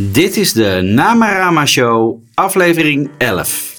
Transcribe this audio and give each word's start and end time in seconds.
Dit 0.00 0.36
is 0.36 0.52
de 0.52 0.80
Namarama 0.82 1.66
Show, 1.66 2.16
aflevering 2.34 3.10
11. 3.16 3.78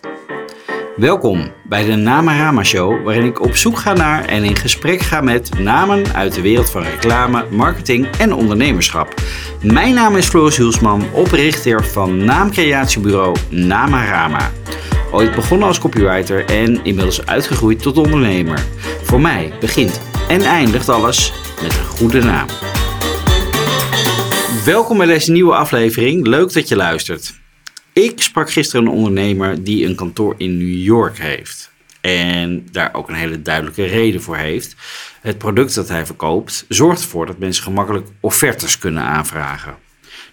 Welkom 0.95 1.51
bij 1.63 1.85
de 1.85 1.95
Namarama 1.95 2.63
Show, 2.63 3.03
waarin 3.03 3.25
ik 3.25 3.41
op 3.41 3.55
zoek 3.55 3.77
ga 3.77 3.93
naar 3.93 4.25
en 4.25 4.43
in 4.43 4.55
gesprek 4.55 5.01
ga 5.01 5.21
met 5.21 5.59
namen 5.59 6.13
uit 6.13 6.33
de 6.33 6.41
wereld 6.41 6.69
van 6.69 6.83
reclame, 6.83 7.45
marketing 7.51 8.07
en 8.17 8.33
ondernemerschap. 8.33 9.13
Mijn 9.61 9.93
naam 9.93 10.15
is 10.15 10.27
Floris 10.27 10.57
Hulsman, 10.57 11.03
oprichter 11.13 11.85
van 11.85 12.25
naamcreatiebureau 12.25 13.35
Namarama. 13.49 14.51
Ooit 15.11 15.35
begonnen 15.35 15.67
als 15.67 15.79
copywriter 15.79 16.45
en 16.45 16.83
inmiddels 16.83 17.25
uitgegroeid 17.25 17.81
tot 17.81 17.97
ondernemer. 17.97 18.65
Voor 19.03 19.21
mij 19.21 19.53
begint 19.59 20.01
en 20.29 20.41
eindigt 20.41 20.89
alles 20.89 21.33
met 21.61 21.77
een 21.77 21.85
goede 21.85 22.21
naam. 22.21 22.47
Welkom 24.65 24.97
bij 24.97 25.07
deze 25.07 25.31
nieuwe 25.31 25.55
aflevering. 25.55 26.27
Leuk 26.27 26.53
dat 26.53 26.67
je 26.67 26.75
luistert. 26.75 27.39
Ik 27.93 28.21
sprak 28.21 28.51
gisteren 28.51 28.85
een 28.85 28.91
ondernemer 28.91 29.63
die 29.63 29.85
een 29.85 29.95
kantoor 29.95 30.35
in 30.37 30.57
New 30.57 30.83
York 30.83 31.17
heeft. 31.17 31.71
En 32.01 32.67
daar 32.71 32.93
ook 32.93 33.09
een 33.09 33.15
hele 33.15 33.41
duidelijke 33.41 33.85
reden 33.85 34.21
voor 34.21 34.37
heeft. 34.37 34.75
Het 35.21 35.37
product 35.37 35.75
dat 35.75 35.87
hij 35.87 36.05
verkoopt 36.05 36.65
zorgt 36.69 37.01
ervoor 37.01 37.25
dat 37.25 37.39
mensen 37.39 37.63
gemakkelijk 37.63 38.07
offertes 38.19 38.77
kunnen 38.77 39.03
aanvragen. 39.03 39.75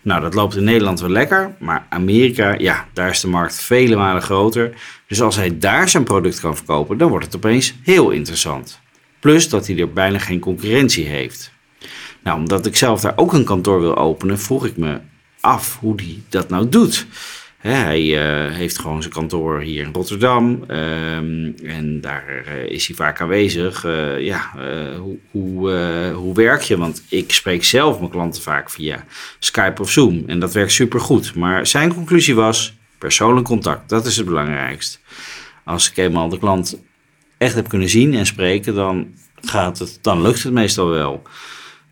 Nou, 0.03 0.21
dat 0.21 0.35
loopt 0.35 0.57
in 0.57 0.65
Nederland 0.65 1.01
wel 1.01 1.11
lekker, 1.11 1.55
maar 1.59 1.87
Amerika, 1.89 2.55
ja, 2.59 2.89
daar 2.93 3.11
is 3.11 3.21
de 3.21 3.29
markt 3.29 3.61
vele 3.61 3.97
malen 3.97 4.23
groter. 4.23 4.73
Dus 5.07 5.21
als 5.21 5.37
hij 5.37 5.59
daar 5.59 5.89
zijn 5.89 6.05
product 6.05 6.41
kan 6.41 6.57
verkopen, 6.57 6.99
dan 6.99 7.09
wordt 7.09 7.25
het 7.25 7.37
opeens 7.37 7.75
heel 7.83 8.11
interessant. 8.11 8.81
Plus 9.21 9.49
dat 9.49 9.67
hij 9.67 9.79
er 9.79 9.93
bijna 9.93 10.19
geen 10.19 10.41
concurrentie 10.41 11.07
heeft. 11.07 11.55
Nou, 12.27 12.39
omdat 12.39 12.67
ik 12.67 12.77
zelf 12.77 13.01
daar 13.01 13.13
ook 13.17 13.33
een 13.33 13.45
kantoor 13.45 13.81
wil 13.81 13.97
openen, 13.97 14.39
vroeg 14.39 14.67
ik 14.67 14.77
me 14.77 14.99
af 15.41 15.79
hoe 15.81 15.95
hij 15.97 16.23
dat 16.29 16.49
nou 16.49 16.69
doet. 16.69 17.07
hij 17.59 18.03
uh, 18.03 18.55
heeft 18.55 18.79
gewoon 18.79 19.03
zijn 19.03 19.15
kantoor 19.15 19.61
hier 19.61 19.85
in 19.87 19.93
Rotterdam 19.93 20.65
um, 20.69 21.55
en 21.63 22.01
daar 22.01 22.45
uh, 22.49 22.71
is 22.71 22.87
hij 22.87 22.97
vaak 22.97 23.21
aanwezig. 23.21 23.85
Uh, 23.85 24.21
ja, 24.21 24.51
hoe, 24.99 25.17
hoe, 25.31 25.71
hoe 26.15 26.35
werk 26.35 26.63
je? 26.63 26.77
Want 26.77 27.03
ik 27.09 27.33
spreek 27.33 27.65
zelf 27.65 27.99
mijn 27.99 28.11
klanten 28.11 28.43
vaak 28.43 28.71
via 28.71 29.05
Skype 29.39 29.83
of 29.83 29.91
Zoom 29.91 30.23
en 30.27 30.39
dat 30.39 30.53
werkt 30.53 30.73
supergoed. 30.73 31.35
Maar 31.35 31.67
zijn 31.67 31.95
conclusie 31.95 32.35
was 32.35 32.77
persoonlijk 32.99 33.47
contact, 33.47 33.89
dat 33.89 34.07
is 34.07 34.17
het 34.17 34.27
belangrijkst. 34.27 35.01
Als 35.65 35.91
ik 35.91 35.97
eenmaal 35.97 36.29
de 36.29 36.39
klant 36.39 36.79
echt 37.39 37.55
heb 37.55 37.69
kunnen 37.69 37.89
zien 37.89 38.15
en 38.15 38.27
spreken, 38.27 38.75
dan, 38.75 39.15
gaat 39.41 39.79
het, 39.79 39.99
dan 40.03 40.23
lukt 40.23 40.43
het 40.43 40.53
meestal 40.53 40.89
wel. 40.89 41.23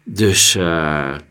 Dus 0.04 0.56
uh, 0.56 0.62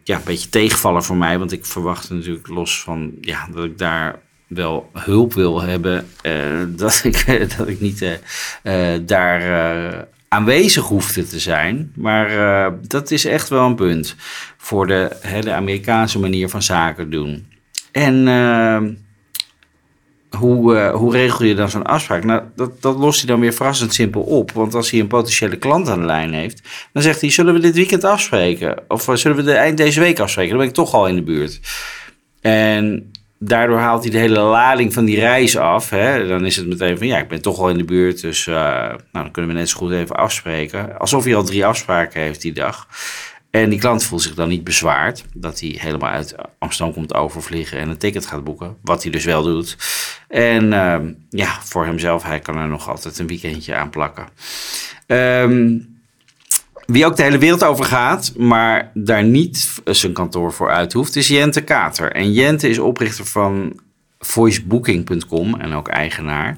ja, 0.04 0.16
een 0.16 0.22
beetje 0.26 0.50
tegenvallen 0.50 1.04
voor 1.04 1.18
mij, 1.18 1.40
want 1.40 1.52
ik 1.52 1.66
verwacht 1.66 2.10
natuurlijk 2.10 2.48
los 2.48 2.82
van 2.82 3.12
ja, 3.22 3.48
dat 3.54 3.64
ik 3.64 3.78
daar 3.78 4.20
wel 4.48 4.90
hulp 4.94 5.34
wil 5.34 5.62
hebben, 5.62 6.08
uh, 6.24 6.62
dat, 6.78 7.02
ik, 7.04 7.48
dat 7.58 7.68
ik 7.68 7.80
niet 7.80 8.20
uh, 8.64 8.94
daar 9.02 10.08
aanwezig 10.28 10.84
hoefde 10.84 11.28
te 11.28 11.40
zijn. 11.40 11.92
Maar 11.96 12.74
dat 12.88 13.12
is 13.12 13.26
echt 13.26 13.50
wel 13.50 13.66
een 13.66 13.76
punt 13.76 14.16
voor 14.58 14.88
de, 14.88 15.18
hè, 15.22 15.42
de 15.42 15.54
Amerikaanse 15.54 16.20
manier 16.20 16.50
van 16.50 16.62
zaken 16.62 17.10
doen. 17.10 17.48
En 17.92 18.28
hoe, 20.38 20.76
uh, 20.76 20.94
hoe 20.94 21.12
regel 21.12 21.46
je 21.46 21.56
dan 21.56 21.70
zo'n 21.70 21.84
afspraak? 21.84 22.24
Nou, 22.24 22.42
dat, 22.56 22.82
dat 22.82 22.98
lost 22.98 23.20
hij 23.20 23.28
dan 23.28 23.40
weer 23.40 23.54
verrassend 23.54 23.94
simpel 23.94 24.22
op. 24.22 24.52
Want 24.52 24.76
als 24.76 24.92
hij 24.92 25.00
een 25.00 25.08
potentiële 25.08 25.58
klant 25.58 25.90
aan 25.90 26.00
de 26.00 26.06
lijn 26.06 26.34
heeft, 26.34 26.62
dan 26.94 27.04
zegt 27.04 27.22
hij: 27.22 27.30
Zullen 27.30 27.54
we 27.54 27.60
dit 27.60 27.76
weekend 27.76 28.04
afspreken? 28.04 28.84
Of 28.88 29.08
uh, 29.08 29.16
zullen 29.16 29.38
we 29.38 29.44
de 29.44 29.54
eind 29.54 29.78
deze 29.78 30.00
week 30.00 30.20
afspreken? 30.20 30.50
Dan 30.50 30.60
ben 30.60 30.68
ik 30.68 30.74
toch 30.74 30.94
al 30.94 31.08
in 31.08 31.16
de 31.16 31.24
buurt. 31.24 31.60
En 32.42 33.12
daardoor 33.40 33.78
haalt 33.78 34.04
hij 34.04 34.12
de 34.12 34.18
hele 34.18 34.40
lading 34.40 34.94
van 34.94 35.06
die 35.06 35.20
reis 35.20 35.58
af. 35.58 35.90
Hè? 35.90 36.28
Dan 36.28 36.46
is 36.46 36.56
het 36.56 36.68
meteen 36.68 36.98
van: 36.98 37.08
Ja, 37.08 37.18
ik 37.18 37.28
ben 37.28 37.42
toch 37.42 37.60
al 37.60 37.70
in 37.70 37.78
de 37.78 37.86
buurt. 37.86 38.22
Dus 38.22 38.46
uh, 38.46 38.56
nou, 38.56 38.98
dan 39.12 39.32
kunnen 39.32 39.52
we 39.52 39.58
net 39.58 39.70
zo 39.70 39.78
goed 39.78 39.92
even 39.92 40.16
afspreken. 40.16 41.00
Alsof 41.00 41.24
hij 41.24 41.36
al 41.36 41.44
drie 41.44 41.66
afspraken 41.66 42.22
heeft 42.22 42.42
die 42.42 42.54
dag. 42.54 42.88
En 43.54 43.70
die 43.70 43.80
klant 43.80 44.04
voelt 44.04 44.22
zich 44.22 44.34
dan 44.34 44.50
niet 44.50 44.64
bezwaard 44.64 45.24
dat 45.34 45.60
hij 45.60 45.76
helemaal 45.80 46.10
uit 46.10 46.36
Amsterdam 46.60 46.94
komt 46.94 47.14
overvliegen 47.14 47.80
en 47.80 47.90
een 47.90 47.98
ticket 47.98 48.26
gaat 48.26 48.44
boeken. 48.44 48.78
Wat 48.82 49.04
hij 49.04 49.12
dus 49.12 49.26
wel 49.26 49.44
doet. 49.44 49.78
En 50.28 50.72
uh, 50.72 51.00
ja, 51.30 51.62
voor 51.62 51.86
hemzelf, 51.86 52.24
hij 52.24 52.40
kan 52.40 52.58
er 52.58 52.68
nog 52.68 52.90
altijd 52.90 53.20
een 53.20 53.28
weekendje 53.28 53.76
aan 53.76 53.90
plakken. 53.90 54.28
Um, 55.08 56.02
wie 56.86 57.06
ook 57.06 57.16
de 57.16 57.24
hele 57.24 57.38
wereld 57.38 57.64
over 57.64 57.86
gaat, 57.86 58.34
maar 58.38 58.92
daar 58.94 59.24
niet 59.24 59.82
zijn 59.86 60.14
kantoor 60.14 60.54
voor 60.54 60.72
uit 60.72 60.94
hoeft, 60.94 61.16
is 61.16 61.28
Jente 61.28 61.62
Kater. 61.62 62.12
En 62.12 62.32
Jente 62.34 62.70
is 62.70 62.80
oprichter 62.80 63.26
van 63.26 63.80
voicebooking.com 64.20 65.56
en 65.56 65.74
ook 65.74 65.88
eigenaar. 65.88 66.58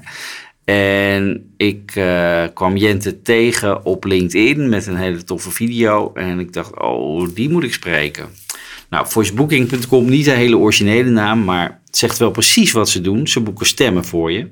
En 0.66 1.52
ik 1.56 1.94
uh, 1.96 2.44
kwam 2.54 2.76
Jente 2.76 3.22
tegen 3.22 3.84
op 3.84 4.04
LinkedIn 4.04 4.68
met 4.68 4.86
een 4.86 4.96
hele 4.96 5.24
toffe 5.24 5.50
video. 5.50 6.12
En 6.14 6.38
ik 6.38 6.52
dacht, 6.52 6.80
oh, 6.80 7.28
die 7.34 7.50
moet 7.50 7.64
ik 7.64 7.72
spreken. 7.72 8.28
Nou, 8.90 9.06
voicebooking.com, 9.08 10.08
niet 10.08 10.26
een 10.26 10.36
hele 10.36 10.56
originele 10.56 11.10
naam, 11.10 11.44
maar 11.44 11.80
het 11.86 11.96
zegt 11.96 12.18
wel 12.18 12.30
precies 12.30 12.72
wat 12.72 12.88
ze 12.88 13.00
doen. 13.00 13.28
Ze 13.28 13.40
boeken 13.40 13.66
stemmen 13.66 14.04
voor 14.04 14.32
je. 14.32 14.48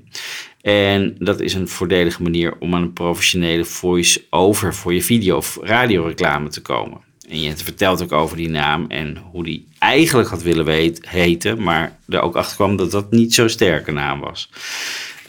En 0.61 1.17
dat 1.19 1.41
is 1.41 1.55
een 1.55 1.69
voordelige 1.69 2.23
manier 2.23 2.55
om 2.59 2.75
aan 2.75 2.83
een 2.83 2.93
professionele 2.93 3.65
voice-over 3.65 4.75
voor 4.75 4.95
je 4.95 5.03
video- 5.03 5.37
of 5.37 5.59
radioreclame 5.63 6.49
te 6.49 6.61
komen. 6.61 7.01
En 7.29 7.41
Jente 7.41 7.65
vertelt 7.65 8.03
ook 8.03 8.12
over 8.12 8.37
die 8.37 8.49
naam 8.49 8.85
en 8.89 9.17
hoe 9.31 9.45
die 9.45 9.69
eigenlijk 9.79 10.29
had 10.29 10.43
willen 10.43 10.65
weten, 10.65 11.09
heten, 11.09 11.62
maar 11.62 11.99
er 12.09 12.21
ook 12.21 12.37
achter 12.37 12.57
kwam 12.57 12.77
dat 12.77 12.91
dat 12.91 13.11
niet 13.11 13.35
zo'n 13.35 13.49
sterke 13.49 13.93
naam 13.93 14.21
was. 14.21 14.51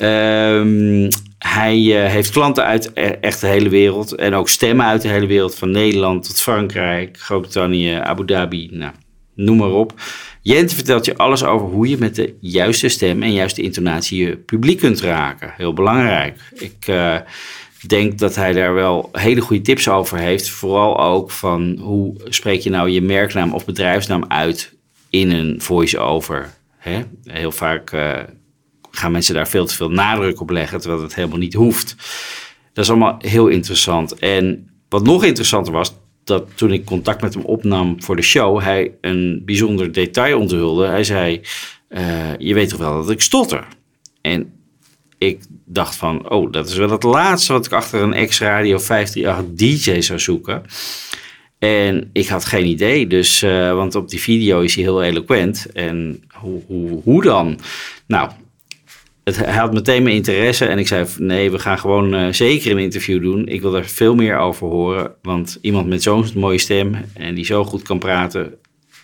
Um, 0.02 1.10
hij 1.40 1.80
uh, 1.80 2.12
heeft 2.12 2.32
klanten 2.32 2.66
uit 2.66 2.92
e-, 2.94 3.02
echt 3.02 3.42
de 3.42 3.48
hele 3.48 3.70
wereld 3.70 4.16
en 4.16 4.34
ook 4.34 4.50
stemmen 4.50 4.86
uit 4.86 5.02
de 5.02 5.08
hele 5.08 5.26
wereld, 5.26 5.56
van 5.56 5.72
Nederland 5.72 6.28
tot 6.28 6.42
Frankrijk, 6.42 7.20
Groot-Brittannië, 7.20 7.94
Abu 7.94 8.26
Dhabi, 8.26 8.70
nou, 8.72 8.92
noem 9.36 9.58
maar 9.58 9.72
op. 9.72 9.94
Jente 10.42 10.76
vertelt 10.76 11.06
je 11.06 11.18
alles 11.18 11.44
over 11.44 11.68
hoe 11.68 11.88
je 11.88 11.98
met 11.98 12.16
de 12.16 12.34
juiste 12.42 12.90
stem 12.90 13.24
en 13.24 13.34
juiste 13.34 13.62
intonatie 13.62 14.26
je 14.26 14.38
publiek 14.38 14.80
kunt 14.80 15.02
raken. 15.02 15.54
Heel 15.58 15.74
belangrijk. 15.74 16.40
Ik 16.54 16.88
uh, 16.90 17.16
denk 17.90 18.20
dat 18.20 18.36
hij 18.36 18.54
daar 18.54 18.74
wel 18.74 19.10
hele 19.12 19.42
goede 19.42 19.62
tips 19.62 19.90
over 19.90 20.18
heeft. 20.18 20.50
Vooral 20.50 21.00
ook 21.00 21.32
van 21.32 21.78
hoe 21.82 22.16
spreek 22.24 22.62
je 22.62 22.70
nou 22.70 22.90
je 22.90 23.02
merknaam 23.02 23.54
of 23.54 23.66
bedrijfsnaam 23.66 24.26
uit 24.28 24.76
in 25.10 25.32
een 25.32 25.62
voice-over. 25.62 26.54
Heel 27.24 27.52
vaak 27.52 27.92
uh, 27.92 28.20
gaan 28.92 29.12
mensen 29.12 29.36
daar 29.36 29.48
veel 29.48 29.66
te 29.66 29.76
veel 29.76 29.90
nadruk 29.90 30.42
op 30.42 30.50
leggen, 30.50 30.80
terwijl 30.80 31.02
het 31.02 31.16
helemaal 31.16 31.38
niet 31.38 31.54
hoeft. 31.54 31.96
Dat 32.74 32.84
is 32.84 32.90
allemaal 32.90 33.16
heel 33.20 33.48
interessant. 33.48 34.20
En 34.20 34.70
wat 34.90 35.04
nog 35.04 35.24
interessanter 35.24 35.74
was, 35.74 35.94
dat 36.24 36.48
toen 36.56 36.72
ik 36.72 36.86
contact 36.86 37.22
met 37.22 37.34
hem 37.34 37.44
opnam 37.44 38.04
voor 38.04 38.16
de 38.16 38.22
show, 38.22 38.62
hij 38.62 38.92
een 39.02 39.42
bijzonder 39.46 39.92
detail 39.92 40.40
onthulde. 40.40 40.88
Hij 40.88 41.04
zei: 41.04 41.42
uh, 41.90 42.38
Je 42.38 42.54
weet 42.54 42.70
toch 42.70 42.80
wel 42.80 42.96
dat 42.96 43.10
ik 43.10 43.22
stotter? 43.22 43.68
En 44.22 44.55
ik 45.18 45.40
dacht 45.66 45.96
van, 45.96 46.30
oh, 46.30 46.52
dat 46.52 46.68
is 46.68 46.76
wel 46.76 46.90
het 46.90 47.04
laatste 47.04 47.54
wat 47.54 47.66
ik 47.66 47.72
achter 47.72 48.02
een 48.02 48.28
X-Radio 48.28 48.78
538 48.78 49.56
DJ 49.56 50.02
zou 50.02 50.20
zoeken. 50.20 50.64
En 51.60 52.10
ik 52.14 52.28
had 52.28 52.46
geen 52.46 52.66
idee, 52.66 53.08
dus, 53.08 53.44
uh, 53.44 53.74
want 53.74 53.96
op 53.96 54.10
die 54.10 54.22
video 54.22 54.62
is 54.62 54.76
hij 54.76 54.84
heel 54.84 55.04
eloquent. 55.04 55.72
En 55.74 56.24
hoe, 56.34 56.62
hoe, 56.68 57.02
hoe 57.04 57.22
dan? 57.24 57.60
Nou, 58.08 58.30
het, 59.24 59.38
hij 59.38 59.56
had 59.56 59.74
meteen 59.74 60.04
mijn 60.04 60.16
interesse 60.16 60.66
en 60.66 60.78
ik 60.78 60.88
zei: 60.88 61.08
nee, 61.18 61.52
we 61.52 61.60
gaan 61.60 61.80
gewoon 61.80 62.14
uh, 62.16 62.32
zeker 62.32 62.72
een 62.72 62.78
interview 62.78 63.22
doen. 63.22 63.48
Ik 63.48 63.62
wil 63.62 63.72
daar 63.72 63.86
veel 63.86 64.16
meer 64.16 64.38
over 64.38 64.68
horen. 64.68 65.12
Want 65.22 65.58
iemand 65.62 65.88
met 65.88 66.04
zo'n 66.04 66.26
mooie 66.36 66.58
stem 66.58 66.96
en 67.14 67.36
die 67.36 67.46
zo 67.46 67.64
goed 67.64 67.82
kan 67.82 68.00
praten, 68.00 68.54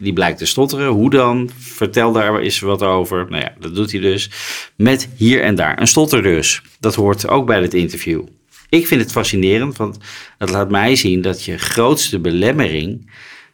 die 0.02 0.14
blijkt 0.14 0.38
te 0.38 0.46
stotteren. 0.46 0.88
Hoe 0.88 1.10
dan? 1.10 1.50
Vertel 1.58 2.12
daar 2.12 2.40
eens 2.40 2.60
wat 2.60 2.84
over. 2.84 3.26
Nou 3.30 3.42
ja, 3.42 3.54
dat 3.60 3.76
doet 3.76 3.92
hij 3.92 4.02
dus. 4.02 4.30
Met 4.76 5.10
hier 5.16 5.42
en 5.42 5.56
daar 5.56 5.80
een 5.80 5.88
stotter 5.88 6.22
dus. 6.22 6.62
Dat 6.80 6.96
hoort 6.96 7.28
ook 7.28 7.46
bij 7.46 7.62
het 7.62 7.74
interview. 7.74 8.24
Ik 8.70 8.88
vind 8.88 9.02
het 9.02 9.12
fascinerend, 9.12 9.78
want 9.78 9.98
het 10.38 10.50
laat 10.50 10.70
mij 10.70 10.96
zien 10.96 11.22
dat 11.22 11.44
je 11.44 11.58
grootste 11.58 12.20
belemmering 12.20 13.12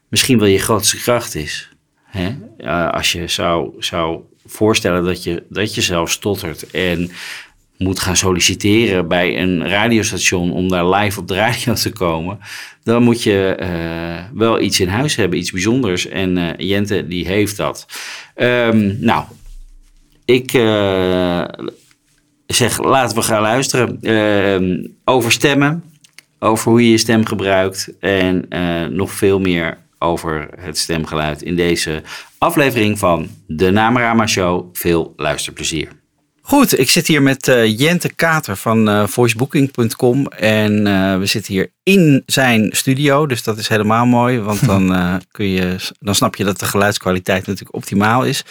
misschien 0.09 0.39
wel 0.39 0.47
je 0.47 0.59
grootste 0.59 0.97
kracht 0.97 1.35
is. 1.35 1.69
Hè? 2.03 2.35
Uh, 2.57 2.89
als 2.89 3.11
je 3.11 3.27
zou, 3.27 3.73
zou 3.79 4.21
voorstellen 4.45 5.03
dat 5.03 5.23
je, 5.23 5.43
dat 5.49 5.75
je 5.75 5.81
zelf 5.81 6.11
stottert 6.11 6.71
en 6.71 7.11
moet 7.77 7.99
gaan 7.99 8.15
solliciteren 8.15 9.07
bij 9.07 9.41
een 9.41 9.67
radiostation 9.67 10.51
om 10.51 10.69
daar 10.69 10.89
live 10.89 11.19
op 11.19 11.27
de 11.27 11.35
radio 11.35 11.73
te 11.73 11.91
komen, 11.91 12.39
dan 12.83 13.03
moet 13.03 13.23
je 13.23 13.57
uh, 13.59 14.37
wel 14.37 14.59
iets 14.59 14.79
in 14.79 14.87
huis 14.87 15.15
hebben, 15.15 15.39
iets 15.39 15.51
bijzonders. 15.51 16.07
En 16.07 16.37
uh, 16.37 16.49
Jente, 16.57 17.07
die 17.07 17.27
heeft 17.27 17.57
dat. 17.57 17.85
Um, 18.35 18.97
nou, 18.99 19.23
ik 20.25 20.53
uh, 20.53 21.43
zeg, 22.45 22.83
laten 22.83 23.17
we 23.17 23.23
gaan 23.23 23.41
luisteren 23.41 24.01
ehm, 24.01 24.87
over 25.03 25.31
stemmen, 25.31 25.83
over 26.39 26.71
hoe 26.71 26.83
je 26.83 26.91
je 26.91 26.97
stem 26.97 27.25
gebruikt 27.25 27.93
en 27.99 28.45
nog 28.89 29.11
veel 29.11 29.39
meer 29.39 29.77
over 29.99 30.49
het 30.59 30.77
stemgeluid 30.77 31.41
in 31.41 31.55
deze 31.55 32.03
aflevering 32.37 32.99
van 32.99 33.29
de 33.47 33.71
Namarama 33.71 34.27
Show. 34.27 34.65
Veel 34.73 35.13
luisterplezier. 35.15 35.89
Goed, 36.47 36.79
ik 36.79 36.89
zit 36.89 37.07
hier 37.07 37.21
met 37.21 37.47
uh, 37.47 37.79
Jente 37.79 38.13
Kater 38.13 38.57
van 38.57 38.89
uh, 38.89 39.07
voicebooking.com. 39.07 40.27
En 40.27 40.87
uh, 40.87 41.17
we 41.17 41.25
zitten 41.25 41.53
hier 41.53 41.71
in 41.83 42.23
zijn 42.25 42.69
studio. 42.71 43.25
Dus 43.25 43.43
dat 43.43 43.57
is 43.57 43.67
helemaal 43.67 44.05
mooi. 44.05 44.39
Want 44.39 44.65
dan, 44.65 44.95
kun 45.31 45.47
je, 45.47 45.75
dan 45.99 46.15
snap 46.15 46.35
je 46.35 46.43
dat 46.43 46.59
de 46.59 46.65
geluidskwaliteit 46.65 47.47
natuurlijk 47.47 47.75
optimaal 47.75 48.25
is. 48.25 48.45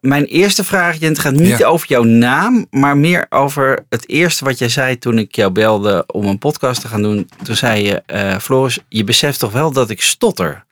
mijn 0.00 0.24
eerste 0.24 0.64
vraag, 0.64 0.96
Jente, 1.00 1.20
gaat 1.20 1.32
niet 1.32 1.58
ja. 1.58 1.66
over 1.66 1.88
jouw 1.88 2.02
naam. 2.02 2.66
Maar 2.70 2.96
meer 2.96 3.26
over 3.28 3.84
het 3.88 4.08
eerste 4.08 4.44
wat 4.44 4.58
jij 4.58 4.68
zei 4.68 4.98
toen 4.98 5.18
ik 5.18 5.34
jou 5.34 5.50
belde 5.50 6.04
om 6.06 6.26
een 6.26 6.38
podcast 6.38 6.80
te 6.80 6.88
gaan 6.88 7.02
doen. 7.02 7.28
Toen 7.42 7.56
zei 7.56 7.84
je, 7.84 8.02
Floris, 8.40 8.78
je 8.88 9.04
beseft 9.04 9.38
toch 9.38 9.52
wel 9.52 9.72
dat 9.72 9.90
ik 9.90 10.02
stotter? 10.02 10.64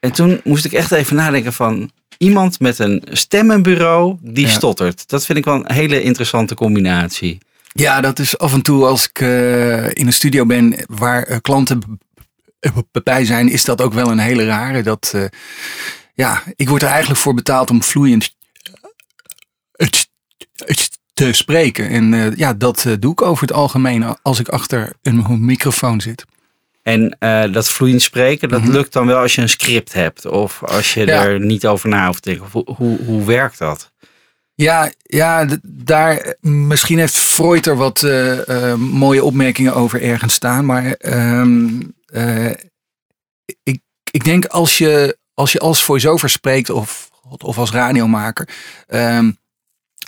En 0.00 0.12
toen 0.12 0.40
moest 0.44 0.64
ik 0.64 0.72
echt 0.72 0.92
even 0.92 1.16
nadenken 1.16 1.52
van 1.52 1.90
iemand 2.18 2.60
met 2.60 2.78
een 2.78 3.02
stemmenbureau 3.10 4.16
die 4.20 4.48
stottert. 4.48 5.08
Dat 5.08 5.24
vind 5.24 5.38
ik 5.38 5.44
wel 5.44 5.54
een 5.54 5.72
hele 5.72 6.02
interessante 6.02 6.54
combinatie. 6.54 7.38
Ja, 7.72 8.00
dat 8.00 8.18
is 8.18 8.38
af 8.38 8.52
en 8.52 8.62
toe 8.62 8.84
als 8.84 9.08
ik 9.08 9.20
uh, 9.20 9.84
in 9.84 10.06
een 10.06 10.12
studio 10.12 10.46
ben 10.46 10.84
waar 10.88 11.30
uh, 11.30 11.36
klanten 11.40 12.00
bij 13.02 13.24
zijn, 13.24 13.48
is 13.48 13.64
dat 13.64 13.80
ook 13.80 13.92
wel 13.92 14.10
een 14.10 14.18
hele 14.18 14.44
rare. 14.44 14.82
Dat, 14.82 15.12
uh, 15.16 15.24
ja, 16.14 16.42
ik 16.54 16.68
word 16.68 16.82
er 16.82 16.88
eigenlijk 16.88 17.20
voor 17.20 17.34
betaald 17.34 17.70
om 17.70 17.82
vloeiend 17.82 18.34
te 21.14 21.32
spreken. 21.32 21.88
En 21.88 22.34
ja, 22.36 22.54
dat 22.54 22.86
doe 22.98 23.12
ik 23.12 23.22
over 23.22 23.42
het 23.46 23.56
algemeen 23.56 24.16
als 24.22 24.40
ik 24.40 24.48
achter 24.48 24.92
een 25.02 25.44
microfoon 25.44 26.00
zit. 26.00 26.24
En 26.86 27.16
uh, 27.20 27.52
dat 27.52 27.68
vloeiend 27.68 28.02
spreken, 28.02 28.48
dat 28.48 28.62
mhm. 28.62 28.70
lukt 28.70 28.92
dan 28.92 29.06
wel 29.06 29.18
als 29.18 29.34
je 29.34 29.40
een 29.40 29.48
script 29.48 29.92
hebt. 29.92 30.26
Of 30.26 30.64
als 30.64 30.94
je 30.94 31.04
er 31.04 31.40
niet 31.40 31.66
over 31.66 31.88
na 31.88 32.06
hoeft 32.06 32.22
te 32.22 32.30
denken. 32.30 32.48
Hoe, 32.50 32.74
hoe, 32.76 32.98
hoe 33.04 33.24
werkt 33.24 33.58
dat? 33.58 33.92
Ja, 34.54 34.92
ja 35.02 35.46
daar, 35.62 36.36
misschien 36.40 36.98
heeft 36.98 37.18
Freud 37.18 37.66
er 37.66 37.76
wat 37.76 38.02
uh, 38.02 38.48
uh, 38.48 38.74
mooie 38.74 39.24
opmerkingen 39.24 39.74
over 39.74 40.02
ergens 40.02 40.34
staan. 40.34 40.64
Maar 40.64 40.96
um, 41.40 41.94
ik, 43.62 43.80
ik 44.10 44.24
denk 44.24 44.46
als 44.46 44.78
je 44.78 45.18
als, 45.34 45.52
je 45.52 45.58
als 45.58 45.84
voice-over 45.84 46.30
spreekt 46.30 46.70
of, 46.70 47.10
of 47.38 47.58
als 47.58 47.70
radiomaker. 47.70 48.48
Um, 48.88 49.38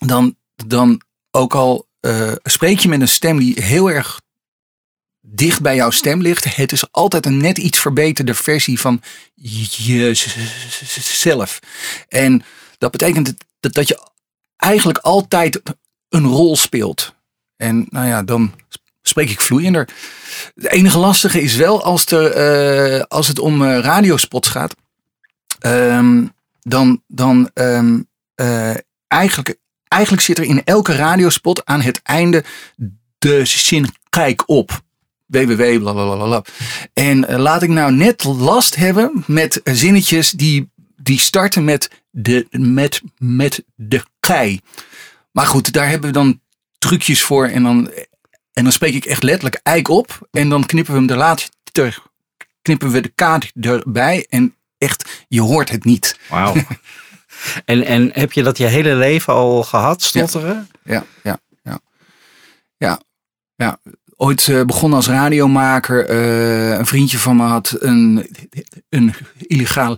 dan, 0.06 0.36
dan 0.66 1.00
ook 1.30 1.54
al 1.54 1.86
spreek 2.42 2.78
je 2.78 2.88
met 2.88 3.00
een 3.00 3.08
stem 3.08 3.38
die 3.38 3.62
heel 3.62 3.90
erg 3.90 4.20
dicht 5.20 5.60
bij 5.60 5.74
jouw 5.74 5.90
stem 5.90 6.22
ligt. 6.22 6.56
Het 6.56 6.72
is 6.72 6.92
altijd 6.92 7.26
een 7.26 7.36
net 7.36 7.58
iets 7.58 7.78
verbeterde 7.78 8.34
versie 8.34 8.80
van 8.80 9.02
jezelf. 10.74 11.58
En 12.08 12.42
dat 12.78 12.90
betekent 12.90 13.34
dat, 13.60 13.74
dat 13.74 13.88
je 13.88 14.08
eigenlijk 14.56 14.98
altijd 14.98 15.62
een 16.08 16.26
rol 16.26 16.56
speelt. 16.56 17.14
En 17.56 17.86
nou 17.90 18.06
ja, 18.06 18.22
dan 18.22 18.54
spreek 19.02 19.30
ik 19.30 19.40
vloeiender. 19.40 19.88
Het 20.54 20.68
enige 20.70 20.98
lastige 20.98 21.40
is 21.40 21.56
wel 21.56 21.82
als, 21.82 22.06
er, 22.06 22.96
uh, 22.96 23.02
als 23.08 23.28
het 23.28 23.38
om 23.38 23.62
uh, 23.62 23.78
radiospots 23.78 24.48
gaat. 24.48 24.74
Um, 25.66 26.32
dan 26.60 27.02
dan 27.06 27.50
um, 27.54 28.08
uh, 28.36 28.74
eigenlijk, 29.06 29.56
eigenlijk 29.88 30.22
zit 30.22 30.38
er 30.38 30.44
in 30.44 30.64
elke 30.64 30.96
radiospot 30.96 31.64
aan 31.64 31.80
het 31.80 32.00
einde 32.02 32.44
de 33.18 33.44
zin 33.44 33.86
kijk 34.10 34.48
op 34.48 34.82
www, 35.28 35.78
blablabla. 35.78 36.42
En 36.92 37.30
uh, 37.30 37.38
laat 37.38 37.62
ik 37.62 37.68
nou 37.68 37.92
net 37.92 38.24
last 38.24 38.76
hebben 38.76 39.24
met 39.26 39.60
zinnetjes 39.64 40.30
die, 40.30 40.70
die 40.96 41.18
starten 41.18 41.64
met 41.64 41.90
de, 42.10 42.46
met, 42.50 43.02
met 43.18 43.64
de 43.74 44.02
kei. 44.20 44.60
Maar 45.30 45.46
goed, 45.46 45.72
daar 45.72 45.88
hebben 45.88 46.08
we 46.08 46.14
dan 46.14 46.40
trucjes 46.78 47.22
voor. 47.22 47.46
En 47.46 47.62
dan, 47.62 47.90
en 48.52 48.62
dan 48.62 48.72
spreek 48.72 48.94
ik 48.94 49.04
echt 49.04 49.22
letterlijk 49.22 49.60
eik 49.62 49.88
op. 49.88 50.28
En 50.30 50.48
dan 50.48 50.66
knippen 50.66 50.92
we 50.92 50.98
hem 50.98 51.08
de 51.08 51.16
laatste, 51.16 51.92
knippen 52.62 52.90
we 52.90 53.00
de 53.00 53.12
kaart 53.14 53.52
erbij. 53.60 54.26
En 54.28 54.54
echt, 54.78 55.24
je 55.28 55.40
hoort 55.40 55.70
het 55.70 55.84
niet. 55.84 56.18
Wauw. 56.28 56.54
en, 57.64 57.84
en 57.84 58.10
heb 58.12 58.32
je 58.32 58.42
dat 58.42 58.58
je 58.58 58.66
hele 58.66 58.94
leven 58.94 59.32
al 59.32 59.62
gehad, 59.62 60.02
stotteren? 60.02 60.68
Ja, 60.84 61.04
ja, 61.22 61.40
ja. 61.62 61.80
Ja, 62.76 63.00
ja 63.56 63.78
ooit 64.20 64.46
uh, 64.46 64.62
begonnen 64.62 64.98
als 64.98 65.08
radiomaker. 65.08 66.10
Uh, 66.10 66.78
een 66.78 66.86
vriendje 66.86 67.18
van 67.18 67.36
me 67.36 67.42
had 67.42 67.76
een, 67.78 68.30
een 68.88 69.14
illegaal 69.46 69.96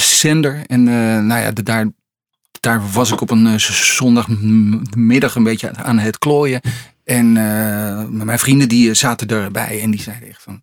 zender. 0.00 0.62
En 0.66 0.80
uh, 0.80 1.18
nou 1.18 1.40
ja, 1.40 1.50
daar, 1.50 1.86
daar 2.60 2.90
was 2.90 3.12
ik 3.12 3.20
op 3.20 3.30
een 3.30 3.60
zondagmiddag 3.60 5.34
een 5.34 5.42
beetje 5.42 5.74
aan 5.74 5.98
het 5.98 6.18
klooien. 6.18 6.60
En 7.04 7.32
mijn 8.26 8.38
vrienden 8.38 8.68
die 8.68 8.94
zaten 8.94 9.28
erbij 9.28 9.80
en 9.80 9.90
die 9.90 10.02
zeiden 10.02 10.28
echt 10.28 10.42
van... 10.42 10.62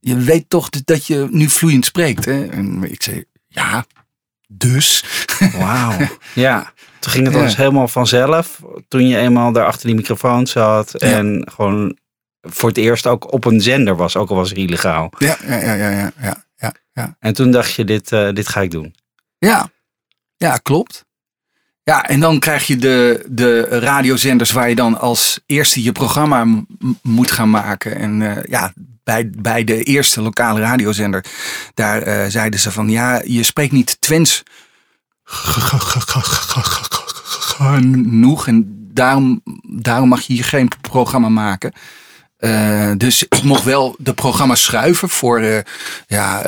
je 0.00 0.16
weet 0.16 0.44
toch 0.48 0.70
dat 0.70 1.06
je 1.06 1.28
nu 1.30 1.48
vloeiend 1.48 1.84
spreekt, 1.84 2.24
hè? 2.24 2.46
En 2.46 2.90
ik 2.90 3.02
zei, 3.02 3.24
ja, 3.48 3.86
dus. 4.52 5.04
Wauw. 5.52 5.96
Ja. 6.34 6.72
Toen 7.00 7.12
ging 7.12 7.26
het 7.26 7.34
ja. 7.34 7.42
dus 7.42 7.56
helemaal 7.56 7.88
vanzelf. 7.88 8.60
Toen 8.88 9.08
je 9.08 9.16
eenmaal 9.16 9.52
daar 9.52 9.66
achter 9.66 9.86
die 9.86 9.96
microfoon 9.96 10.46
zat. 10.46 10.94
En 10.94 11.46
gewoon 11.52 11.98
voor 12.40 12.68
het 12.68 12.78
eerst 12.78 13.06
ook 13.06 13.32
op 13.32 13.44
een 13.44 13.60
zender 13.60 13.96
was. 13.96 14.16
Ook 14.16 14.30
al 14.30 14.36
was 14.36 14.48
het 14.48 14.58
illegaal. 14.58 15.12
Ja, 15.18 15.36
ja, 15.46 15.56
ja, 15.56 15.74
ja, 15.74 15.90
ja. 16.20 16.44
ja, 16.56 16.74
ja. 16.92 17.16
En 17.18 17.34
toen 17.34 17.50
dacht 17.50 17.74
je, 17.74 17.84
dit, 17.84 18.12
uh, 18.12 18.32
dit 18.32 18.48
ga 18.48 18.60
ik 18.60 18.70
doen. 18.70 18.94
Ja, 19.38 19.70
ja 20.36 20.56
klopt. 20.56 21.08
Ja, 21.82 22.08
en 22.08 22.20
dan 22.20 22.38
krijg 22.38 22.66
je 22.66 22.76
de, 22.76 23.24
de 23.28 23.60
radiozenders 23.60 24.50
waar 24.50 24.68
je 24.68 24.74
dan 24.74 24.98
als 24.98 25.40
eerste 25.46 25.82
je 25.82 25.92
programma 25.92 26.64
moet 27.02 27.30
gaan 27.30 27.50
maken. 27.50 27.96
En 27.96 28.20
uh, 28.20 28.36
ja, 28.42 28.72
bij, 29.04 29.30
bij 29.38 29.64
de 29.64 29.82
eerste 29.82 30.20
lokale 30.20 30.60
radiozender, 30.60 31.24
daar 31.74 32.08
uh, 32.08 32.24
zeiden 32.28 32.60
ze 32.60 32.70
van 32.70 32.88
ja, 32.88 33.22
je 33.24 33.42
spreekt 33.42 33.72
niet 33.72 34.00
Twents 34.00 34.42
genoeg. 37.60 38.46
En 38.46 38.88
daarom, 38.92 39.42
daarom 39.62 40.08
mag 40.08 40.20
je 40.20 40.32
hier 40.32 40.44
geen 40.44 40.68
programma 40.80 41.28
maken. 41.28 41.72
Uh, 42.38 42.92
dus 42.96 43.22
ik 43.22 43.42
mocht 43.42 43.64
wel 43.64 43.96
de 43.98 44.14
programma's 44.14 44.62
schuiven 44.62 45.08
voor 45.08 45.40
uh, 45.40 45.58
ja, 46.06 46.46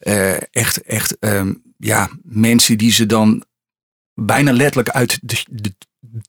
uh, 0.00 0.36
echt, 0.50 0.82
echt 0.82 1.16
um, 1.20 1.62
ja, 1.78 2.08
mensen 2.22 2.78
die 2.78 2.92
ze 2.92 3.06
dan 3.06 3.44
bijna 4.14 4.52
letterlijk 4.52 4.88
uit 4.88 5.18
de, 5.22 5.44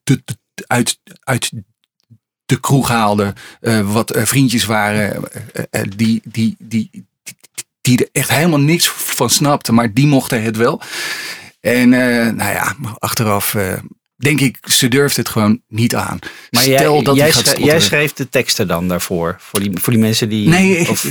de 0.04 0.24
uit, 0.68 1.00
uit 1.20 1.52
de 2.46 2.60
kroeg 2.60 2.88
haalden. 2.88 3.34
wat 3.84 4.12
vriendjes 4.16 4.66
waren 4.66 5.24
die, 5.96 6.22
die, 6.24 6.56
die, 6.60 7.06
die 7.82 7.98
er 7.98 8.10
echt 8.12 8.30
helemaal 8.30 8.60
niks 8.60 8.88
van 8.90 9.30
snapten, 9.30 9.74
maar 9.74 9.94
die 9.94 10.08
mochten 10.08 10.44
het 10.44 10.58
wel. 10.58 10.82
En 11.66 11.92
uh, 11.92 12.00
nou 12.32 12.52
ja, 12.52 12.76
achteraf 13.00 13.54
uh, 13.54 13.74
denk 14.16 14.40
ik, 14.40 14.58
ze 14.62 14.88
durft 14.88 15.18
het 15.18 15.30
gewoon 15.30 15.62
niet 15.68 15.96
aan. 15.96 16.20
Maar 16.50 16.62
Stel 16.62 16.94
jij, 16.94 17.04
dat 17.04 17.16
jij, 17.16 17.32
gaat 17.32 17.58
jij 17.58 17.80
schreef 17.80 18.14
de 18.14 18.30
teksten 18.30 18.68
dan 18.68 18.88
daarvoor? 18.88 19.36
Voor 19.40 19.60
die, 19.60 19.72
voor 19.82 19.94
die 19.94 20.02
mensen 20.02 20.30
die... 20.30 20.48
Nee, 20.48 20.78
ik, 20.78 20.90
of... 20.90 21.08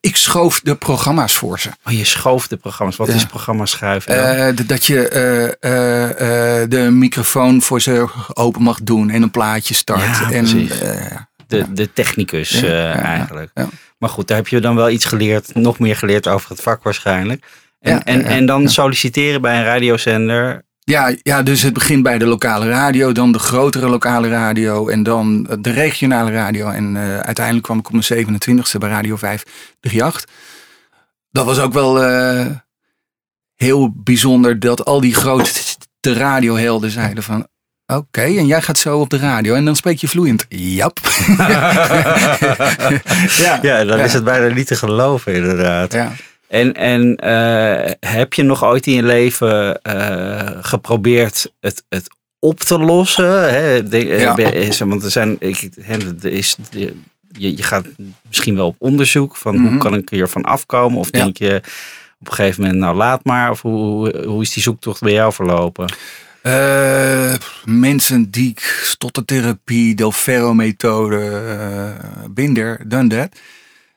ik 0.00 0.16
schoof 0.16 0.60
de 0.60 0.74
programma's 0.74 1.36
voor 1.36 1.60
ze. 1.60 1.70
Oh, 1.84 1.92
je 1.92 2.04
schoof 2.04 2.48
de 2.48 2.56
programma's. 2.56 2.96
Wat 2.96 3.08
ja. 3.08 3.14
is 3.14 3.26
programma 3.26 3.66
schuiven 3.66 4.14
uh, 4.14 4.66
dat 4.66 4.86
je 4.86 6.66
de 6.68 6.88
microfoon 6.90 7.62
voor 7.62 7.80
ze 7.80 8.08
open 8.32 8.62
mag 8.62 8.78
doen 8.82 9.10
en 9.10 9.22
een 9.22 9.30
plaatje 9.30 9.74
start. 9.74 10.00
Ja, 10.00 10.30
en, 10.30 10.68
de, 11.46 11.72
de 11.72 11.92
technicus 11.92 12.62
eigenlijk. 12.62 13.50
Maar 13.98 14.10
goed, 14.10 14.28
daar 14.28 14.36
heb 14.36 14.48
je 14.48 14.60
dan 14.60 14.74
wel 14.74 14.90
iets 14.90 15.04
geleerd, 15.04 15.54
nog 15.54 15.78
meer 15.78 15.96
geleerd 15.96 16.28
over 16.28 16.50
het 16.50 16.60
vak 16.60 16.82
waarschijnlijk. 16.82 17.44
En, 17.78 17.92
ja, 17.92 18.04
en, 18.04 18.24
en 18.24 18.46
dan 18.46 18.68
solliciteren 18.68 19.40
bij 19.40 19.58
een 19.58 19.64
radiozender. 19.64 20.64
Ja, 20.90 21.14
ja, 21.22 21.42
dus 21.42 21.62
het 21.62 21.72
begint 21.72 22.02
bij 22.02 22.18
de 22.18 22.26
lokale 22.26 22.68
radio, 22.68 23.12
dan 23.12 23.32
de 23.32 23.38
grotere 23.38 23.88
lokale 23.88 24.28
radio 24.28 24.88
en 24.88 25.02
dan 25.02 25.48
de 25.60 25.70
regionale 25.70 26.30
radio. 26.30 26.68
En 26.68 26.94
uh, 26.94 27.18
uiteindelijk 27.18 27.64
kwam 27.64 27.78
ik 27.78 27.86
op 27.86 27.92
mijn 27.92 28.26
27e 28.26 28.78
bij 28.78 28.88
Radio 28.88 29.16
538. 29.16 30.24
Dat 31.30 31.44
was 31.44 31.58
ook 31.58 31.72
wel 31.72 32.04
uh, 32.04 32.46
heel 33.54 33.92
bijzonder 33.94 34.60
dat 34.60 34.84
al 34.84 35.00
die 35.00 35.14
grote 35.14 35.76
radiohelden 36.00 36.90
zeiden 36.90 37.22
van... 37.22 37.46
Oké, 37.86 37.98
okay, 38.00 38.38
en 38.38 38.46
jij 38.46 38.62
gaat 38.62 38.78
zo 38.78 38.98
op 38.98 39.10
de 39.10 39.18
radio 39.18 39.54
en 39.54 39.64
dan 39.64 39.76
spreek 39.76 39.98
je 39.98 40.08
vloeiend. 40.08 40.46
Jap. 40.48 40.98
ja, 43.44 43.58
ja, 43.62 43.84
dan 43.84 43.98
ja. 43.98 44.04
is 44.04 44.12
het 44.12 44.24
bijna 44.24 44.54
niet 44.54 44.66
te 44.66 44.76
geloven 44.76 45.34
inderdaad. 45.34 45.92
Ja. 45.92 46.12
En, 46.48 46.74
en 46.74 47.18
uh, 47.24 47.90
heb 48.00 48.32
je 48.34 48.42
nog 48.42 48.64
ooit 48.64 48.86
in 48.86 48.92
je 48.92 49.02
leven 49.02 49.80
uh, 49.88 50.48
geprobeerd 50.60 51.52
het, 51.60 51.84
het 51.88 52.06
op 52.38 52.60
te 52.60 52.78
lossen? 52.78 53.54
Hè? 53.54 53.88
De, 53.88 54.06
ja. 54.06 54.36
is, 54.36 54.78
want 54.78 55.02
er 55.04 55.10
zijn, 55.10 55.36
ik, 55.38 55.68
er 56.22 56.32
is, 56.32 56.56
je, 56.70 57.56
je 57.56 57.62
gaat 57.62 57.86
misschien 58.28 58.54
wel 58.56 58.66
op 58.66 58.76
onderzoek 58.78 59.36
van 59.36 59.56
hoe 59.56 59.70
Mhm. 59.70 59.78
kan 59.78 59.94
ik 59.94 60.08
hiervan 60.08 60.42
afkomen? 60.42 60.98
Of 60.98 61.08
Ja. 61.10 61.22
denk 61.24 61.36
je 61.36 61.60
op 62.20 62.26
een 62.28 62.32
gegeven 62.34 62.62
moment, 62.62 62.80
nou 62.80 62.96
laat 62.96 63.24
maar. 63.24 63.50
Of 63.50 63.62
hoe, 63.62 64.24
hoe, 64.26 64.42
is 64.42 64.52
die 64.52 64.62
zoektocht 64.62 65.00
bij 65.00 65.12
jou 65.12 65.32
verlopen? 65.32 65.92
Eh, 66.42 67.34
mensen 67.64 68.30
die 68.30 68.54
stottertherapie, 68.82 69.94
Delferro-methode, 69.94 71.18
eh 71.58 72.24
binder, 72.30 72.80
done 72.86 73.08
that. 73.08 73.28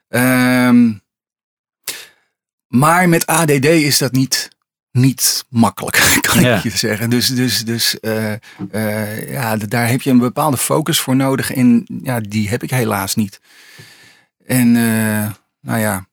Ehm, 0.09 0.91
maar 2.69 3.09
met 3.09 3.25
ADD 3.25 3.65
is 3.65 3.97
dat 3.97 4.11
niet, 4.11 4.49
niet 4.91 5.45
makkelijk, 5.49 6.17
kan 6.21 6.41
Ja. 6.41 6.57
ik 6.57 6.63
je 6.63 6.69
zeggen. 6.69 7.09
Dus, 7.09 7.27
dus, 7.27 7.65
dus 7.65 7.99
eh, 7.99 8.33
eh, 8.71 9.31
ja, 9.31 9.55
daar 9.55 9.89
heb 9.89 10.01
je 10.01 10.09
een 10.09 10.17
bepaalde 10.19 10.57
focus 10.57 10.99
voor 10.99 11.15
nodig. 11.15 11.51
En 11.53 11.85
ja, 12.03 12.19
die 12.19 12.49
heb 12.49 12.63
ik 12.63 12.69
helaas 12.69 13.15
niet. 13.15 13.39
En 14.45 14.75
eh, 14.75 15.31
nou 15.61 15.79
ja, 15.79 16.07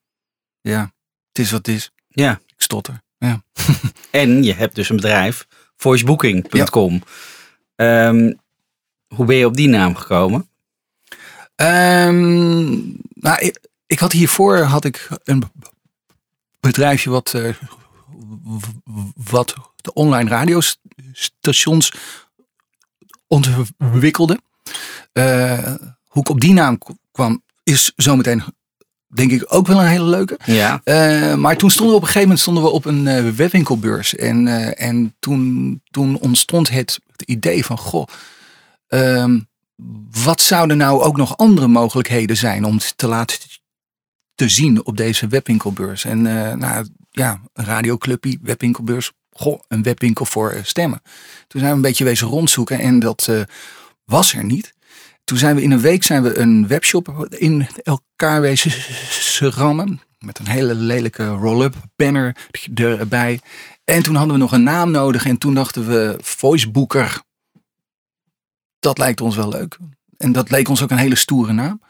ja, 0.60 0.92
het 1.28 1.38
is 1.38 1.50
wat 1.50 1.66
het 1.66 1.76
is. 1.76 1.92
Ja. 2.08 2.40
Ik 2.46 2.54
stotter. 2.62 3.02
Ja. 3.18 3.42
En 4.10 4.42
je 4.42 4.54
hebt 4.54 4.74
dus 4.74 4.88
een 4.88 4.96
bedrijf, 4.96 5.46
voicebooking.com. 5.76 7.02
Ehm, 7.74 8.32
hoe 9.14 9.24
ben 9.26 9.36
je 9.36 9.46
op 9.46 9.56
die 9.56 9.68
naam 9.68 9.94
gekomen? 9.94 10.48
Ehm, 11.54 12.64
nou, 13.14 13.38
ik, 13.38 13.58
ik 13.86 13.98
had 13.98 14.12
hiervoor 14.12 14.58
had 14.58 14.84
ik 14.84 15.08
een 15.24 15.42
bedrijfje 16.60 17.10
wat, 17.10 17.34
eh, 17.34 17.54
wat 19.14 19.54
de 19.76 19.92
online 19.92 20.30
radiostations 20.30 21.92
ontwikkelde. 23.26 24.40
Eh, 25.12 25.74
hoe 26.04 26.22
ik 26.22 26.28
op 26.28 26.40
die 26.40 26.52
naam 26.52 26.78
kwam 27.12 27.42
is 27.62 27.92
zometeen 27.96 28.42
denk 29.06 29.30
ik 29.30 29.44
ook 29.48 29.66
wel 29.66 29.80
een 29.80 29.86
hele 29.86 30.04
leuke. 30.04 30.38
Ja. 30.44 30.80
Eh, 30.84 31.34
maar 31.34 31.56
toen 31.56 31.70
stonden 31.70 31.94
we 31.94 32.00
op 32.00 32.06
een 32.06 32.12
gegeven 32.12 32.28
moment 32.28 32.40
stonden 32.40 32.62
we 32.62 32.70
op 32.70 32.84
een 32.84 33.36
webwinkelbeurs. 33.36 34.14
En, 34.14 34.46
en 34.76 35.14
toen, 35.18 35.82
toen 35.90 36.18
ontstond 36.18 36.68
het, 36.68 37.00
het 37.12 37.22
idee 37.22 37.64
van, 37.64 37.78
goh, 37.78 38.06
ehm, 38.88 39.38
wat 40.24 40.40
zouden 40.40 40.76
nou 40.76 41.02
ook 41.02 41.16
nog 41.16 41.36
andere 41.36 41.66
mogelijkheden 41.66 42.36
zijn 42.36 42.64
om 42.64 42.78
te 42.96 43.06
laten 43.06 43.38
te 44.36 44.48
zien 44.48 44.84
op 44.84 44.96
deze 44.96 45.26
webwinkelbeurs? 45.26 46.04
En 46.04 46.26
eh, 46.26 46.56
nou 46.56 46.86
ja, 47.10 47.40
een 47.52 48.38
webwinkelbeurs, 48.42 49.12
goh, 49.30 49.60
een 49.68 49.82
webwinkel 49.82 50.24
voor 50.24 50.50
eh, 50.50 50.64
stemmen. 50.64 51.02
Toen 51.46 51.60
zijn 51.60 51.70
we 51.70 51.76
een 51.76 51.82
beetje 51.82 52.04
wezen 52.04 52.28
rondzoeken 52.28 52.78
en 52.78 52.98
dat 52.98 53.26
eh, 53.28 53.40
was 54.04 54.34
er 54.34 54.44
niet. 54.44 54.74
Toen 55.24 55.38
zijn 55.38 55.56
we 55.56 55.62
in 55.62 55.70
een 55.70 55.80
week 55.80 56.02
zijn 56.02 56.22
we 56.22 56.38
een 56.38 56.66
webshop 56.66 57.26
in 57.30 57.66
elkaar 57.82 58.40
wezen 58.40 58.72
rammen. 59.52 60.00
Met 60.18 60.38
een 60.38 60.46
hele 60.46 60.74
lelijke 60.74 61.28
roll-up 61.28 61.74
banner 61.96 62.36
erbij. 62.74 63.40
En 63.84 64.02
toen 64.02 64.14
hadden 64.14 64.34
we 64.34 64.40
nog 64.40 64.52
een 64.52 64.62
naam 64.62 64.90
nodig. 64.90 65.26
En 65.26 65.38
toen 65.38 65.54
dachten 65.54 65.86
we 65.86 66.16
Voicebooker. 66.20 67.22
Dat 68.78 68.98
lijkt 68.98 69.20
ons 69.20 69.36
wel 69.36 69.48
leuk. 69.48 69.78
En 70.16 70.32
dat 70.32 70.50
leek 70.50 70.68
ons 70.68 70.82
ook 70.82 70.90
een 70.90 70.96
hele 70.96 71.16
stoere 71.16 71.52
naam. 71.52 71.80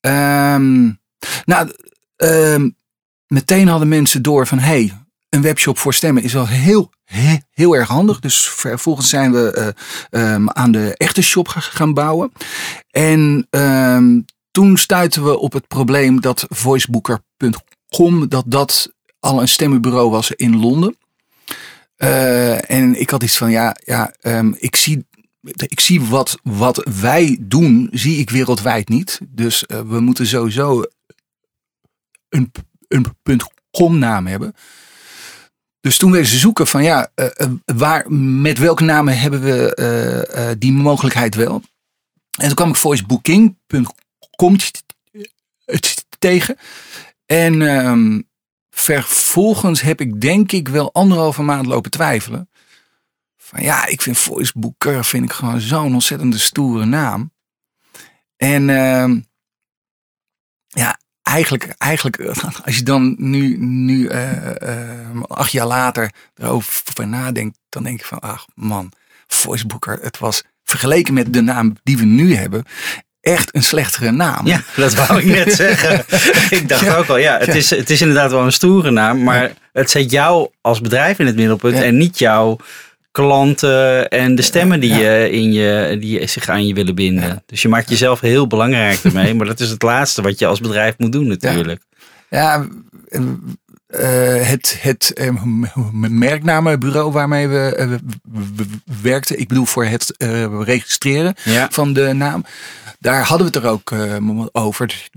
Ehm, 0.00 0.90
nou, 1.44 1.72
ehm, 2.16 2.68
meteen 3.26 3.68
hadden 3.68 3.88
mensen 3.88 4.22
door 4.22 4.46
van... 4.46 4.58
hey, 4.58 4.92
een 5.28 5.42
webshop 5.42 5.78
voor 5.78 5.94
stemmen 5.94 6.22
is 6.22 6.32
wel 6.32 6.46
heel, 6.46 6.90
heel, 7.04 7.38
heel 7.50 7.76
erg 7.76 7.88
handig. 7.88 8.20
Dus 8.20 8.48
vervolgens 8.48 9.08
zijn 9.08 9.32
we 9.32 9.74
eh, 10.10 10.34
ehm, 10.34 10.48
aan 10.48 10.72
de 10.72 10.94
echte 10.96 11.22
shop 11.22 11.48
ga- 11.48 11.60
gaan 11.60 11.94
bouwen. 11.94 12.32
En 12.90 13.46
ehm, 13.50 14.20
toen 14.50 14.76
stuiten 14.76 15.24
we 15.24 15.38
op 15.38 15.52
het 15.52 15.68
probleem 15.68 16.20
dat 16.20 16.46
voicebooker.com... 16.48 18.28
dat 18.28 18.44
dat 18.46 18.92
al 19.20 19.40
een 19.40 19.48
stemmenbureau 19.48 20.10
was 20.10 20.30
in 20.30 20.56
Londen. 20.56 20.96
Eh, 21.96 22.70
en 22.70 23.00
ik 23.00 23.10
had 23.10 23.22
iets 23.22 23.36
van, 23.36 23.50
ja, 23.50 23.76
ja 23.84 24.12
ik 24.58 24.76
zie... 24.76 25.06
Ik 25.56 25.80
zie 25.80 26.00
wat, 26.02 26.38
wat 26.42 26.88
wij 27.00 27.36
doen, 27.40 27.88
zie 27.92 28.18
ik 28.18 28.30
wereldwijd 28.30 28.88
niet. 28.88 29.20
Dus 29.28 29.66
eh, 29.66 29.80
we 29.80 30.00
moeten 30.00 30.26
sowieso 30.26 30.82
een, 32.28 32.52
een 32.88 33.40
.com 33.70 33.98
naam 33.98 34.26
hebben. 34.26 34.54
Dus 35.80 35.96
toen 35.96 36.10
werden 36.10 36.30
ze 36.30 36.38
zoeken 36.38 36.66
van 36.66 36.82
ja, 36.82 37.10
eh, 37.14 37.26
eh, 37.36 37.50
waar, 37.64 38.12
met 38.12 38.58
welke 38.58 38.84
namen 38.84 39.18
hebben 39.18 39.42
we 39.42 39.74
eh, 39.74 40.50
die 40.58 40.72
mogelijkheid 40.72 41.34
wel. 41.34 41.62
En 42.38 42.46
toen 42.46 42.54
kwam 42.54 42.68
ik 42.68 42.76
voicebooking.com 42.76 44.56
tegen. 46.18 46.56
En 47.26 47.62
ehm, 47.62 48.20
vervolgens 48.70 49.80
heb 49.80 50.00
ik 50.00 50.20
denk 50.20 50.52
ik 50.52 50.68
wel 50.68 50.92
anderhalve 50.92 51.42
maand 51.42 51.66
lopen 51.66 51.90
twijfelen. 51.90 52.50
Van 53.36 53.62
ja, 53.62 53.86
ik 53.86 54.02
vind 54.02 54.18
Voicebooker 54.18 55.04
vind 55.04 55.24
ik 55.24 55.32
gewoon 55.32 55.60
zo'n 55.60 55.94
ontzettende 55.94 56.38
stoere 56.38 56.84
naam. 56.84 57.32
En 58.36 58.70
ehm, 58.70 59.20
ja, 60.66 61.00
eigenlijk, 61.28 61.74
eigenlijk, 61.78 62.18
als 62.64 62.76
je 62.76 62.82
dan 62.82 63.14
nu, 63.18 63.56
nu 63.58 64.06
eh, 64.06 64.62
eh, 64.62 65.22
acht 65.28 65.52
jaar 65.52 65.66
later 65.66 66.10
erover 66.36 67.08
nadenkt, 67.08 67.58
dan 67.68 67.82
denk 67.82 68.00
je 68.00 68.06
van, 68.06 68.20
ach 68.20 68.44
man, 68.54 68.92
Voicebooker, 69.26 69.98
het 70.02 70.18
was 70.18 70.42
vergeleken 70.64 71.14
met 71.14 71.32
de 71.32 71.40
naam 71.40 71.76
die 71.82 71.96
we 71.98 72.04
nu 72.04 72.34
hebben, 72.34 72.64
echt 73.20 73.54
een 73.54 73.62
slechtere 73.62 74.10
naam. 74.10 74.46
Ja, 74.46 74.62
dat 74.76 74.94
wou 74.94 75.18
ik 75.20 75.24
net 75.24 75.52
zeggen. 75.64 76.04
ik 76.50 76.68
dacht 76.68 76.84
Ja. 76.84 76.96
ook 76.96 77.08
al, 77.08 77.16
ja, 77.16 77.38
het, 77.38 77.54
Is, 77.54 77.70
het 77.70 77.90
is 77.90 78.00
inderdaad 78.00 78.30
wel 78.30 78.44
een 78.44 78.52
stoere 78.52 78.90
naam, 78.90 79.22
maar 79.22 79.52
het 79.72 79.90
zet 79.90 80.10
jou 80.10 80.50
als 80.60 80.80
bedrijf 80.80 81.18
in 81.18 81.26
het 81.26 81.36
middelpunt 81.36 81.74
en 81.82 81.96
niet 81.96 82.18
jouw 82.18 82.56
klanten 83.10 84.08
en 84.08 84.34
de 84.34 84.42
stemmen 84.42 84.80
die, 84.80 84.90
Ja. 84.94 84.98
je 84.98 85.30
in 85.30 85.52
je, 85.52 85.96
die 86.00 86.26
zich 86.26 86.48
aan 86.48 86.66
je 86.66 86.74
willen 86.74 86.94
binden. 86.94 87.42
Dus 87.46 87.62
je 87.62 87.68
maakt 87.68 87.88
jezelf 87.88 88.20
heel 88.20 88.46
belangrijk 88.46 89.04
ermee, 89.04 89.34
maar 89.34 89.46
dat 89.46 89.60
is 89.60 89.70
het 89.70 89.82
laatste 89.82 90.22
wat 90.22 90.38
je 90.38 90.46
als 90.46 90.60
bedrijf 90.60 90.94
moet 90.98 91.12
doen 91.12 91.26
natuurlijk. 91.26 91.82
Ja, 92.30 92.66
eh, 93.88 94.48
het, 94.48 94.76
het 94.80 95.12
eh, 95.12 95.42
merknamenbureau 96.08 97.12
waarmee 97.12 97.48
we, 97.48 97.74
eh, 97.76 97.88
we- 97.88 97.98
we- 98.32 98.64
we 98.84 98.94
werkten, 99.02 99.38
ik 99.40 99.48
bedoel 99.48 99.64
voor 99.64 99.84
het 99.84 100.14
registreren 100.62 101.34
van 101.70 101.92
de 101.92 102.12
naam, 102.12 102.44
daar 102.98 103.24
hadden 103.24 103.46
we 103.52 103.56
het 103.58 103.64
er 103.64 103.70
ook 103.70 103.92
over. 104.52 105.08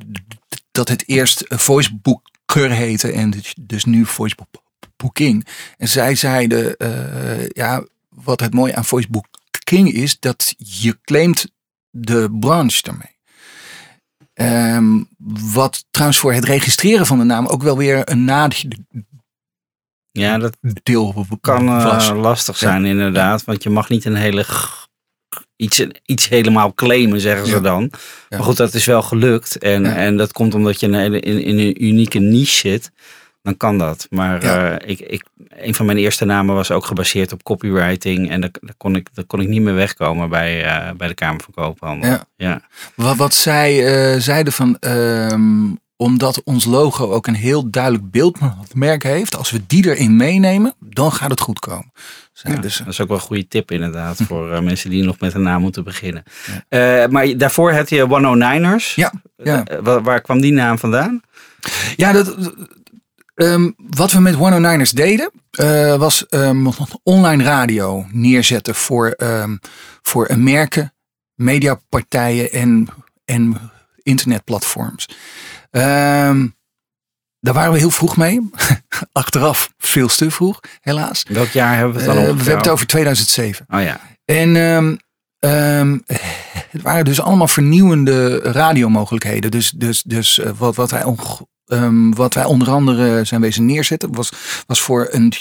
Dat 0.71 0.87
het 0.89 1.03
eerst 1.07 1.43
Voicebooker 1.47 2.71
heette 2.71 3.11
en 3.11 3.33
dus 3.61 3.85
nu 3.85 4.05
Voicebooking. 5.01 5.47
En 5.77 5.87
zij 5.87 6.15
zeiden, 6.15 6.77
eh, 6.77 7.47
ja, 7.47 7.83
wat 8.09 8.39
het 8.39 8.53
mooie 8.53 8.75
aan 8.75 8.85
Voicebooking 8.85 9.93
is, 9.93 10.19
dat 10.19 10.53
je 10.57 10.97
claimt 11.03 11.45
de 11.89 12.37
branche 12.39 12.81
daarmee. 12.81 13.19
Ehm, 14.33 15.03
wat 15.53 15.85
trouwens 15.91 16.19
voor 16.19 16.33
het 16.33 16.45
registreren 16.45 17.05
van 17.05 17.17
de 17.17 17.23
naam 17.23 17.47
ook 17.47 17.63
wel 17.63 17.77
weer 17.77 18.09
een 18.09 18.25
nadeel 18.25 18.69
Ja, 20.11 20.37
dat 20.37 20.57
deel 20.83 21.25
kan 21.41 21.67
eh, 21.67 22.11
lastig 22.15 22.57
zijn 22.57 22.85
inderdaad, 22.85 23.43
want 23.43 23.63
je 23.63 23.69
mag 23.69 23.89
niet 23.89 24.05
een 24.05 24.15
hele 24.15 24.45
iets, 25.55 25.85
iets 26.05 26.29
helemaal 26.29 26.73
claimen, 26.73 27.19
zeggen 27.21 27.45
ze 27.47 27.53
Ja. 27.53 27.59
dan. 27.59 27.81
Ja. 27.91 28.37
Maar 28.37 28.43
goed, 28.45 28.57
dat 28.57 28.73
is 28.73 28.85
wel 28.85 29.01
gelukt 29.01 29.57
en, 29.57 29.85
en 29.85 30.17
dat 30.17 30.31
komt 30.31 30.53
omdat 30.53 30.79
je 30.79 30.85
in, 30.87 30.93
een 30.93 30.99
hele- 30.99 31.19
in, 31.19 31.43
in 31.43 31.57
een 31.59 31.83
unieke 31.83 32.19
niche 32.19 32.57
zit. 32.57 32.91
Dan 33.43 33.57
kan 33.57 33.77
dat. 33.77 34.07
Maar 34.09 34.43
Ja. 34.43 34.77
eh, 34.77 34.89
ik, 34.89 34.99
ik, 34.99 35.23
een 35.49 35.75
van 35.75 35.85
mijn 35.85 35.97
eerste 35.97 36.25
namen 36.25 36.55
was 36.55 36.71
ook 36.71 36.85
gebaseerd 36.85 37.31
op 37.33 37.43
copywriting. 37.43 38.29
En 38.29 38.41
daar, 38.41 38.49
daar, 38.61 38.75
kon, 38.77 38.95
ik, 38.95 39.07
daar 39.13 39.25
kon 39.25 39.41
ik 39.41 39.47
niet 39.47 39.61
meer 39.61 39.73
wegkomen 39.73 40.29
bij, 40.29 40.63
eh, 40.65 40.91
bij 40.97 41.07
de 41.07 41.13
Kamer 41.13 41.41
van 41.41 41.53
Koophandel. 41.53 42.09
Ja. 42.09 42.25
ja. 42.35 42.61
Wat, 42.95 43.15
wat 43.17 43.33
zij 43.33 43.87
eh, 44.13 44.19
zeiden 44.19 44.53
van, 44.53 44.77
ehm, 44.79 45.63
omdat 45.95 46.41
ons 46.43 46.65
logo 46.65 47.11
ook 47.11 47.27
een 47.27 47.35
heel 47.35 47.69
duidelijk 47.69 48.11
beeldmerk 48.11 49.03
heeft, 49.03 49.35
als 49.35 49.51
we 49.51 49.61
die 49.67 49.89
erin 49.89 50.15
meenemen, 50.15 50.73
dan 50.79 51.11
gaat 51.11 51.29
het 51.29 51.39
goed 51.41 51.59
komen. 51.59 51.91
Ja, 52.33 52.51
ze. 52.69 52.83
dat 52.83 52.93
is 52.93 53.01
ook 53.01 53.07
wel 53.07 53.17
een 53.17 53.23
goede 53.23 53.47
tip 53.47 53.71
inderdaad 53.71 54.17
voor 54.27 54.63
mensen 54.63 54.89
die 54.89 55.03
nog 55.03 55.19
met 55.19 55.33
een 55.33 55.41
naam 55.41 55.61
moeten 55.61 55.83
beginnen. 55.83 56.23
Maar 57.09 57.37
daarvoor 57.37 57.73
had 57.73 57.89
je 57.89 58.07
109ers. 58.81 58.95
Ja, 58.95 59.13
ja. 59.37 59.63
Waar 59.81 60.21
kwam 60.21 60.41
die 60.41 60.53
naam 60.53 60.77
vandaan? 60.79 61.21
Ja, 61.95 62.11
dat, 62.11 62.35
ehm, 63.33 63.71
wat 63.77 64.11
we 64.11 64.19
met 64.19 64.35
109ers 64.35 64.91
deden, 64.91 65.31
eh, 65.51 65.95
was 65.95 66.27
ehm, 66.27 66.67
online 67.03 67.43
radio 67.43 68.05
neerzetten 68.11 68.75
voor, 68.75 69.09
ehm, 69.09 69.57
voor 70.01 70.37
merken, 70.37 70.93
mediapartijen 71.35 72.51
en, 72.51 72.87
en 73.25 73.71
internetplatforms. 74.03 75.07
Daar 77.41 77.53
waren 77.53 77.71
we 77.71 77.77
heel 77.77 77.91
vroeg 77.91 78.17
mee. 78.17 78.49
Achteraf 79.11 79.69
veel 79.77 80.07
te 80.07 80.31
vroeg, 80.31 80.59
helaas. 80.81 81.25
Welk 81.29 81.49
jaar 81.49 81.77
hebben 81.77 81.93
we 81.93 81.99
het 81.99 82.09
Eh, 82.09 82.15
dan 82.15 82.23
we 82.23 82.29
ongeveer 82.29 82.47
hebben 82.47 82.57
het 82.57 82.59
over? 82.59 82.71
over 82.71 82.87
2007. 82.87 83.65
Oh 83.69 83.81
ja. 83.81 83.99
En 84.25 84.55
het 86.69 86.81
waren 86.81 87.05
dus 87.05 87.21
allemaal 87.21 87.47
vernieuwende 87.47 88.39
radiomogelijkheden. 88.39 89.51
Dus, 89.51 89.69
dus, 89.69 90.03
dus 90.03 90.37
uh, 90.37 90.49
wat, 90.57 90.75
wat, 90.75 90.91
wij 90.91 91.03
um, 91.71 92.15
wat 92.15 92.33
wij 92.33 92.45
onder 92.45 92.69
andere 92.69 93.23
zijn 93.23 93.41
wezen 93.41 93.65
neerzetten, 93.65 94.13
was, 94.13 94.31
was 94.67 94.81
voor 94.81 95.07
een, 95.11 95.33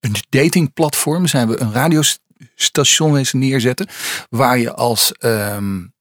een 0.00 0.14
datingplatform 0.28 1.26
zijn 1.26 1.48
we 1.48 1.60
een 1.60 1.72
radiostation 1.72 3.12
wezen 3.12 3.38
neerzetten. 3.38 3.88
Waar 4.30 4.58
je 4.58 4.72
als 4.72 5.14
um, 5.20 5.92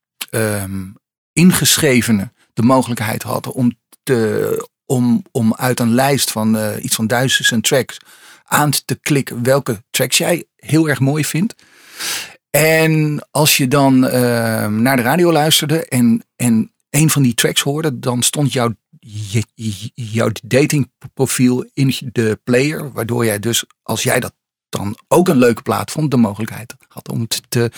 ingeschrevene 1.34 2.32
de 2.54 2.62
mogelijkheid 2.62 3.24
had 3.24 3.48
om, 3.48 3.78
te, 4.04 4.68
om, 4.86 5.24
om 5.32 5.54
uit 5.56 5.80
een 5.80 5.94
lijst 5.94 6.32
van 6.32 6.56
uh, 6.56 6.84
iets 6.84 6.96
van 6.96 7.08
duizend 7.08 7.63
tracks 7.63 7.98
aan 8.44 8.72
te 8.86 8.96
klikken 9.02 9.44
welke 9.44 9.84
tracks 9.90 10.18
jij 10.18 10.46
heel 10.56 10.90
erg 10.90 11.00
mooi 11.00 11.25
vindt. 11.25 11.56
En 12.50 13.25
als 13.32 13.58
je 13.58 13.68
dan 13.68 14.00
naar 14.82 14.96
de 14.96 15.02
radio 15.02 15.32
luisterde 15.32 15.86
en, 15.86 16.25
en 16.36 16.74
een 16.90 17.10
van 17.10 17.22
die 17.22 17.34
tracks 17.34 17.62
hoorde, 17.62 18.00
dan 18.00 18.22
stond 18.22 18.54
jouw, 18.54 18.74
jouw 19.93 20.29
datingprofiel 20.43 21.69
in 21.74 21.93
de 22.12 22.39
player. 22.43 22.91
Waardoor 22.91 23.25
jij 23.25 23.39
dus, 23.39 23.63
als 23.81 24.03
jij 24.03 24.19
dat 24.19 24.33
dan 24.69 24.98
ook 25.07 25.27
een 25.27 25.38
leuke 25.38 25.62
plaat 25.62 25.91
vond, 25.91 26.12
de 26.12 26.17
mogelijkheid 26.17 26.75
had 26.88 27.10
om 27.10 27.27
te, 27.27 27.41
te, 27.50 27.72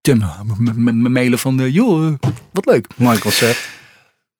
te 0.00 0.14
mailen 0.94 1.38
van, 1.38 1.60
uh, 1.60 1.74
joh, 1.74 2.14
wat 2.52 2.66
leuk. 2.66 2.86
Concept. 3.20 3.68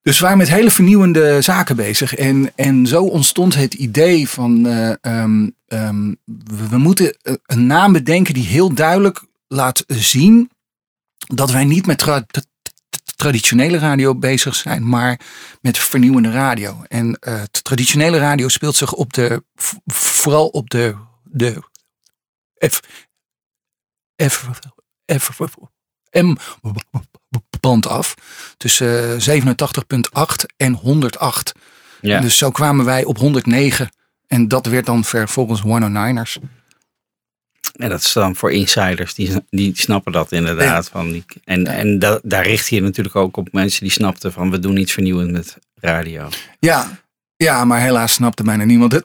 Dus 0.02 0.18
we 0.18 0.22
waren 0.22 0.38
met 0.38 0.48
hele 0.48 0.70
vernieuwende 0.70 1.40
zaken 1.40 1.76
bezig. 1.76 2.14
En, 2.14 2.52
en 2.54 2.86
zo 2.86 3.04
ontstond 3.04 3.54
het 3.54 3.74
idee 3.74 4.28
van 4.28 4.66
uh, 4.66 4.92
um, 5.02 5.54
um, 5.66 6.16
we, 6.24 6.68
we, 6.68 6.78
moeten 6.78 7.16
een 7.46 7.66
naam 7.66 7.92
bedenken 7.92 8.34
die 8.34 8.46
heel 8.46 8.74
duidelijk 8.74 9.24
laat 9.48 9.84
zien 9.86 10.50
dat 11.26 11.50
wij 11.50 11.64
niet 11.64 11.86
met 11.86 11.98
tra 11.98 12.26
traditionele 13.16 13.78
radio 13.78 14.14
bezig 14.14 14.54
zijn, 14.54 14.88
maar 14.88 15.20
met 15.60 15.78
vernieuwende 15.78 16.30
radio. 16.30 16.84
En 16.88 17.18
uh, 17.20 17.42
traditionele 17.42 18.18
radio 18.18 18.48
speelt 18.48 18.76
zich 18.76 18.92
op 18.92 19.12
de, 19.12 19.44
vooral 19.86 20.46
op 20.46 20.70
de, 20.70 20.96
de 21.24 21.62
F, 22.68 22.80
F, 24.22 24.48
F, 25.18 25.38
M 26.10 26.34
band 27.60 27.86
af. 27.86 28.14
Tussen 28.56 29.20
87.8 29.20 30.24
en 30.56 30.72
108. 30.72 31.52
Ja. 32.00 32.20
Dus 32.20 32.38
zo 32.38 32.50
kwamen 32.50 32.84
wij 32.84 33.04
op 33.04 33.18
109. 33.18 33.90
En 34.26 34.48
dat 34.48 34.66
werd 34.66 34.86
dan 34.86 35.04
vervolgens 35.04 35.62
109ers. 35.62 36.42
En 37.76 37.88
dat 37.88 38.00
is 38.00 38.12
dan 38.12 38.36
voor 38.36 38.52
insiders, 38.52 39.14
die, 39.14 39.30
die 39.50 39.72
snappen 39.74 40.12
dat 40.12 40.32
inderdaad. 40.32 40.88
Van 40.88 41.10
die, 41.10 41.24
en 41.44 41.66
en 41.66 41.98
da, 41.98 42.20
daar 42.22 42.46
richt 42.46 42.68
je 42.68 42.82
natuurlijk 42.82 43.16
ook 43.16 43.36
op 43.36 43.52
mensen 43.52 43.82
die 43.82 43.92
snapten 43.92 44.32
van 44.32 44.50
we 44.50 44.58
doen 44.58 44.76
iets 44.76 44.92
vernieuwend 44.92 45.30
met 45.30 45.58
radio. 45.80 46.28
Ja, 46.58 46.88
ja, 47.38 47.64
maar 47.64 47.80
helaas 47.80 48.12
snapte 48.12 48.42
bijna 48.42 48.64
niemand 48.64 48.92
het. 48.92 49.04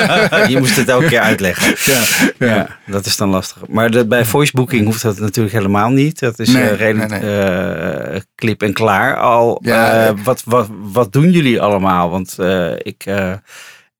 je 0.52 0.56
moest 0.58 0.76
het 0.76 0.88
elke 0.88 1.06
keer 1.06 1.20
uitleggen. 1.20 1.74
Ja, 2.38 2.78
dat 2.86 3.06
is 3.06 3.16
dan 3.16 3.28
lastig. 3.28 3.66
Maar 3.68 3.90
de, 3.90 4.06
bij 4.06 4.24
voicebooking 4.24 4.84
hoeft 4.84 5.02
dat 5.02 5.18
natuurlijk 5.18 5.54
helemaal 5.54 5.90
niet. 5.90 6.18
Dat 6.18 6.38
is 6.38 6.48
nee, 6.48 6.62
uh, 6.62 6.76
redelijk 6.76 7.10
nee, 7.10 7.20
nee. 7.20 8.14
Uh, 8.14 8.20
klip 8.34 8.62
en 8.62 8.72
klaar 8.72 9.16
al. 9.16 9.62
Uh, 9.64 10.10
wat, 10.24 10.42
wat, 10.44 10.68
wat 10.70 11.12
doen 11.12 11.30
jullie 11.30 11.60
allemaal? 11.60 12.10
Want 12.10 12.36
ik, 12.78 13.04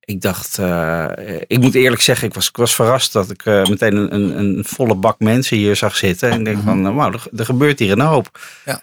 ik 0.04 0.20
dacht, 0.20 0.58
ik 1.46 1.60
moet 1.60 1.74
eerlijk 1.74 2.02
zeggen, 2.02 2.28
ik 2.28 2.34
was, 2.34 2.48
ik 2.48 2.56
was 2.56 2.74
verrast 2.74 3.12
dat 3.12 3.30
ik 3.30 3.44
meteen 3.44 3.96
een, 4.14 4.38
een, 4.38 4.64
volle 4.64 4.94
bak 4.94 5.18
mensen 5.18 5.56
hier 5.56 5.76
zag 5.76 5.96
zitten. 5.96 6.30
En 6.30 6.38
ik 6.38 6.44
denk 6.44 6.62
van, 6.62 6.94
wauw, 6.94 7.12
er, 7.12 7.44
gebeurt 7.44 7.78
hier 7.78 7.92
een 7.92 8.00
hoop. 8.00 8.40
Ja. 8.64 8.82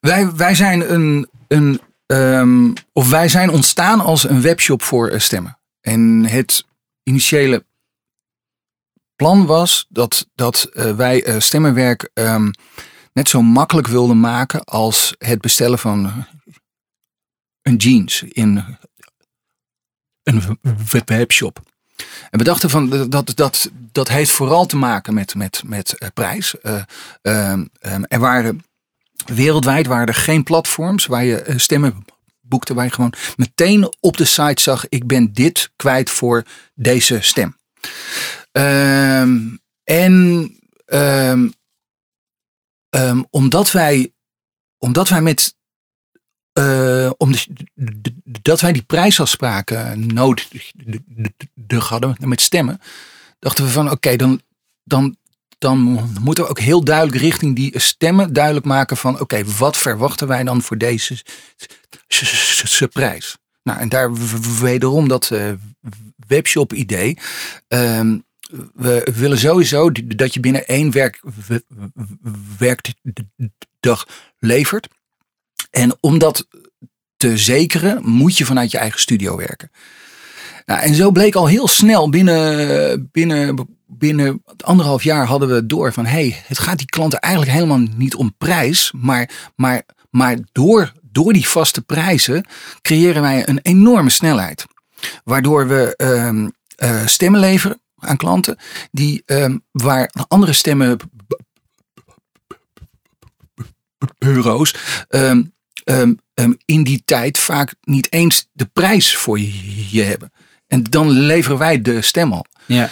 Wij, 0.00 0.32
wij 0.32 0.54
zijn 0.54 0.92
een, 0.92 1.28
een 1.48 1.80
Um, 2.06 2.72
of 2.92 3.10
wij 3.10 3.28
zijn 3.28 3.50
ontstaan 3.50 4.00
als 4.00 4.28
een 4.28 4.42
webshop 4.42 4.82
voor 4.82 5.20
stemmen. 5.20 5.58
En 5.80 6.24
het 6.24 6.64
initiële 7.02 7.64
plan 9.16 9.46
was 9.46 9.86
dat, 9.88 10.28
dat 10.34 10.70
wij 10.96 11.40
stemmenwerk 11.40 12.10
um, 12.14 12.50
net 13.12 13.28
zo 13.28 13.42
makkelijk 13.42 13.86
wilden 13.86 14.20
maken 14.20 14.64
als 14.64 15.14
het 15.18 15.40
bestellen 15.40 15.78
van 15.78 16.26
een 17.62 17.76
jeans 17.76 18.22
in 18.22 18.78
een 20.24 20.58
webshop. 21.04 21.62
En 22.30 22.38
we 22.38 22.44
dachten 22.44 22.70
van 22.70 23.08
dat, 23.10 23.32
dat, 23.34 23.70
dat 23.92 24.08
heeft 24.08 24.30
vooral 24.30 24.66
te 24.66 24.76
maken 24.76 25.14
met, 25.14 25.34
met, 25.34 25.62
met 25.66 25.98
prijs. 26.14 26.54
Um, 27.22 27.68
er 28.08 28.18
waren 28.18 28.64
Wereldwijd 29.24 29.86
waren 29.86 30.06
er 30.06 30.14
geen 30.14 30.42
platforms 30.42 31.06
waar 31.06 31.24
je 31.24 31.40
eh, 31.40 31.58
stemmen 31.58 32.04
boekte, 32.40 32.74
waar 32.74 32.84
je 32.84 32.90
gewoon 32.90 33.14
meteen 33.36 33.94
op 34.00 34.16
de 34.16 34.24
site 34.24 34.62
zag: 34.62 34.88
ik 34.88 35.06
ben 35.06 35.32
dit 35.32 35.70
kwijt 35.76 36.10
voor 36.10 36.44
deze 36.74 37.20
stem. 37.20 37.56
Um, 38.52 39.60
en 39.84 40.56
omdat 43.30 43.72
wij, 43.72 44.12
omdat 44.78 45.08
wij 45.08 45.22
met 45.22 45.54
uh, 46.58 47.10
omdat 47.16 48.60
wij 48.60 48.72
die 48.72 48.82
prijsafspraken 48.82 50.06
nodig 50.06 51.88
hadden 51.88 52.16
met 52.18 52.40
stemmen, 52.40 52.80
dachten 53.38 53.64
we 53.64 53.70
van 53.70 53.90
oké, 53.90 54.16
dan, 54.16 54.40
dan 54.84 55.16
dan 55.64 55.78
moeten 56.20 56.44
we 56.44 56.50
ook 56.50 56.60
heel 56.60 56.84
duidelijk 56.84 57.18
richting 57.18 57.56
die 57.56 57.80
stemmen 57.80 58.32
duidelijk 58.32 58.66
maken 58.66 58.96
van 58.96 59.20
oké, 59.20 59.44
wat 59.44 59.76
verwachten 59.76 60.28
wij 60.28 60.44
dan 60.44 60.62
voor 60.62 60.78
deze 60.78 61.22
prijs? 62.92 63.36
Nou, 63.62 63.78
en 63.78 63.88
daar 63.88 64.12
wederom 64.60 65.08
dat 65.08 65.30
uh, 65.32 65.52
webshop 66.26 66.72
idee. 66.72 67.18
Um, 67.68 68.24
we 68.74 69.10
willen 69.14 69.38
sowieso 69.38 69.90
dat 70.04 70.34
je 70.34 70.40
binnen 70.40 70.66
één 70.66 70.90
werk, 70.90 71.20
werkdag 72.58 74.06
levert. 74.38 74.88
En 75.74 75.96
om 76.00 76.18
dat 76.18 76.46
te 77.16 77.38
zekeren, 77.38 78.08
moet 78.08 78.38
je 78.38 78.44
vanuit 78.44 78.70
je 78.70 78.78
eigen 78.78 79.00
studio 79.00 79.36
werken. 79.36 79.70
Nou, 80.66 80.80
en 80.80 80.94
zo 80.94 81.10
bleek 81.10 81.34
al 81.34 81.46
heel 81.46 81.68
snel 81.68 82.08
binnen, 82.08 83.08
binnen 83.12 83.74
binnen 83.86 84.42
anderhalf 84.60 85.02
jaar 85.02 85.26
hadden 85.26 85.48
we 85.48 85.66
door 85.66 85.92
van 85.92 86.06
hey, 86.06 86.42
het 86.46 86.58
gaat 86.58 86.78
die 86.78 86.86
klanten 86.86 87.18
eigenlijk 87.18 87.54
helemaal 87.54 87.86
niet 87.96 88.14
om 88.14 88.34
prijs, 88.38 88.92
maar, 88.96 89.30
maar, 89.56 89.82
maar 90.10 90.38
door, 90.52 90.92
door 91.02 91.32
die 91.32 91.48
vaste 91.48 91.82
prijzen 91.82 92.46
creëren 92.82 93.22
wij 93.22 93.48
een 93.48 93.60
enorme 93.62 94.10
snelheid. 94.10 94.64
Waardoor 95.24 95.68
we 95.68 95.94
um, 95.96 96.52
uh, 96.82 97.06
stemmen 97.06 97.40
leveren 97.40 97.80
aan 97.98 98.16
klanten 98.16 98.56
die 98.90 99.22
um, 99.26 99.64
waar 99.70 100.12
andere 100.28 100.52
stemmen 100.52 100.98
bureaus 104.18 104.74
um, 105.08 105.53
in 106.64 106.82
die 106.82 107.02
tijd 107.04 107.38
vaak 107.38 107.74
niet 107.80 108.12
eens 108.12 108.48
de 108.52 108.66
prijs 108.72 109.16
voor 109.16 109.38
je, 109.40 110.02
hebben. 110.02 110.32
En 110.66 110.82
dan 110.82 111.10
leveren 111.10 111.58
wij 111.58 111.82
de 111.82 112.02
stem 112.02 112.32
al. 112.32 112.46
Ja. 112.66 112.90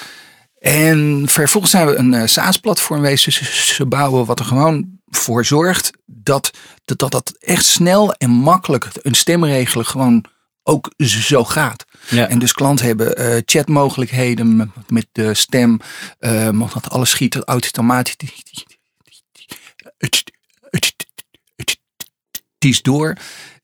En 0.58 1.24
vervolgens 1.28 1.72
zijn 1.72 1.86
we 1.86 1.94
een 1.94 2.12
uh, 2.12 2.22
SaaS-platform 2.26 3.00
wezen 3.00 3.88
bouwen 3.88 4.26
wat 4.26 4.38
er 4.38 4.44
gewoon 4.44 5.00
voor 5.06 5.44
zorgt 5.44 5.90
dat, 6.06 6.50
dat, 6.84 6.98
dat 6.98 7.10
dat 7.10 7.36
echt 7.40 7.64
snel 7.64 8.12
en 8.12 8.30
makkelijk 8.30 8.88
een 9.02 9.14
stemregelen 9.14 9.86
gewoon 9.86 10.24
ook 10.62 10.92
zo 10.98 11.44
gaat. 11.44 11.84
Ja. 12.08 12.28
En 12.28 12.38
dus 12.38 12.52
klanten 12.52 12.86
hebben 12.86 13.20
uh, 13.20 13.40
chatmogelijkheden 13.44 14.56
met, 14.56 14.68
met 14.88 15.06
de 15.12 15.34
stem. 15.34 15.80
Uh, 16.20 16.48
dat 16.72 16.90
alles 16.90 17.10
schiet 17.10 17.36
automatisch 17.36 18.16
is 22.64 22.82
door. 22.82 23.16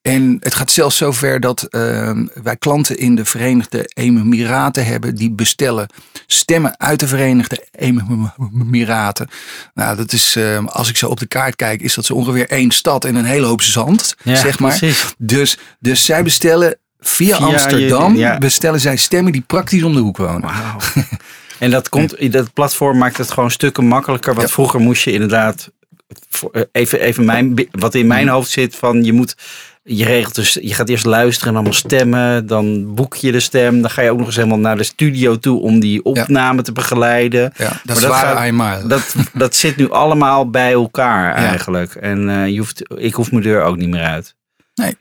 En 0.03 0.37
het 0.41 0.55
gaat 0.55 0.71
zelfs 0.71 0.97
zover 0.97 1.41
dat 1.41 1.67
uh, 1.71 2.11
wij 2.43 2.57
klanten 2.57 2.99
in 2.99 3.15
de 3.15 3.25
Verenigde 3.25 3.91
Emiraten 3.95 4.87
hebben 4.87 5.15
die 5.15 5.31
bestellen 5.31 5.87
stemmen 6.27 6.81
uit 6.81 7.01
de 7.01 7.07
Verenigde 7.07 7.67
Emiraten. 7.71 9.29
Nou, 9.75 9.97
dat 9.97 10.13
is, 10.13 10.37
uh, 10.37 10.67
als 10.67 10.89
ik 10.89 10.97
zo 10.97 11.09
op 11.09 11.19
de 11.19 11.27
kaart 11.27 11.57
kijk, 11.57 11.81
is 11.81 11.95
dat 11.95 12.05
zo 12.05 12.15
ongeveer 12.15 12.49
één 12.49 12.71
stad 12.71 13.05
en 13.05 13.15
een 13.15 13.25
hele 13.25 13.47
hoop 13.47 13.63
zand, 13.63 14.17
ja, 14.23 14.37
zeg 14.37 14.59
maar. 14.59 14.81
Dus, 15.19 15.59
dus 15.79 16.05
zij 16.05 16.23
bestellen 16.23 16.77
via, 17.01 17.37
Amsterdam, 17.37 18.39
bestellen 18.39 18.81
zij 18.81 18.97
stemmen 18.97 19.33
die 19.33 19.45
praktisch 19.47 19.83
om 19.83 19.93
de 19.93 20.01
hoek 20.01 20.17
wonen. 20.17 20.41
Wow. 20.41 20.83
en 21.59 21.71
dat 21.71 21.89
komt, 21.89 22.33
dat 22.33 22.53
platform 22.53 22.99
maakt 22.99 23.17
het 23.17 23.31
gewoon 23.31 23.51
stukken 23.51 23.85
makkelijker. 23.85 24.35
Want 24.35 24.51
vroeger 24.51 24.81
moest 24.81 25.05
je 25.05 25.13
inderdaad, 25.13 25.71
even, 26.73 27.01
even 27.01 27.25
mijn, 27.25 27.69
wat 27.71 27.95
in 27.95 28.07
mijn 28.07 28.29
hoofd 28.29 28.51
zit 28.51 28.77
van 28.77 29.05
je 29.05 29.13
moet 29.13 29.35
je 29.89 30.05
regelt 30.05 30.35
dus, 30.35 30.59
je 30.61 30.75
gaat 30.75 30.89
eerst 30.89 31.05
luisteren 31.05 31.49
en 31.49 31.55
allemaal 31.55 31.73
stemmen, 31.73 32.47
dan 32.47 32.95
boek 32.95 33.15
je 33.15 33.33
de 33.33 33.41
stem, 33.41 33.81
dan 33.81 33.91
ga 33.91 34.03
je 34.03 34.11
ook 34.11 34.19
nog 34.19 34.27
eens 34.27 34.37
helemaal 34.37 34.59
naar 34.59 34.77
de 34.77 34.83
studio 34.83 35.39
toe 35.39 35.61
om 35.61 35.81
die 35.81 36.05
opname 36.05 36.63
te 36.63 36.73
begeleiden. 36.73 37.53
Ja, 37.57 37.81
dat 37.85 37.97
is. 37.97 38.03
Dat, 38.89 39.15
dat 39.33 39.57
zit 39.57 39.77
nu 39.77 39.91
allemaal 39.91 40.51
bij 40.51 40.73
elkaar 40.73 41.35
eigenlijk. 41.35 41.95
En 41.95 42.29
uh, 42.29 42.49
je 42.49 42.59
hoeft, 42.59 42.83
ik 42.97 43.15
hoef 43.15 43.31
mijn 43.31 43.43
deur 43.43 43.63
ook 43.63 43.77
niet 43.77 43.89
meer 43.89 44.05
uit. 44.05 44.35
Nee. 44.75 44.97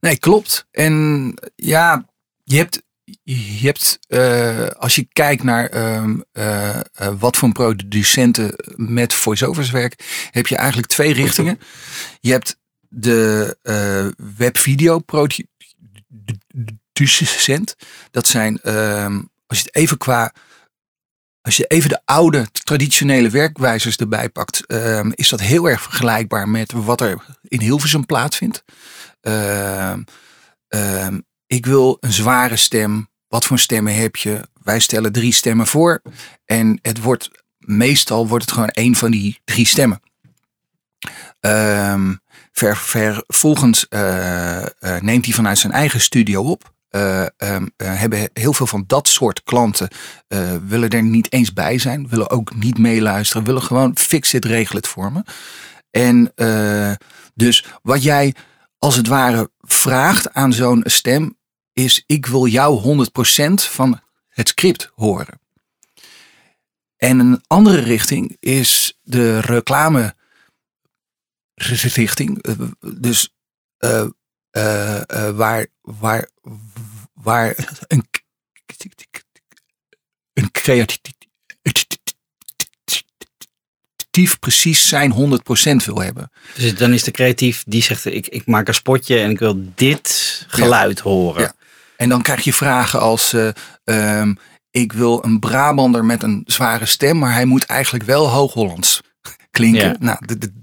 Nee, 0.00 0.18
klopt. 0.18 0.66
En 0.70 1.34
ja, 1.56 2.04
je 2.44 2.56
hebt, 2.56 2.82
je 3.22 3.66
hebt 3.66 3.98
uh, 4.08 4.66
als 4.66 4.94
je 4.94 5.08
kijkt 5.12 5.42
naar 5.42 5.74
uh, 5.74 6.04
uh, 6.32 6.80
wat 7.18 7.36
voor 7.36 7.52
producenten 7.52 8.54
met 8.76 9.14
voiceovers 9.14 9.70
werken, 9.70 10.06
heb 10.30 10.46
je 10.46 10.56
eigenlijk 10.56 10.88
twee 10.88 11.12
richtingen. 11.12 11.60
Je 12.20 12.30
hebt 12.30 12.58
de 12.88 13.56
webvideo 14.36 14.98
producent. 16.92 17.76
Dat 18.10 18.26
zijn, 18.26 18.60
um, 18.74 19.30
als 19.46 19.58
je 19.58 19.64
het 19.64 19.74
even 19.74 19.98
qua, 19.98 20.32
als 21.40 21.56
je 21.56 21.66
even 21.66 21.88
de 21.88 22.00
oude 22.04 22.46
traditionele 22.52 23.30
werkwijzers 23.30 23.96
erbij 23.96 24.28
pakt, 24.28 24.64
um, 24.66 25.12
is 25.14 25.28
dat 25.28 25.40
heel 25.40 25.68
erg 25.68 25.82
vergelijkbaar 25.82 26.48
met 26.48 26.72
wat 26.72 27.00
er 27.00 27.24
in 27.42 27.60
Hilversum 27.60 28.06
plaatsvindt. 28.06 28.64
Uh, 29.22 29.92
ik 31.50 31.66
wil 31.66 31.96
een 32.00 32.12
zware 32.12 32.56
stem. 32.56 33.08
Wat 33.28 33.44
voor 33.44 33.58
stemmen 33.58 33.94
heb 33.94 34.16
je? 34.16 34.48
Wij 34.62 34.80
stellen 34.80 35.12
drie 35.12 35.32
stemmen 35.32 35.66
voor. 35.66 36.02
En 36.44 36.78
het 36.82 37.02
wordt 37.02 37.30
meestal 37.58 38.28
wordt 38.28 38.44
het 38.44 38.52
gewoon 38.52 38.68
één 38.68 38.94
van 38.94 39.10
die 39.10 39.40
drie 39.44 39.66
stemmen. 39.66 40.00
Um, 41.40 42.20
ver, 42.52 42.76
vervolgens 42.76 43.86
uh, 43.88 44.62
uh, 44.80 45.00
neemt 45.00 45.24
hij 45.24 45.34
vanuit 45.34 45.58
zijn 45.58 45.72
eigen 45.72 46.00
studio 46.00 46.42
op. 46.42 46.72
Uh, 46.90 47.26
um, 47.36 47.70
hebben 47.76 48.30
heel 48.32 48.52
veel 48.52 48.66
van 48.66 48.84
dat 48.86 49.08
soort 49.08 49.42
klanten 49.42 49.88
willen 50.66 50.90
er 50.90 51.02
niet 51.02 51.32
eens 51.32 51.52
bij 51.52 51.78
zijn, 51.78 52.08
willen 52.08 52.30
ook 52.30 52.54
niet 52.54 52.78
meeluisteren, 52.78 53.44
willen 53.44 53.62
gewoon 53.62 53.96
fix 53.98 54.34
it, 54.34 54.44
regel 54.44 54.76
het 54.76 54.86
voor 54.86 55.12
me. 55.12 55.22
En 55.90 56.32
dus 57.34 57.64
wat 57.82 58.02
jij 58.02 58.34
als 58.78 58.96
het 58.96 59.06
ware 59.06 59.50
vraagt 59.60 60.34
aan 60.34 60.52
zo'n 60.52 60.82
stem 60.84 61.38
is: 61.84 62.02
ik 62.06 62.26
wil 62.26 62.46
jou 62.46 63.06
100% 63.08 63.52
van 63.54 64.00
het 64.28 64.48
script 64.48 64.90
horen. 64.94 65.40
En 66.96 67.18
een 67.18 67.42
andere 67.46 67.80
richting 67.80 68.36
is 68.40 68.98
de 69.02 69.40
reclame 69.40 70.14
richting. 71.54 72.42
Eh, 72.42 72.54
dus 72.94 73.34
uh, 73.78 74.06
uh, 74.52 75.30
waar, 75.30 75.66
waar, 75.80 76.28
waar 77.12 77.68
een, 77.88 78.08
een 80.32 80.50
creatief 84.10 84.38
precies 84.38 84.88
zijn 84.88 85.12
100% 85.12 85.14
wil 85.84 86.00
hebben. 86.00 86.30
Dus 86.54 86.74
dan 86.74 86.92
is 86.92 87.02
de 87.02 87.10
creatief 87.10 87.64
die 87.66 87.82
zegt 87.82 88.04
ik, 88.04 88.28
ik 88.28 88.46
maak 88.46 88.68
een 88.68 88.74
spotje 88.74 89.18
en 89.18 89.30
ik 89.30 89.38
wil 89.38 89.72
dit 89.74 90.44
geluid 90.48 90.96
ja. 90.96 91.02
horen. 91.02 91.42
Ja. 91.42 91.54
En 92.00 92.08
dan 92.08 92.22
krijg 92.22 92.44
je 92.44 92.52
vragen 92.52 93.00
als 93.00 93.34
um, 93.84 94.36
ik 94.70 94.92
wil 94.92 95.24
een 95.24 95.38
Brabander 95.38 96.04
met 96.04 96.22
een 96.22 96.42
zware 96.46 96.86
stem, 96.86 97.18
maar 97.18 97.32
hij 97.32 97.44
moet 97.44 97.64
eigenlijk 97.64 98.04
wel 98.04 98.28
Hoog-Hollands 98.28 99.00
klinken. 99.50 99.88
Ja. 99.88 99.96
Nou, 99.98 100.18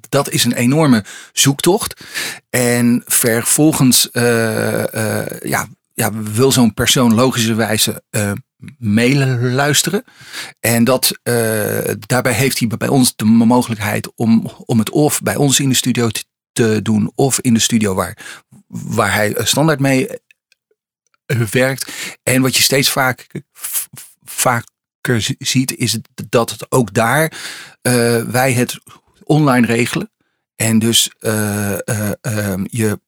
dat 0.10 0.30
is 0.30 0.44
een 0.44 0.54
enorme 0.54 1.04
zoektocht. 1.34 2.02
En 2.50 3.04
vervolgens 3.06 4.10
uh, 4.12 4.84
uh, 4.94 5.26
ja, 5.40 5.68
ja, 5.94 6.12
wil 6.14 6.52
zo'n 6.52 6.74
persoon 6.74 7.14
logischerwijze 7.14 8.04
uh, 8.12 8.32
meeluisteren. 8.78 10.04
En 10.60 10.84
dat, 10.84 11.20
daarbij 12.00 12.34
heeft 12.34 12.60
hij 12.60 12.68
bij 12.68 12.88
ons 12.88 13.16
de 13.16 13.26
mogelijkheid 13.26 14.12
om, 14.16 14.52
om 14.66 14.80
het 14.80 14.90
of 14.90 15.22
bij 15.22 15.36
ons 15.36 15.60
in 15.60 15.70
de 15.70 15.76
studio 15.76 16.10
te, 16.10 16.24
te 16.52 16.80
doen 16.82 17.12
of 17.16 17.40
in 17.40 17.54
de 17.54 17.60
studio 17.60 17.94
waar, 17.94 18.18
waar 18.68 19.14
hij 19.14 19.36
standaard 19.44 19.80
mee 19.80 20.08
werkt. 21.28 21.92
En 22.24 22.42
wat 22.42 22.56
je 22.56 22.64
steeds 22.64 22.90
vaak, 22.90 23.28
vaker 24.24 25.36
ziet, 25.38 25.76
is 25.76 26.00
dat 26.30 26.50
het 26.50 26.72
ook 26.72 26.94
daar 26.94 27.32
uh, 27.82 28.24
wij 28.24 28.54
het 28.54 28.80
online 29.24 29.66
regelen. 29.66 30.12
En 30.56 30.80
dus 30.80 31.12
uh, 31.20 31.72
uh, 31.72 32.54
je, 32.64 33.00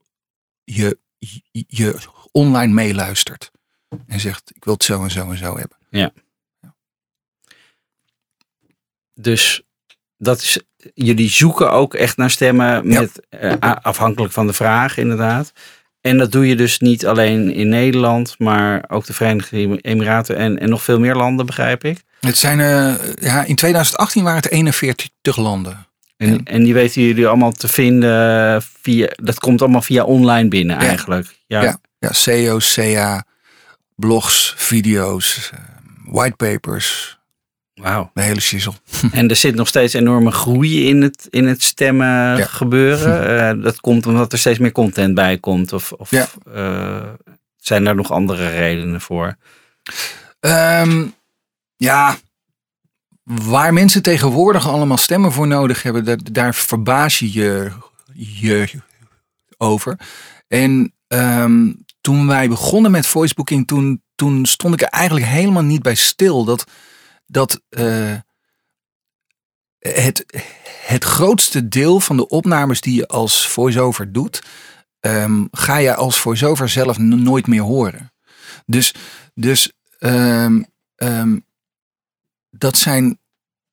je, 0.64 0.98
je 1.52 2.00
online 2.32 2.74
meeluistert. 2.74 3.52
En 4.08 4.20
zegt, 4.20 4.52
ik 4.56 4.64
wil 4.64 4.74
het 4.74 4.84
zo 4.84 5.04
en 5.04 5.12
zo 5.12 5.32
en 5.32 5.38
zo 5.38 5.58
hebben. 5.58 5.78
Ja. 5.90 6.14
Dus 9.14 9.62
dat 10.18 10.42
is, 10.42 10.60
jullie 10.94 11.30
zoeken 11.30 11.72
ook 11.72 11.94
echt 11.94 12.18
naar 12.18 12.30
stemmen 12.30 12.88
met, 12.88 13.28
ja. 13.30 13.80
afhankelijk 13.82 14.34
van 14.34 14.48
de 14.48 14.54
vraag 14.54 14.98
inderdaad. 14.98 15.52
En 16.02 16.18
dat 16.18 16.32
doe 16.32 16.48
je 16.48 16.56
dus 16.56 16.80
niet 16.80 17.06
alleen 17.06 17.54
in 17.54 17.70
Nederland, 17.70 18.36
maar 18.38 18.84
ook 18.88 19.06
de 19.06 19.14
Verenigde 19.14 19.82
Emiraten 19.82 20.36
en, 20.36 20.60
en 20.60 20.70
nog 20.70 20.84
veel 20.84 21.00
meer 21.00 21.16
landen, 21.16 21.46
begrijp 21.46 21.84
ik. 21.84 22.04
Het 22.20 22.38
zijn, 22.38 22.60
uh, 22.60 22.94
ja, 23.22 23.44
in 23.44 23.56
2018 23.56 24.24
waren 24.24 24.42
het 24.42 24.52
41 24.52 25.38
landen. 25.38 25.88
En, 26.18 26.44
en 26.44 26.64
die 26.64 26.74
weten 26.74 27.02
jullie 27.02 27.28
allemaal 27.28 27.52
te 27.52 27.68
vinden 27.68 28.62
via, 28.82 29.10
dat 29.16 29.40
komt 29.40 29.62
allemaal 29.62 29.82
via 29.82 30.04
online 30.04 30.48
binnen 30.48 30.80
ja. 30.80 30.88
eigenlijk. 30.88 31.28
Ja, 31.48 31.62
ja, 31.62 31.80
ja 32.00 32.58
CA, 32.58 33.26
blogs, 33.96 34.54
video's, 34.58 35.52
uh, 35.54 35.60
whitepapers. 36.14 37.19
Wauw. 37.80 38.12
De 38.14 38.22
hele 38.22 38.40
shizzle. 38.40 38.74
En 39.12 39.30
er 39.30 39.36
zit 39.36 39.56
nog 39.56 39.68
steeds 39.68 39.94
enorme 39.94 40.32
groei 40.32 40.88
in 40.88 41.02
het, 41.02 41.28
in 41.30 41.48
het 41.48 41.64
stemmen 41.64 42.38
ja. 42.38 42.46
gebeuren. 42.46 43.58
Uh, 43.58 43.64
dat 43.66 43.80
komt 43.80 44.06
omdat 44.06 44.32
er 44.32 44.40
steeds 44.40 44.60
meer 44.60 44.72
content 44.72 45.14
bij 45.14 45.38
komt. 45.38 45.74
Of, 45.74 45.92
of 45.92 46.12
ja. 46.12 46.28
uh, 46.56 47.10
zijn 47.58 47.88
er 47.88 47.96
nog 47.96 48.12
andere 48.12 48.50
redenen 48.50 49.02
voor? 49.02 49.36
Um, 50.40 51.14
ja, 51.76 52.18
waar 53.24 53.74
mensen 53.74 54.02
tegenwoordig 54.02 54.68
allemaal 54.68 54.98
stemmen 54.98 55.32
voor 55.32 55.48
nodig 55.48 55.84
hebben, 55.84 56.06
daar, 56.06 56.20
daar 56.32 56.56
verbaas 56.56 57.20
je 57.20 57.32
je, 57.34 57.72
je 58.14 58.70
over. 59.58 60.00
En 60.48 60.94
um, 61.08 61.86
toen 62.02 62.28
wij 62.28 62.50
begonnen 62.50 62.92
met 62.92 63.08
voicebooking, 63.08 63.68
toen, 63.68 64.02
toen 64.16 64.46
stond 64.46 64.74
ik 64.74 64.82
er 64.82 64.88
eigenlijk 64.88 65.26
helemaal 65.26 65.64
niet 65.64 65.82
bij 65.82 65.96
stil. 65.96 66.44
Dat, 66.44 66.66
dat 67.30 67.62
uh, 67.70 68.16
het, 69.80 70.26
het 70.86 71.04
grootste 71.04 71.68
deel 71.68 72.00
van 72.00 72.18
de 72.18 72.28
opnames 72.28 72.82
die 72.82 72.96
je 72.96 73.08
als 73.08 73.48
voiceover 73.48 74.12
doet, 74.12 74.44
um, 75.00 75.48
ga 75.52 75.78
je 75.78 75.96
als 75.96 76.20
voiceover 76.20 76.70
zelf 76.70 76.98
nooit 76.98 77.48
meer 77.48 77.62
horen. 77.62 78.14
Dus, 78.66 78.94
dus 79.34 79.72
um, 80.00 80.66
dat 82.50 82.78
zijn 82.78 83.20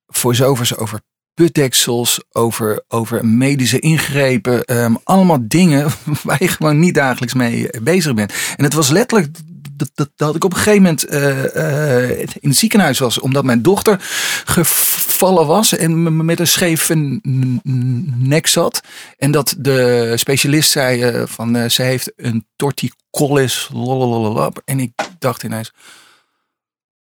voiceovers 0.06 0.76
over 0.76 1.00
putdeksels, 1.34 2.24
over, 2.30 2.84
over 2.88 3.26
medische 3.26 3.78
ingrepen. 3.78 4.64
Allemaal 5.04 5.48
dingen 5.48 5.90
waar 6.22 6.42
je 6.42 6.48
gewoon 6.48 6.78
niet 6.78 6.94
dagelijks 6.94 7.34
mee 7.34 7.70
bezig 7.82 8.14
bent. 8.14 8.32
En 8.56 8.64
het 8.64 8.72
was 8.72 8.88
letterlijk 8.88 9.36
dat, 9.76 10.10
dat, 10.16 10.34
ik 10.34 10.44
op 10.44 10.52
een 10.52 10.58
gegeven 10.58 10.82
moment 10.82 11.12
uh, 11.12 11.44
uh, 11.54 12.18
in 12.18 12.48
het 12.48 12.56
ziekenhuis 12.56 12.98
was. 12.98 13.18
Omdat 13.18 13.44
mijn 13.44 13.62
dochter 13.62 13.96
gevallen 14.44 15.46
was 15.46 15.76
en 15.76 16.24
met 16.24 16.40
een 16.40 16.46
scheve 16.46 17.20
nek 18.16 18.46
zat. 18.46 18.80
En 19.18 19.30
dat 19.30 19.54
de 19.58 20.12
specialist 20.16 20.70
zei 20.70 21.10
uh, 21.10 21.22
van 21.26 21.70
ze 21.70 21.82
heeft 21.82 22.12
een 22.16 22.46
torticollis. 22.56 23.70
En 24.64 24.80
ik 24.80 24.92
dacht 25.18 25.42
ineens 25.42 25.72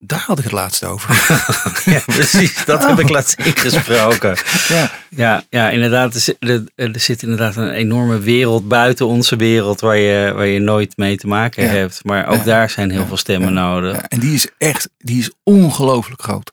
daar 0.04 0.24
had 0.28 0.38
ik 0.38 0.44
het 0.44 0.54
laatst 0.54 0.84
over. 0.84 1.10
ja, 1.94 2.02
precies. 2.06 2.66
Dat 2.66 2.82
oh. 2.82 2.90
heb 2.90 3.00
ik 3.00 3.06
oh. 3.06 3.12
laatst 3.12 3.40
ingesproken. 3.40 4.38
ja. 4.68 4.92
Ja, 5.16 5.44
ja, 5.50 5.70
inderdaad. 5.70 6.36
Er, 6.40 6.64
er, 6.76 7.00
zit 7.00 7.24
inderdaad 7.24 7.56
een 7.56 7.72
enorme 7.72 8.20
wereld 8.20 8.68
buiten 8.68 9.08
onze 9.08 9.36
wereld 9.36 9.80
waar 9.80 9.98
je, 9.98 10.34
waar 10.34 10.46
je 10.46 10.60
nooit 10.60 10.98
mee 10.98 11.18
te 11.18 11.28
maken 11.28 11.64
ja. 11.64 11.70
hebt. 11.70 12.04
Maar 12.04 12.28
ook 12.28 12.38
ja. 12.38 12.44
daar 12.44 12.70
zijn 12.70 12.92
heel 12.92 13.06
veel 13.06 13.18
stemmen 13.18 13.54
nodig. 13.54 13.98
en 13.98 14.20
die 14.20 14.34
is 14.34 14.48
echt, 14.58 14.90
die 14.98 15.20
is 15.20 15.32
ongelooflijk 15.44 16.22
groot. 16.22 16.52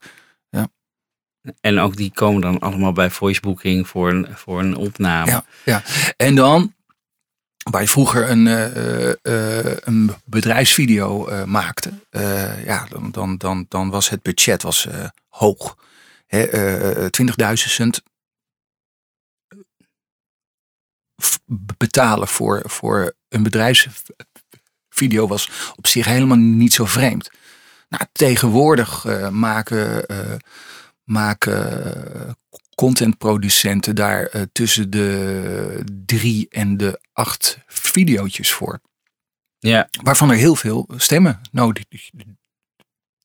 Ja. 0.51 0.69
En 1.61 1.79
ook 1.79 1.97
die 1.97 2.11
komen 2.15 2.41
dan 2.41 2.59
allemaal 2.59 2.93
bij 2.93 3.11
voicebooking 3.11 3.89
voor 3.89 4.11
een, 4.11 4.27
voor 4.35 4.61
een 4.61 4.77
opname. 4.77 5.31
Ja, 5.31 5.45
ja. 5.65 5.83
En 6.17 6.35
dan 6.35 6.73
waar 7.71 7.83
je 7.83 7.89
vroeger 7.89 8.31
een, 8.31 8.47
uh, 8.47 9.07
uh, 9.23 9.77
een 9.81 10.15
bedrijfsvideo 10.25 11.29
maakte, 11.47 11.91
ja, 12.65 12.87
dan, 12.91 13.11
dan, 13.11 13.37
dan, 13.37 13.67
dan 13.69 13.91
was 13.91 14.09
het 14.09 14.23
budget 14.23 14.63
was, 14.63 14.89
hoog. 15.29 15.77
20.000 16.35 16.43
cent 17.53 18.03
betalen 21.77 22.29
voor, 22.29 22.63
voor 22.65 23.13
een 23.29 23.43
bedrijfsvideo 23.43 25.27
was 25.27 25.73
op 25.77 25.87
zich 25.87 26.05
helemaal 26.05 26.37
niet 26.37 26.73
zo 26.73 26.85
vreemd. 26.85 27.31
Nou, 27.89 28.05
tegenwoordig 28.13 29.05
eh, 29.05 29.29
maken, 29.29 30.07
eh, 30.07 30.35
maken 31.05 32.37
contentproducenten 32.79 33.95
daar 33.95 34.27
eh, 34.27 34.43
tussen 34.53 34.91
de 34.91 35.83
drie 36.07 36.47
en 36.51 36.77
de 36.77 37.01
acht 37.13 37.59
videootjes 37.67 38.51
voor. 38.51 38.81
Ja, 39.59 39.89
Waarvan 40.03 40.31
er 40.31 40.37
heel 40.37 40.57
veel 40.57 40.89
stemmen 40.97 41.41
nodig 41.51 41.85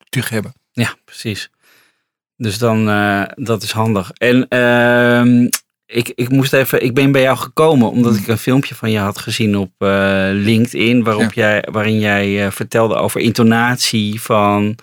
hebben. 0.10 0.54
ja, 0.72 0.96
precies. 1.06 1.50
Dus 2.38 2.58
dan, 2.58 2.90
eh, 2.90 3.24
dat 3.36 3.64
is 3.64 3.72
handig. 3.72 4.12
En 4.12 4.48
ehm, 4.48 5.48
ik, 5.86 6.12
ik 6.16 6.30
moest 6.30 6.54
even, 6.54 6.84
ik 6.84 6.94
ben 6.94 7.12
bij 7.12 7.22
jou 7.22 7.38
gekomen 7.38 7.90
omdat 7.90 8.16
ik 8.16 8.28
een 8.28 8.38
filmpje 8.38 8.76
van 8.76 8.92
je 8.92 9.00
had 9.00 9.18
gezien 9.18 9.58
op 9.58 9.72
eh, 9.78 10.28
LinkedIn, 10.32 11.04
waarop 11.04 11.34
jij, 11.34 11.68
waarin 11.72 12.00
jij 12.00 12.52
vertelde 12.52 12.96
over 12.96 13.22
intonatie 13.22 14.22
van 14.22 14.76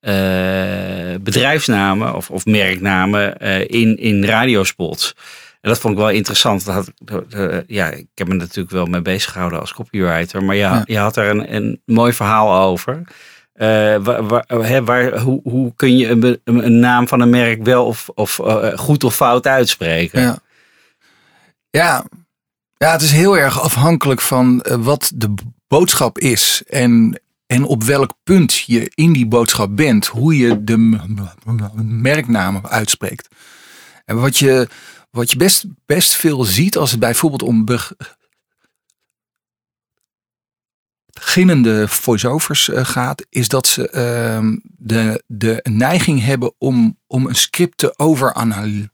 eh, 0.00 1.14
bedrijfsnamen 1.20 2.14
of, 2.14 2.30
of 2.30 2.44
merknamen 2.46 3.38
eh, 3.38 3.60
in, 3.60 3.96
in 3.98 4.24
radiospots. 4.24 5.14
En 5.60 5.68
dat 5.70 5.78
vond 5.80 5.94
ik 5.94 6.00
wel 6.00 6.10
interessant. 6.10 6.64
Dat 6.64 6.74
had, 7.04 7.24
eh, 7.32 7.58
ja, 7.66 7.90
ik 7.90 8.06
heb 8.14 8.28
me 8.28 8.34
natuurlijk 8.34 8.70
wel 8.70 8.86
mee 8.86 9.02
bezig 9.02 9.32
gehouden 9.32 9.60
als 9.60 9.72
copywriter. 9.72 10.44
Maar 10.44 10.56
ja, 10.56 10.74
Ja. 10.74 10.82
je 10.86 10.98
had 10.98 11.16
er 11.16 11.28
een, 11.28 11.54
een 11.54 11.82
mooi 11.84 12.12
verhaal 12.12 12.62
over. 12.68 13.02
Waar, 13.52 14.84
waar, 14.84 15.18
hoe, 15.18 15.40
hoe 15.42 15.72
kun 15.76 15.96
je 15.96 16.08
een, 16.08 16.40
een 16.44 16.78
naam 16.78 17.08
van 17.08 17.20
een 17.20 17.30
merk 17.30 17.62
wel 17.62 17.86
of, 17.86 18.08
of 18.14 18.40
goed 18.74 19.04
of 19.04 19.14
fout 19.14 19.46
uitspreken? 19.46 20.20
Ja. 20.20 20.38
Ja. 21.70 22.04
ja, 22.76 22.92
het 22.92 23.02
is 23.02 23.12
heel 23.12 23.38
erg 23.38 23.60
afhankelijk 23.60 24.20
van 24.20 24.64
wat 24.78 25.12
de 25.14 25.34
boodschap 25.68 26.18
is. 26.18 26.62
En, 26.68 27.20
en 27.50 27.64
op 27.64 27.82
welk 27.82 28.14
punt 28.22 28.58
je 28.58 28.90
in 28.94 29.12
die 29.12 29.26
boodschap 29.26 29.76
bent. 29.76 30.06
Hoe 30.06 30.36
je 30.36 30.64
de 30.64 30.76
merknamen 31.84 32.68
uitspreekt. 32.68 33.28
En 34.04 34.20
wat 34.20 34.38
je, 34.38 34.68
wat 35.10 35.30
je 35.30 35.36
best, 35.36 35.64
best 35.86 36.14
veel 36.14 36.44
ziet 36.44 36.76
als 36.76 36.90
het 36.90 37.00
bijvoorbeeld 37.00 37.42
om 37.42 37.64
beg- 37.64 37.92
beginnende 41.12 41.88
voiceovers 41.88 42.68
eh, 42.68 42.84
gaat, 42.84 43.26
is 43.28 43.48
dat 43.48 43.66
ze 43.66 43.90
ehm, 43.90 44.56
de, 44.62 45.22
de 45.26 45.60
neiging 45.70 46.22
hebben 46.22 46.54
om, 46.58 46.98
om 47.06 47.26
een 47.26 47.34
script 47.34 47.78
te 47.78 47.98
overanalyseren. 47.98 48.90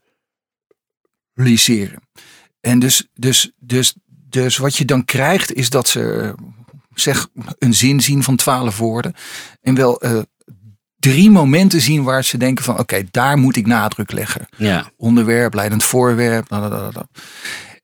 En 2.61 2.79
dus, 2.79 3.09
dus, 3.15 3.53
dus, 3.57 3.95
dus 4.07 4.57
wat 4.57 4.77
je 4.77 4.85
dan 4.85 5.05
krijgt 5.05 5.53
is 5.53 5.71
dat 5.71 5.89
ze 5.89 6.35
zeg 6.99 7.29
een 7.59 7.75
zin 7.75 8.01
zien 8.01 8.23
van 8.23 8.37
twaalf 8.37 8.79
woorden. 8.79 9.15
En 9.63 9.75
wel 9.75 10.01
eh, 10.01 10.19
drie 10.99 11.31
momenten 11.31 11.81
zien 11.81 12.03
waar 12.03 12.25
ze 12.25 12.39
denken 12.39 12.65
van 12.65 12.79
oké, 12.79 13.03
daar 13.11 13.39
moet 13.39 13.57
ik 13.57 13.67
nadruk 13.67 14.13
leggen. 14.13 14.47
Ja, 14.57 14.91
Onderwerp, 14.97 15.55
leidend 15.55 15.85
voorwerp. 15.85 16.49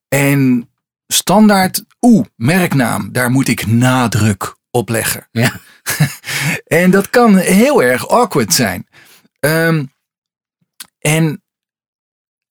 En 0.08 0.70
standaard, 1.06 1.84
oeh, 2.00 2.26
merknaam, 2.36 3.12
daar 3.12 3.30
moet 3.30 3.48
ik 3.48 3.66
nadruk 3.66 4.56
op 4.70 4.88
leggen. 4.88 5.28
ja. 5.30 5.52
En 6.66 6.90
dat 6.90 7.10
kan 7.10 7.36
heel 7.36 7.82
erg 7.82 8.08
awkward 8.08 8.54
zijn. 8.54 8.88
Ehm, 9.40 9.84
en 10.98 11.42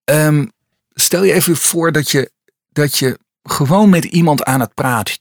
ehm, 0.04 0.45
stel 0.89 1.24
je 1.24 1.34
even 1.34 1.56
voor 1.56 1.91
dat 1.91 2.12
je, 2.12 2.32
dat 2.69 2.97
je 2.97 3.19
gewoon 3.43 3.89
met 3.89 4.04
iemand 4.04 4.43
aan 4.43 4.60
het 4.60 4.74
praten 4.74 5.17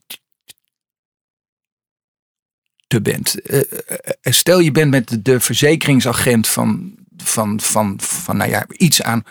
bent. 2.98 3.40
Eh, 3.40 3.60
eh, 3.60 4.32
stel 4.32 4.58
je 4.58 4.70
bent 4.70 4.90
met 4.90 5.24
de- 5.24 5.40
verzekeringsagent 5.40 6.48
van, 6.48 6.94
van, 7.16 7.60
van, 7.60 8.00
van 8.00 8.36
nou 8.36 8.50
ja, 8.50 8.64
iets 8.68 9.02
aan 9.02 9.24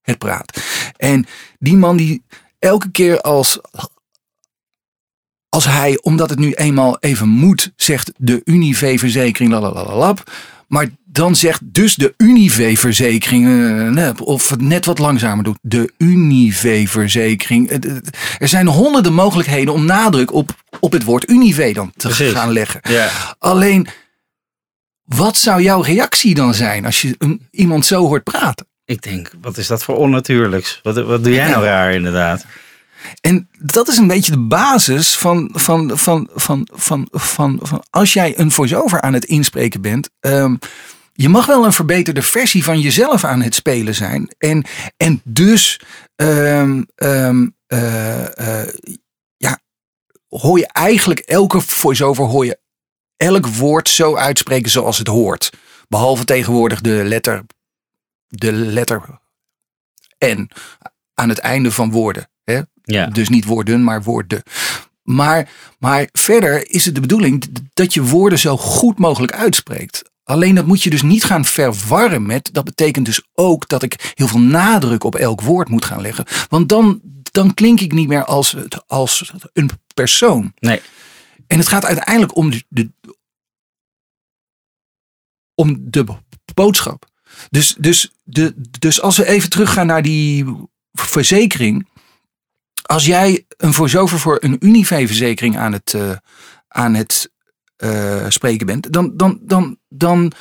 het 0.00 0.18
praat. 0.18 0.60
En 0.96 1.26
die 1.58 1.76
man 1.76 1.96
die 1.96 2.22
elke 2.58 2.90
keer 2.90 3.20
als, 3.20 3.58
als 5.48 5.64
hij, 5.64 5.98
omdat 6.02 6.30
het 6.30 6.38
nu 6.38 6.52
eenmaal 6.52 6.98
even 6.98 7.28
moet, 7.28 7.72
zegt 7.76 8.12
de 8.16 8.40
Unive-verzekering, 8.44 9.50
lalalalap. 9.52 10.32
Maar 10.70 10.88
dan 11.04 11.36
zegt 11.36 11.60
dus 11.64 11.94
de 11.94 12.14
Unive-verzekering, 12.16 13.46
eh, 13.46 13.88
nee, 13.88 14.24
of 14.24 14.48
het 14.48 14.60
net 14.60 14.84
wat 14.84 14.98
langzamer 14.98 15.44
doet, 15.44 15.58
de 15.62 15.92
Unive-verzekering. 15.98 17.70
Eh, 17.70 17.90
eh, 17.90 17.96
Er 18.38 18.48
zijn 18.48 18.66
honderden 18.66 19.12
mogelijkheden 19.12 19.74
om 19.74 19.84
nadruk 19.84 20.32
op, 20.32 20.54
op 20.80 20.92
het 20.92 21.04
woord 21.04 21.30
Unive 21.30 21.72
dan 21.72 21.92
te 21.96 22.06
Precies. 22.08 22.32
gaan 22.32 22.52
leggen. 22.52 22.80
ja. 22.88 23.10
Alleen, 23.38 23.86
wat 25.04 25.36
zou 25.36 25.62
jouw 25.62 25.80
reactie 25.80 26.34
dan 26.34 26.54
zijn 26.54 26.84
als 26.84 27.02
je 27.02 27.14
een, 27.18 27.48
iemand 27.50 27.86
zo 27.86 28.06
hoort 28.06 28.24
praten? 28.24 28.66
Ik 28.84 29.02
denk, 29.02 29.30
wat 29.40 29.56
is 29.56 29.66
dat 29.66 29.84
voor 29.84 29.96
onnatuurlijks? 29.96 30.80
Wat, 30.82 30.96
wat 30.96 31.24
doe 31.24 31.32
jij 31.32 31.48
nou 31.48 31.64
raar 31.64 31.92
inderdaad? 31.94 32.46
En 33.20 33.48
dat 33.58 33.88
is 33.88 33.96
een 33.96 34.06
beetje 34.06 34.32
de 34.32 34.46
basis 34.46 35.16
van, 35.16 35.50
van, 35.52 35.90
van, 35.98 36.28
van, 36.34 36.68
van, 36.72 37.08
van, 37.10 37.58
van 37.62 37.84
als 37.90 38.12
jij 38.12 38.38
een 38.38 38.50
voice-over 38.50 39.00
aan 39.00 39.12
het 39.12 39.24
inspreken 39.24 39.80
bent. 39.80 40.10
ehm, 40.20 40.54
je 41.12 41.28
mag 41.28 41.46
wel 41.46 41.64
een 41.64 41.72
verbeterde 41.72 42.22
versie 42.22 42.64
van 42.64 42.80
jezelf 42.80 43.24
aan 43.24 43.42
het 43.42 43.54
spelen 43.54 43.94
zijn. 43.94 44.34
En, 44.38 44.64
en 44.96 45.20
dus 45.24 45.80
ehm, 46.16 46.82
ehm, 46.94 47.46
eh, 47.66 48.62
eh, 48.62 48.68
ja, 49.36 49.60
hoor 50.28 50.58
je 50.58 50.66
eigenlijk 50.66 51.18
elke 51.18 51.60
voice-over 51.60 52.24
hoor 52.24 52.44
je 52.44 52.58
elk 53.16 53.46
woord 53.46 53.88
zo 53.88 54.16
uitspreken 54.16 54.70
zoals 54.70 54.98
het 54.98 55.06
hoort. 55.06 55.52
Behalve 55.88 56.24
tegenwoordig 56.24 56.80
de 56.80 57.04
letter, 57.04 57.44
de 58.28 58.52
letter 58.52 59.20
N 60.24 60.50
aan 61.14 61.28
het 61.28 61.38
einde 61.38 61.72
van 61.72 61.90
woorden. 61.90 62.28
Hè? 62.44 62.60
Ja, 62.90 63.06
Dus 63.06 63.28
niet 63.28 63.44
woorden, 63.44 63.84
maar 63.84 64.02
woorden. 64.02 64.42
Maar, 65.02 65.50
maar 65.78 66.08
verder 66.12 66.70
is 66.70 66.84
het 66.84 66.94
de 66.94 67.00
bedoeling 67.00 67.44
dat 67.74 67.94
je 67.94 68.02
woorden 68.02 68.38
zo 68.38 68.56
goed 68.56 68.98
mogelijk 68.98 69.32
uitspreekt. 69.32 70.10
Alleen 70.24 70.54
dat 70.54 70.66
moet 70.66 70.82
je 70.82 70.90
dus 70.90 71.02
niet 71.02 71.24
gaan 71.24 71.44
verwarren 71.44 72.26
met. 72.26 72.48
Dat 72.52 72.64
betekent 72.64 73.06
dus 73.06 73.22
ook 73.34 73.68
dat 73.68 73.82
ik 73.82 74.12
heel 74.14 74.28
veel 74.28 74.40
nadruk 74.40 75.04
op 75.04 75.14
elk 75.14 75.40
woord 75.40 75.68
moet 75.68 75.84
gaan 75.84 76.00
leggen. 76.00 76.24
Want 76.48 76.68
dan, 76.68 77.00
dan 77.32 77.54
klink 77.54 77.80
ik 77.80 77.92
niet 77.92 78.08
meer 78.08 78.24
als, 78.24 78.56
als 78.86 79.32
een 79.52 79.70
persoon. 79.94 80.52
nee. 80.58 80.80
En 81.46 81.58
het 81.58 81.68
gaat 81.68 81.84
uiteindelijk 81.84 82.36
om 82.36 82.50
de, 82.50 82.64
de, 82.68 82.90
om 85.54 85.76
de 85.80 86.04
boodschap. 86.54 87.06
Dus, 87.50 87.74
dus, 87.78 88.10
de, 88.22 88.54
dus 88.78 89.00
als 89.00 89.16
we 89.16 89.26
even 89.26 89.50
teruggaan 89.50 89.86
naar 89.86 90.02
die 90.02 90.44
verzekering. 90.92 91.88
Als 92.90 93.06
jij 93.06 93.44
een 93.56 93.74
voice-over 93.74 94.18
voor 94.18 94.38
een 94.40 94.56
Unive-verzekering 94.60 95.58
aan 95.58 95.72
het, 95.72 95.94
eh, 95.94 96.10
aan 96.68 96.94
het 96.94 97.32
eh, 97.76 98.24
spreken 98.28 98.66
bent, 98.66 98.92
dan, 98.92 99.16
dan, 99.16 99.38
dan, 99.42 99.78
dan 99.88 100.32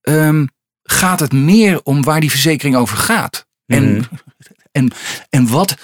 ehm, 0.00 0.46
gaat 0.82 1.20
het 1.20 1.32
meer 1.32 1.82
om 1.82 2.02
waar 2.02 2.20
die 2.20 2.30
verzekering 2.30 2.76
over 2.76 2.96
gaat. 2.96 3.46
En, 3.66 3.94
Mhm. 3.94 4.02
en, 4.72 4.90
en 5.30 5.48
wat, 5.48 5.74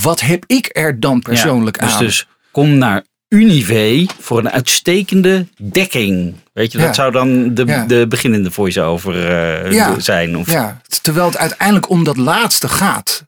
wat 0.00 0.20
heb 0.20 0.44
ik 0.46 0.68
er 0.72 1.00
dan 1.00 1.20
persoonlijk 1.20 1.80
ja, 1.80 1.86
dus, 1.86 1.94
aan? 1.94 2.00
Dus 2.02 2.28
kom 2.50 2.78
naar 2.78 3.04
Unive 3.34 4.06
voor 4.20 4.38
een 4.38 4.50
uitstekende 4.50 5.46
dekking. 5.62 6.34
Weet 6.52 6.72
je, 6.72 6.78
dat 6.78 6.86
Ja. 6.86 6.92
zou 6.92 7.12
dan 7.12 7.54
de, 7.54 7.64
Ja. 7.66 7.84
de 7.86 8.06
beginnende 8.08 8.50
voice-over 8.50 9.26
eh, 9.28 9.72
Ja. 9.72 9.98
zijn. 10.00 10.36
Of, 10.36 10.50
Ja, 10.52 10.80
terwijl 11.02 11.26
het 11.26 11.36
uiteindelijk 11.36 11.88
om 11.88 12.04
dat 12.04 12.16
laatste 12.16 12.68
gaat. 12.68 13.24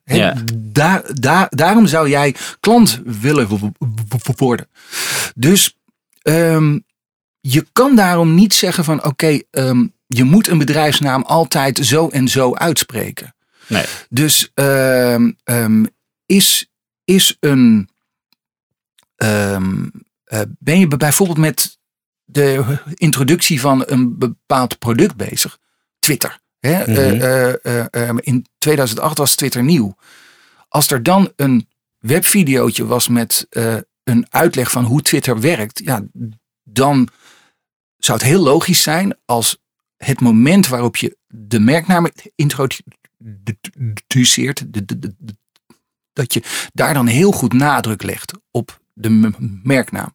Daar, 0.55 1.03
daar, 1.15 1.47
daarom 1.51 1.87
zou 1.87 2.09
jij 2.09 2.35
klant 2.61 3.01
willen 3.05 3.49
worden. 4.37 4.69
Dus 5.35 5.77
ehm, 6.23 6.79
je 7.41 7.67
kan 7.73 7.97
daarom 7.97 8.35
niet 8.35 8.55
zeggen 8.55 8.85
van 8.85 9.05
oké, 9.05 9.39
ehm, 9.51 9.87
je 10.07 10.25
moet 10.25 10.49
een 10.49 10.59
bedrijfsnaam 10.59 11.23
altijd 11.23 11.79
zo 11.79 12.09
en 12.09 12.29
zo 12.29 12.55
uitspreken. 12.55 13.35
Nee. 13.67 13.85
Dus 14.09 14.51
ehm, 14.55 15.85
is, 16.27 16.71
is 17.05 17.37
een. 17.41 17.91
Ehm, 19.23 19.87
eh, 20.25 20.41
ben 20.59 20.79
je 20.79 20.89
bijvoorbeeld 20.89 21.39
met 21.39 21.79
de 22.25 22.79
introductie 22.95 23.61
van 23.61 23.83
een 23.87 24.19
bepaald 24.19 24.79
product 24.79 25.17
bezig? 25.17 25.59
Twitter. 25.99 26.41
Hè? 26.59 26.81
Mhm. 26.81 26.91
Eh, 26.91 27.23
eh, 27.23 27.55
eh, 27.63 28.09
eh, 28.09 28.17
in 28.21 28.47
2008 28.59 29.19
was 29.19 29.35
Twitter 29.35 29.63
nieuw. 29.63 29.95
Als 30.69 30.91
er 30.91 31.03
dan 31.03 31.33
een 31.37 31.69
webvideootje 31.99 32.87
was 32.87 33.09
met 33.09 33.47
een 34.05 34.27
uitleg 34.29 34.71
van 34.71 34.85
hoe 34.85 35.03
Twitter 35.03 35.41
werkt, 35.41 35.81
ja, 35.85 36.03
dan 36.63 37.09
zou 37.97 38.19
het 38.19 38.27
heel 38.27 38.43
logisch 38.43 38.83
zijn 38.83 39.17
als 39.25 39.59
het 39.97 40.21
moment 40.21 40.69
waarop 40.69 40.97
je 40.97 41.17
de 41.27 41.61
merknaam 41.61 42.07
introduceert, 42.35 44.65
dat 46.13 46.33
je 46.33 46.43
daar 46.73 46.95
dan 46.95 47.07
heel 47.07 47.33
goed 47.33 47.53
nadruk 47.53 48.03
legt 48.03 48.33
op 48.51 48.82
de 49.03 49.31
merknaam. 49.63 50.15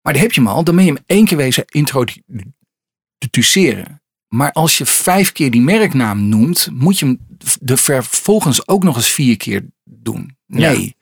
Maar 0.00 0.12
dan 0.12 0.22
heb 0.22 0.32
je 0.32 0.40
hem 0.40 0.50
al, 0.50 0.64
dan 0.64 0.76
ben 0.76 0.84
je 0.84 0.92
hem 0.92 1.02
één 1.06 1.24
keer 1.24 1.36
wezen 1.36 1.64
introduceren. 1.66 4.02
Maar 4.28 4.52
als 4.52 4.78
je 4.78 4.86
vijf 4.86 5.32
keer 5.32 5.50
die 5.50 5.60
merknaam 5.60 6.28
noemt, 6.28 6.68
moet 6.72 6.98
je 6.98 7.06
hem 7.06 7.18
de 7.60 7.76
vervolgens 7.76 8.68
ook 8.68 8.82
nog 8.82 8.96
eens 8.96 9.12
vier 9.12 9.36
keer 9.36 9.64
doen. 9.84 10.36
Nee. 10.46 10.96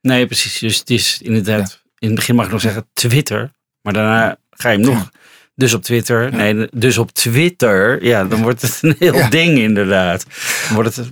Nee, 0.00 0.26
precies. 0.26 0.58
Dus 0.58 0.78
het 0.78 0.90
is 0.90 1.20
inderdaad, 1.22 1.82
in 1.98 2.06
het 2.06 2.16
begin 2.16 2.34
mag 2.34 2.44
ik 2.44 2.50
nog 2.52 2.60
zeggen 2.60 2.88
Twitter. 2.92 3.52
Maar 3.80 3.92
daarna 3.92 4.38
ga 4.50 4.70
je 4.70 4.78
hem 4.78 4.86
nog. 4.86 5.10
Dus 5.54 5.74
op 5.74 5.82
Twitter. 5.82 6.32
Nee, 6.32 6.68
dus 6.72 6.98
op 6.98 7.12
Twitter. 7.12 8.04
Ja, 8.04 8.24
dan 8.24 8.42
wordt 8.42 8.62
het 8.62 8.78
een 8.82 8.96
heel 8.98 9.30
ding 9.30 9.58
inderdaad. 9.58 10.26
Dan 10.66 10.74
wordt 10.74 10.96
het 10.96 11.08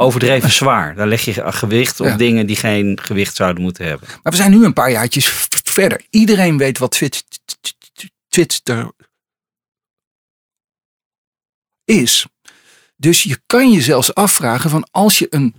overdreven 0.00 0.50
zwaar. 0.50 0.94
Dan 0.94 1.08
leg 1.08 1.24
je 1.24 1.52
gewicht 1.52 2.00
op 2.00 2.06
Ja. 2.06 2.16
dingen 2.16 2.46
die 2.46 2.56
geen 2.56 2.98
gewicht 3.02 3.36
zouden 3.36 3.62
moeten 3.62 3.86
hebben. 3.86 4.08
Maar 4.22 4.32
we 4.32 4.38
zijn 4.38 4.50
nu 4.50 4.64
een 4.64 4.72
paar 4.72 4.90
jaartjes 4.90 5.26
verder. 5.64 6.02
Iedereen 6.10 6.58
weet 6.58 6.78
wat 6.78 6.90
Twit- 6.90 7.24
Twitter 8.28 8.90
is. 11.84 12.26
Dus 12.96 13.22
je 13.22 13.40
kan 13.46 13.70
je 13.70 13.82
zelfs 13.82 14.14
afvragen 14.14 14.70
van 14.70 14.88
als 14.90 15.18
je 15.18 15.26
een, 15.30 15.54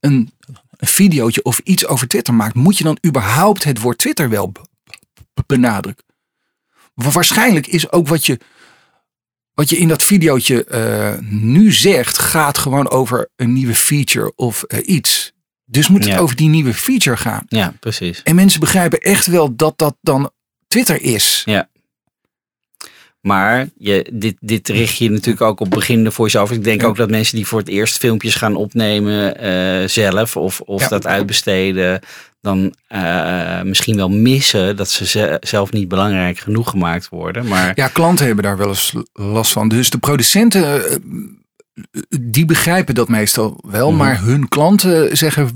een, 0.00 0.32
een 0.76 0.88
videootje 0.88 1.42
of 1.44 1.58
iets 1.58 1.86
over 1.86 2.08
Twitter 2.08 2.34
maakt, 2.34 2.54
moet 2.54 2.78
je 2.78 2.84
dan 2.84 2.98
überhaupt 3.06 3.64
het 3.64 3.80
woord 3.80 3.98
Twitter 3.98 4.28
wel 4.28 4.50
be- 4.52 4.60
be- 5.34 5.42
benadrukken? 5.46 6.04
Wa- 6.94 7.10
Waarschijnlijk 7.10 7.66
is 7.66 7.92
ook 7.92 8.08
wat 8.08 8.26
je, 8.26 8.40
wat 9.54 9.70
je 9.70 9.76
in 9.76 9.88
dat 9.88 10.02
videootje 10.04 10.64
eh, 10.64 11.18
nu 11.30 11.72
zegt, 11.72 12.18
gaat 12.18 12.58
gewoon 12.58 12.90
over 12.90 13.28
een 13.36 13.52
nieuwe 13.52 13.74
feature 13.74 14.32
of 14.36 14.62
eh, 14.62 14.78
iets. 14.88 15.32
Dus 15.64 15.88
moet 15.88 16.04
het 16.04 16.12
Ja. 16.12 16.18
over 16.18 16.36
die 16.36 16.48
nieuwe 16.48 16.74
feature 16.74 17.16
gaan. 17.16 17.44
Ja, 17.48 17.74
precies. 17.80 18.22
En 18.22 18.34
mensen 18.34 18.60
begrijpen 18.60 18.98
echt 18.98 19.26
wel 19.26 19.56
dat 19.56 19.78
dat 19.78 19.96
dan 20.00 20.30
Twitter 20.68 21.02
is. 21.02 21.42
Ja. 21.44 21.68
Maar 23.20 23.68
je, 23.78 24.10
dit, 24.12 24.36
dit 24.40 24.68
richt 24.68 24.96
je 24.96 25.10
natuurlijk 25.10 25.40
ook 25.40 25.60
op 25.60 25.70
beginnende 25.70 26.10
voice-over. 26.10 26.56
Ik 26.56 26.64
denk 26.64 26.80
Ja. 26.80 26.86
ook 26.86 26.96
dat 26.96 27.10
mensen 27.10 27.36
die 27.36 27.46
voor 27.46 27.58
het 27.58 27.68
eerst 27.68 27.98
filmpjes 27.98 28.34
gaan 28.34 28.54
opnemen 28.56 29.38
eh, 29.38 29.88
zelf 29.88 30.36
of, 30.36 30.60
of 30.60 30.80
Ja. 30.80 30.88
dat 30.88 31.06
uitbesteden, 31.06 32.00
dan 32.44 32.74
eh, 32.86 33.62
misschien 33.62 33.96
wel 33.96 34.08
missen 34.08 34.76
dat 34.76 34.90
ze 34.90 35.06
ze- 35.06 35.36
zelf 35.40 35.72
niet 35.72 35.88
belangrijk 35.88 36.38
genoeg 36.38 36.70
gemaakt 36.70 37.08
worden. 37.08 37.46
Maar 37.46 37.72
Ja, 37.74 37.88
klanten 37.88 38.26
hebben 38.26 38.44
daar 38.44 38.56
wel 38.56 38.68
eens 38.68 38.94
last 39.12 39.52
van. 39.52 39.68
Dus 39.68 39.90
de 39.90 39.98
producenten, 39.98 40.90
eh, 40.90 40.96
die 42.20 42.44
begrijpen 42.44 42.94
dat 42.94 43.08
meestal 43.08 43.60
wel. 43.66 43.88
Mhm. 43.88 43.98
Maar 43.98 44.20
hun 44.20 44.48
klanten 44.48 45.16
zeggen 45.16 45.50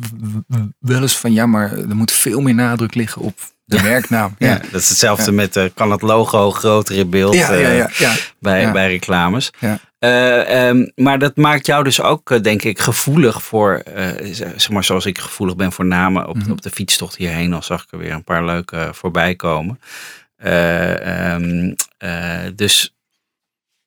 wel 0.78 1.00
eens 1.02 1.16
van 1.18 1.32
ja, 1.32 1.46
maar 1.46 1.72
er 1.78 1.96
moet 1.96 2.12
veel 2.12 2.40
meer 2.40 2.54
nadruk 2.54 2.94
liggen 2.94 3.22
op 3.22 3.38
de 3.64 3.82
merknaam. 3.82 4.34
ja. 4.38 4.46
Ja, 4.48 4.60
dat 4.70 4.80
is 4.80 4.88
hetzelfde 4.88 5.24
Ja. 5.30 5.32
met, 5.36 5.56
eh, 5.56 5.64
kan 5.74 5.90
het 5.90 6.02
logo 6.02 6.50
groter 6.50 6.94
in 6.96 7.10
beeld 7.10 7.34
ja, 7.34 7.52
ja. 7.52 7.68
ja, 7.68 7.88
ja. 7.98 8.12
bij, 8.40 8.60
Ja. 8.60 8.72
bij 8.72 8.88
reclames. 8.88 9.50
Ja. 9.58 9.78
Eh, 9.98 10.68
ehm, 10.68 10.86
maar 10.94 11.18
dat 11.18 11.36
maakt 11.36 11.66
jou 11.66 11.84
dus 11.84 12.00
ook, 12.02 12.30
eh, 12.30 12.40
denk 12.40 12.62
ik, 12.62 12.78
gevoelig 12.78 13.42
voor, 13.42 13.82
z- 14.22 14.38
zeg 14.38 14.70
maar 14.70 14.84
zoals 14.84 15.06
ik 15.06 15.18
gevoelig 15.18 15.56
ben 15.56 15.72
voor 15.72 15.86
namen 15.86 16.28
op, 16.28 16.36
Mhm. 16.36 16.50
op 16.50 16.62
de 16.62 16.70
fietstocht 16.70 17.16
hierheen. 17.16 17.52
Al 17.52 17.62
zag 17.62 17.82
ik 17.82 17.92
er 17.92 17.98
weer 17.98 18.12
een 18.12 18.24
paar 18.24 18.44
leuke 18.44 18.88
voorbij 18.92 19.34
komen. 19.34 19.80
Eh, 20.36 21.32
ehm, 21.34 21.74
eh, 21.98 22.38
dus 22.54 22.94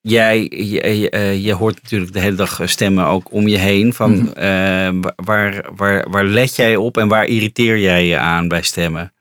jij, 0.01 0.41
je, 0.49 1.41
je, 1.41 1.53
hoort 1.53 1.81
natuurlijk 1.83 2.13
de 2.13 2.19
hele 2.19 2.35
dag 2.35 2.59
stemmen 2.65 3.05
ook 3.05 3.31
om 3.31 3.47
je 3.47 3.57
heen. 3.57 3.93
Van, 3.93 4.11
Mhm. 4.15 5.01
waar, 5.15 5.65
waar, 5.75 6.09
waar 6.09 6.23
let 6.25 6.55
jij 6.55 6.75
op 6.75 6.97
en 6.97 7.07
waar 7.07 7.25
irriteer 7.25 7.77
jij 7.79 8.05
je 8.05 8.17
aan 8.17 8.47
bij 8.47 8.61
stemmen? 8.61 9.13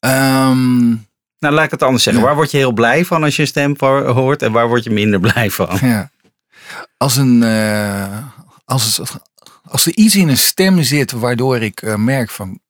Ehm, 0.00 0.94
Nou, 1.38 1.54
laat 1.54 1.64
ik 1.64 1.70
het 1.70 1.82
anders 1.82 2.02
zeggen. 2.02 2.22
Ja. 2.22 2.28
Waar 2.28 2.36
word 2.36 2.50
je 2.50 2.56
heel 2.56 2.72
blij 2.72 3.04
van 3.04 3.22
als 3.22 3.36
je 3.36 3.42
een 3.42 3.48
stem 3.48 3.74
hoort 3.78 4.42
en 4.42 4.52
waar 4.52 4.68
word 4.68 4.84
je 4.84 4.90
minder 4.90 5.20
blij 5.20 5.50
van? 5.50 5.78
ja. 5.80 6.10
Als, 6.96 7.16
een, 7.16 7.42
eh, 7.42 8.18
als, 8.64 9.00
als 9.62 9.86
er 9.86 9.96
iets 9.96 10.16
in 10.16 10.28
een 10.28 10.36
stem 10.36 10.82
zit 10.82 11.10
waardoor 11.10 11.62
ik 11.62 11.82
eh, 11.82 11.94
merk 11.94 12.30
van... 12.30 12.60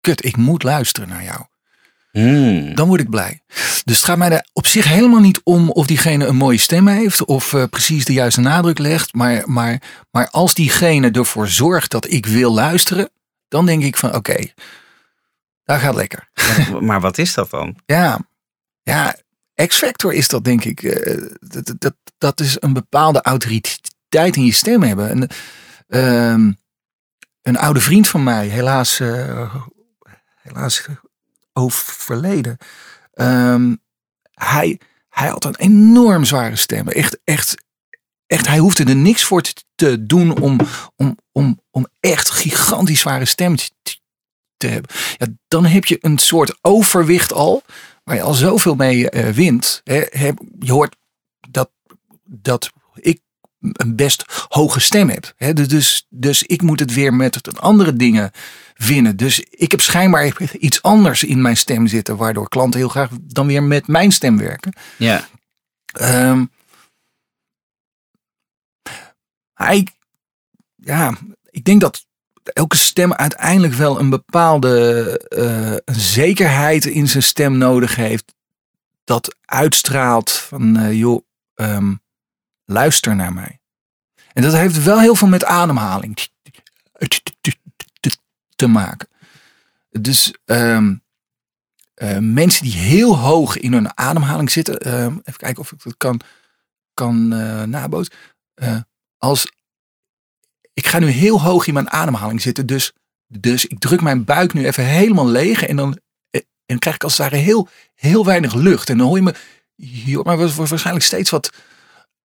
Kut, 0.00 0.24
ik 0.24 0.36
moet 0.36 0.62
luisteren 0.62 1.08
naar 1.08 1.24
jou. 1.24 1.40
Hmm. 2.12 2.74
dan 2.74 2.88
word 2.88 3.00
ik 3.00 3.10
blij. 3.10 3.40
Dus 3.84 3.96
het 3.96 4.04
gaat 4.04 4.18
mij 4.18 4.30
er 4.30 4.46
op 4.52 4.66
zich 4.66 4.84
helemaal 4.84 5.20
niet 5.20 5.40
om 5.44 5.70
of 5.70 5.86
diegene 5.86 6.26
een 6.26 6.36
mooie 6.36 6.58
stem 6.58 6.88
heeft 6.88 7.24
of 7.24 7.52
eh, 7.52 7.64
precies 7.70 8.04
de 8.04 8.12
juiste 8.12 8.40
nadruk 8.40 8.78
legt. 8.78 9.14
Maar, 9.14 9.42
maar, 9.44 9.82
maar 10.10 10.28
als 10.30 10.54
diegene 10.54 11.10
ervoor 11.10 11.48
zorgt 11.48 11.90
dat 11.90 12.10
ik 12.10 12.26
wil 12.26 12.52
luisteren, 12.52 13.10
dan 13.48 13.66
denk 13.66 13.82
ik 13.82 13.96
van 13.96 14.14
oké, 14.14 14.46
daar 15.66 15.78
gaat 15.80 15.94
lekker. 15.94 16.28
Maar 16.80 17.00
wat 17.00 17.18
is 17.18 17.34
dat 17.34 17.50
dan? 17.50 17.76
Ja, 17.86 18.18
ja 18.82 19.16
X-Factor 19.66 20.12
is 20.12 20.28
dat 20.28 20.44
denk 20.44 20.64
ik. 20.64 20.82
eh, 20.82 21.22
dat, 21.40 21.74
dat, 21.78 21.94
dat 22.18 22.40
is 22.40 22.56
een 22.60 22.72
bepaalde 22.72 23.22
autoriteit 23.22 24.36
in 24.36 24.44
je 24.44 24.52
stem 24.52 24.82
hebben. 24.82 25.08
En, 25.08 25.28
ehm, 25.88 26.52
een 27.42 27.58
oude 27.58 27.80
vriend 27.80 28.08
van 28.08 28.22
mij, 28.22 28.46
helaas, 28.46 29.00
eh, 29.00 29.54
helaas 30.42 30.86
overleden. 31.52 32.56
Ehm, 33.12 33.74
hij, 34.30 34.80
hij 35.08 35.28
had 35.28 35.44
een 35.44 35.56
enorm 35.56 36.24
zware 36.24 36.56
stem. 36.56 36.88
Echt, 36.88 37.18
echt, 37.24 37.64
echt 38.26 38.46
hij 38.46 38.58
hoefde 38.58 38.84
er 38.84 38.96
niks 38.96 39.24
voor 39.24 39.42
te, 39.42 39.54
te 39.74 40.06
doen 40.06 40.40
om, 40.40 40.60
om, 40.96 41.18
om, 41.32 41.60
om 41.70 41.86
echt 42.00 42.30
gigantisch 42.30 43.00
zware 43.00 43.24
stem 43.24 43.54
te, 44.56 44.66
hebben. 44.66 44.90
Ja, 45.18 45.26
dan 45.48 45.64
heb 45.64 45.84
je 45.84 45.98
een 46.00 46.18
soort 46.18 46.58
overwicht 46.60 47.32
al, 47.32 47.62
waar 48.04 48.16
je 48.16 48.22
al 48.22 48.34
zoveel 48.34 48.74
mee 48.74 49.10
eh, 49.10 49.28
wint. 49.28 49.80
Hè, 49.84 50.30
je 50.58 50.72
hoort 50.72 50.96
dat, 51.50 51.70
dat 52.24 52.70
ik 52.94 53.20
een 53.58 53.96
best 53.96 54.24
hoge 54.48 54.80
stem 54.80 55.08
heb. 55.08 55.32
Hè, 55.36 55.52
dus, 55.52 56.06
dus 56.08 56.42
ik 56.42 56.62
moet 56.62 56.80
het 56.80 56.94
weer 56.94 57.14
met 57.14 57.58
andere 57.60 57.96
dingen 57.96 58.30
winnen. 58.74 59.16
Dus 59.16 59.40
ik 59.40 59.70
heb 59.70 59.80
schijnbaar 59.80 60.42
iets 60.52 60.82
anders 60.82 61.24
in 61.24 61.42
mijn 61.42 61.56
stem 61.56 61.86
zitten, 61.86 62.16
waardoor 62.16 62.48
klanten 62.48 62.80
heel 62.80 62.88
graag 62.88 63.10
dan 63.22 63.46
weer 63.46 63.62
met 63.62 63.86
mijn 63.86 64.12
stem 64.12 64.38
werken. 64.38 64.72
Ja. 64.96 65.28
Ehm, 65.86 66.44
hij, 69.54 69.86
ja, 70.76 71.14
ik 71.50 71.64
denk 71.64 71.80
dat 71.80 72.06
elke 72.52 72.76
stem 72.76 73.12
uiteindelijk 73.12 73.74
wel 73.74 74.00
een 74.00 74.10
bepaalde 74.10 75.18
eh, 75.28 75.94
zekerheid 75.96 76.84
in 76.84 77.08
zijn 77.08 77.22
stem 77.22 77.58
nodig 77.58 77.96
heeft. 77.96 78.34
Dat 79.04 79.36
uitstraalt 79.44 80.30
van, 80.30 80.76
eh, 80.76 80.92
joh, 80.92 81.22
ehm, 81.54 81.94
luister 82.64 83.16
naar 83.16 83.32
mij. 83.32 83.60
En 84.32 84.42
dat 84.42 84.52
heeft 84.52 84.82
wel 84.82 85.00
heel 85.00 85.14
veel 85.14 85.28
met 85.28 85.44
ademhaling 85.44 86.28
te, 88.56 88.66
maken. 88.66 89.08
Dus 89.90 90.34
ehm, 90.44 90.94
eh, 91.94 92.18
mensen 92.18 92.62
die 92.62 92.76
heel 92.76 93.16
hoog 93.18 93.56
in 93.56 93.72
hun 93.72 93.98
ademhaling 93.98 94.50
zitten. 94.50 94.78
ehm, 94.78 95.12
even 95.12 95.40
kijken 95.40 95.62
of 95.62 95.72
ik 95.72 95.82
dat 95.82 95.96
kan, 95.96 96.20
kan 96.94 97.28
nabootsen. 97.70 98.14
Als, 99.18 99.46
ik 100.76 100.86
ga 100.86 100.98
nu 100.98 101.06
heel 101.08 101.40
hoog 101.40 101.66
in 101.66 101.74
mijn 101.74 101.90
ademhaling 101.90 102.42
zitten. 102.42 102.66
Dus, 102.66 102.92
dus 103.26 103.66
ik 103.66 103.78
druk 103.78 104.00
mijn 104.00 104.24
buik 104.24 104.52
nu 104.52 104.66
even 104.66 104.84
helemaal 104.84 105.28
leeg. 105.28 105.62
En 105.66 105.76
dan, 105.76 105.98
eh, 106.30 106.40
en 106.40 106.46
dan 106.66 106.78
krijg 106.78 106.96
ik 106.96 107.02
als 107.04 107.18
het 107.18 107.30
ware 107.30 107.42
heel, 107.42 107.68
heel 107.94 108.24
weinig 108.24 108.54
lucht. 108.54 108.88
En 108.90 108.98
dan 108.98 109.06
hoor 109.06 109.16
je 109.16 109.22
me, 109.22 109.34
me 109.76 110.22
wa- 110.36 110.36
waarschijnlijk 110.66 111.04
steeds 111.04 111.30
wat 111.30 111.50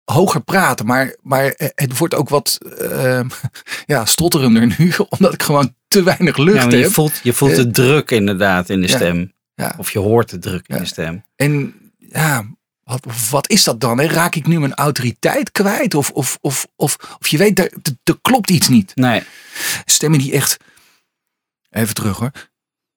hoger 0.04 0.42
praten. 0.42 0.86
Maar, 0.86 1.16
maar 1.22 1.46
eh, 1.46 1.68
het 1.76 1.98
wordt 1.98 2.14
ook 2.14 2.30
wat 2.30 2.58
eh, 2.80 3.22
ja, 3.86 4.06
stotterender 4.06 4.76
nu. 4.78 4.92
Omdat 5.10 5.34
ik 5.34 5.44
gewoon 5.44 5.76
te 5.88 6.04
weinig 6.04 6.38
lucht 6.38 6.58
Ja, 6.58 6.66
maar 6.66 6.76
je 6.76 6.84
heb. 6.84 6.92
voelt, 6.94 7.20
je 7.24 7.34
voelt 7.34 7.56
de 7.56 7.72
druk 7.72 8.12
inderdaad 8.12 8.70
in 8.70 8.82
de 8.82 8.88
Ja. 8.88 8.96
stem. 8.96 9.34
Ja. 9.56 9.74
Of 9.78 9.92
je 9.92 10.00
hoort 10.00 10.30
de 10.30 10.38
druk 10.40 10.68
in 10.68 10.78
de 10.78 10.86
stem. 10.86 11.24
En 11.36 11.74
ja, 11.98 12.46
wat, 12.90 13.06
wat 13.30 13.50
is 13.50 13.64
dat 13.64 13.82
dan? 13.82 14.00
Hè? 14.00 14.06
Raak 14.06 14.36
ik 14.36 14.48
nu 14.48 14.60
mijn 14.60 14.74
autoriteit 14.76 15.52
kwijt? 15.52 15.94
Of, 15.94 16.12
of, 16.12 16.38
of, 16.42 16.68
of, 16.76 16.98
of 17.20 17.28
je 17.28 17.38
weet, 17.38 17.60
er, 17.60 17.66
er- 17.84 17.98
er 18.04 18.20
klopt 18.22 18.50
iets 18.50 18.68
niet. 18.68 18.96
Nee. 18.96 19.24
Stemmen 19.86 20.20
die 20.20 20.32
echt, 20.34 20.58
even 21.70 21.94
terug 21.96 22.18
hoor, 22.18 22.32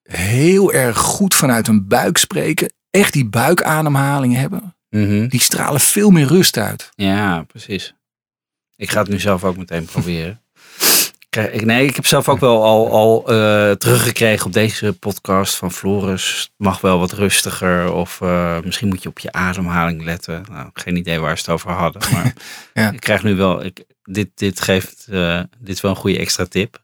heel 0.03 0.73
erg 0.73 0.97
goed 0.97 1.35
vanuit 1.35 1.67
hun 1.67 1.87
buik 1.87 2.17
spreken. 2.17 2.73
Echt 2.89 3.13
die 3.13 3.25
buikademhaling 3.25 4.35
hebben. 4.35 4.75
Mhm. 4.89 5.27
Die 5.27 5.41
stralen 5.41 5.81
veel 5.81 6.09
meer 6.09 6.27
rust 6.27 6.57
uit. 6.57 6.89
Ja, 6.95 7.43
precies. 7.43 7.93
Ik 8.75 8.89
ga 8.91 8.99
het 8.99 9.09
nu 9.09 9.19
zelf 9.19 9.43
ook 9.43 9.57
meteen 9.57 9.85
proberen. 9.85 10.41
Nee, 11.35 11.87
ik 11.87 11.95
heb 11.95 12.05
zelf 12.05 12.29
ook 12.29 12.39
wel 12.39 12.63
al, 12.63 12.91
al 12.91 13.27
eh, 13.27 13.71
teruggekregen 13.71 14.45
op 14.45 14.53
deze 14.53 14.93
podcast 14.93 15.55
van 15.55 15.71
Floris. 15.71 16.39
Het 16.39 16.51
mag 16.57 16.81
wel 16.81 16.99
wat 16.99 17.11
rustiger 17.11 17.93
of 17.93 18.21
eh, 18.21 18.57
misschien 18.63 18.87
moet 18.87 19.03
je 19.03 19.09
op 19.09 19.19
je 19.19 19.31
ademhaling 19.31 20.03
letten. 20.03 20.43
Nou, 20.51 20.69
geen 20.73 20.95
idee 20.95 21.19
waar 21.19 21.37
ze 21.37 21.43
het 21.43 21.53
over 21.53 21.71
hadden. 21.71 22.01
Maar 22.13 22.33
Ja. 22.73 22.91
ik 22.91 22.99
krijg 22.99 23.23
nu 23.23 23.35
wel, 23.35 23.65
ik, 23.65 23.83
dit, 24.03 24.29
dit 24.35 24.61
geeft, 24.61 25.07
uh, 25.09 25.39
dit 25.59 25.75
is 25.75 25.81
wel 25.81 25.91
een 25.91 25.97
goede 25.97 26.17
extra 26.19 26.45
tip. 26.45 26.81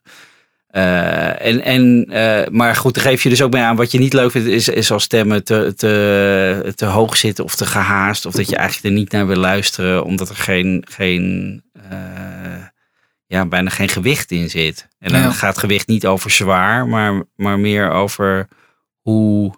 En, 0.70 1.62
en, 1.62 2.06
maar 2.50 2.76
goed, 2.76 2.94
dan 2.94 3.02
geef 3.02 3.22
je 3.22 3.28
dus 3.28 3.42
ook 3.42 3.52
mee 3.52 3.62
aan 3.62 3.76
wat 3.76 3.90
je 3.92 3.98
niet 3.98 4.12
leuk 4.12 4.30
vindt, 4.30 4.48
is, 4.48 4.68
is 4.68 4.90
als 4.90 5.02
stemmen 5.02 5.44
te, 5.44 5.72
te, 5.76 6.72
te 6.74 6.84
hoog 6.84 7.16
zitten 7.16 7.44
of 7.44 7.54
te 7.54 7.66
gehaast. 7.66 8.26
Of 8.26 8.34
dat 8.34 8.48
je 8.48 8.56
eigenlijk 8.56 8.94
er 8.94 9.00
niet 9.00 9.12
naar 9.12 9.26
wil 9.26 9.36
luisteren, 9.36 10.04
omdat 10.04 10.28
er 10.28 10.36
geen, 10.36 10.84
geen 10.90 11.62
ja, 13.30 13.46
bijna 13.46 13.70
geen 13.70 13.88
gewicht 13.88 14.30
in 14.30 14.50
zit. 14.50 14.88
En 14.98 15.12
dan 15.12 15.32
gaat 15.32 15.58
gewicht 15.58 15.86
niet 15.86 16.06
over 16.06 16.30
zwaar, 16.30 16.86
maar, 16.86 17.22
maar 17.36 17.58
meer 17.58 17.90
over 17.90 18.48
hoe, 19.00 19.54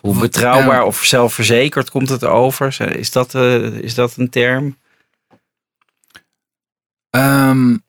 hoe 0.00 0.18
betrouwbaar 0.18 0.82
of 0.82 1.04
zelfverzekerd 1.04 1.90
komt 1.90 2.08
het 2.08 2.24
over. 2.24 2.96
Is 2.96 3.10
dat, 3.10 3.34
uh, 3.34 3.64
is 3.64 3.94
dat 3.94 4.16
een 4.16 4.30
term? 4.30 4.78
Um, 7.10 7.84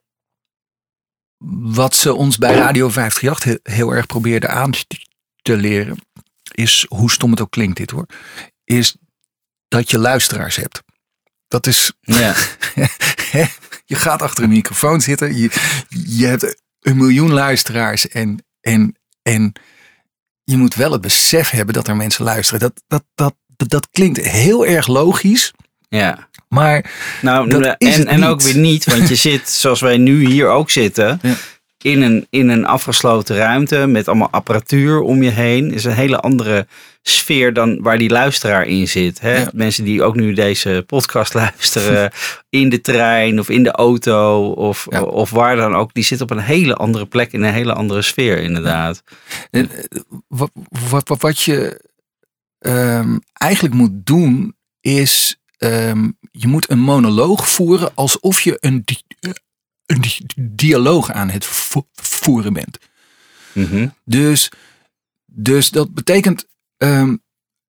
wat 1.71 1.95
ze 1.95 2.13
ons 2.13 2.37
bij 2.37 2.55
Radio 2.55 2.89
538 2.89 3.43
heel, 3.43 3.75
heel 3.75 3.95
erg 3.95 4.05
probeerden 4.05 4.49
aan 4.49 4.71
te 5.41 5.57
leren, 5.57 5.97
is, 6.51 6.85
hoe 6.89 7.11
stom 7.11 7.31
het 7.31 7.41
ook 7.41 7.51
klinkt 7.51 7.77
dit 7.77 7.91
hoor, 7.91 8.05
is 8.63 8.95
dat 9.67 9.91
je 9.91 9.99
luisteraars 9.99 10.55
hebt. 10.55 10.83
Dat 11.47 11.67
is, 11.67 11.93
ja. 12.01 12.35
je 13.83 13.95
gaat 13.95 14.21
achter 14.21 14.43
een 14.43 14.49
microfoon 14.49 15.01
zitten, 15.01 15.37
je, 15.37 15.49
je 15.89 16.25
hebt 16.25 16.61
een 16.79 16.97
miljoen 16.97 17.31
luisteraars 17.31 18.07
en, 18.07 18.45
en, 18.61 18.95
en 19.21 19.53
je 20.43 20.57
moet 20.57 20.75
wel 20.75 20.91
het 20.91 21.01
besef 21.01 21.49
hebben 21.49 21.73
dat 21.73 21.87
er 21.87 21.95
mensen 21.95 22.23
luisteren. 22.23 22.59
Dat, 22.59 22.83
dat, 22.87 23.03
dat, 23.15 23.35
dat, 23.55 23.69
dat 23.69 23.87
klinkt 23.91 24.25
heel 24.25 24.65
erg 24.65 24.87
logisch. 24.87 25.51
Ja. 25.89 26.27
Maar 26.49 26.91
nou, 27.21 27.49
dat 27.49 27.75
is 27.77 27.97
en, 27.97 28.07
en 28.07 28.23
ook 28.23 28.41
weer 28.41 28.57
niet, 28.57 28.85
want 28.85 29.09
je 29.09 29.15
zit 29.15 29.49
zoals 29.49 29.81
wij 29.81 29.97
nu 29.97 30.25
hier 30.25 30.49
ook 30.49 30.69
zitten. 30.69 31.19
Ja. 31.21 31.35
In 31.83 32.01
een, 32.01 32.27
in 32.29 32.49
een 32.49 32.65
afgesloten 32.65 33.35
ruimte 33.35 33.87
met 33.87 34.07
allemaal 34.07 34.29
apparatuur 34.31 35.01
om 35.01 35.23
je 35.23 35.29
heen. 35.29 35.73
Is 35.73 35.83
een 35.83 35.91
hele 35.91 36.19
andere 36.19 36.67
sfeer 37.01 37.53
dan 37.53 37.81
waar 37.81 37.97
die 37.97 38.09
luisteraar 38.09 38.67
in 38.67 38.87
zit. 38.87 39.19
Hè? 39.19 39.45
Mensen 39.53 39.83
die 39.83 40.03
ook 40.03 40.15
nu 40.15 40.33
deze 40.33 40.83
podcast 40.87 41.33
luisteren 41.43 42.11
in 42.49 42.69
de 42.69 42.81
trein 42.81 43.39
of 43.39 43.49
in 43.49 43.63
de 43.63 43.71
auto 43.71 44.51
of, 44.51 44.87
of 44.87 45.29
waar 45.29 45.55
dan 45.55 45.75
ook. 45.75 45.93
Die 45.93 46.03
zitten 46.03 46.29
op 46.29 46.37
een 46.37 46.43
hele 46.43 46.75
andere 46.75 47.05
plek 47.05 47.31
in 47.31 47.43
een 47.43 47.53
hele 47.53 47.73
andere 47.73 48.01
sfeer 48.01 48.37
inderdaad. 48.37 49.03
En, 49.51 49.69
wat, 50.27 50.51
wat, 50.89 51.21
wat 51.21 51.41
je 51.41 51.81
um, 52.59 53.19
eigenlijk 53.33 53.75
moet 53.75 54.05
doen 54.05 54.55
is 54.81 55.37
um, 55.57 56.17
je 56.31 56.47
moet 56.47 56.69
een 56.69 56.79
monoloog 56.79 57.49
voeren 57.49 57.91
alsof 57.95 58.41
je 58.41 58.57
een, 58.59 58.85
een 59.93 60.51
dialoog 60.51 61.11
aan 61.11 61.29
het 61.29 61.45
voeren 61.93 62.53
bent. 62.53 62.77
Mm 63.53 63.65
-hmm. 63.65 63.93
Dus, 64.05 64.51
dus 65.25 65.69
dat 65.69 65.93
betekent 65.93 66.47
um, 66.77 67.23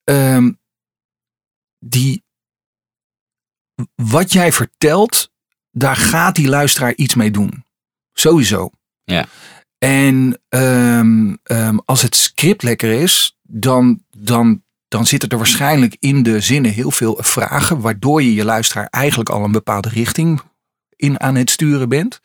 um, 0.05 0.59
die, 1.79 2.25
wat 3.95 4.33
jij 4.33 4.53
vertelt, 4.53 5.33
daar 5.71 5.97
gaat 5.97 6.35
die 6.35 6.49
luisteraar 6.49 6.95
iets 6.95 7.15
mee 7.15 7.31
doen. 7.31 7.65
Sowieso. 8.13 8.71
Ja. 9.05 9.27
En 9.79 10.43
um, 10.49 11.39
als 11.85 12.03
het 12.03 12.17
script 12.17 12.63
lekker 12.63 13.01
is, 13.01 13.39
dan, 13.43 14.05
dan, 14.19 14.63
dan 14.89 15.07
zitten 15.07 15.29
er 15.29 15.37
waarschijnlijk 15.37 15.97
in 15.99 16.23
de 16.23 16.41
zinnen 16.41 16.71
heel 16.71 16.91
veel 16.91 17.19
vragen, 17.21 17.81
waardoor 17.81 18.23
je 18.23 18.35
je 18.35 18.45
luisteraar 18.45 18.87
eigenlijk 18.87 19.31
al 19.31 19.45
een 19.45 19.53
bepaalde 19.53 19.89
richting 19.89 20.41
in 20.97 21.21
aan 21.21 21.35
het 21.35 21.51
sturen 21.51 21.89
bent. 21.89 22.21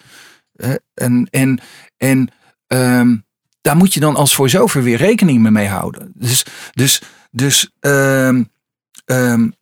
Uh, 0.55 0.74
en 0.93 1.28
en, 1.32 1.59
en 1.97 2.30
daar 3.61 3.76
moet 3.76 3.93
je 3.93 3.99
dan 3.99 4.15
als 4.15 4.36
voice-over 4.36 4.84
weer 4.84 4.97
rekening 4.97 5.49
mee 5.49 5.67
houden. 5.67 6.11
Dus, 6.15 6.45
dus, 6.72 7.01
dus 7.32 7.72
um, 7.80 8.51
um, 9.05 9.53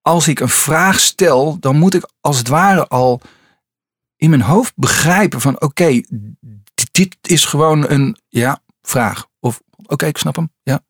als 0.00 0.28
ik 0.28 0.40
een 0.40 0.48
vraag 0.48 1.00
stel, 1.00 1.58
dan 1.60 1.76
moet 1.76 1.94
ik 1.94 2.10
als 2.20 2.38
het 2.38 2.48
ware 2.48 2.86
al 2.86 3.20
in 4.16 4.30
mijn 4.30 4.42
hoofd 4.42 4.72
begrijpen 4.76 5.40
van 5.40 5.54
oké, 5.54 5.64
okay, 5.64 6.06
dit 6.90 7.16
is 7.22 7.44
gewoon 7.44 7.90
een 7.90 8.16
ja, 8.28 8.62
vraag. 8.82 9.26
Of 9.40 9.60
oké, 9.76 9.92
okay, 9.92 10.08
ik 10.08 10.18
snap 10.18 10.36
hem. 10.36 10.52
Ja. 10.62 10.84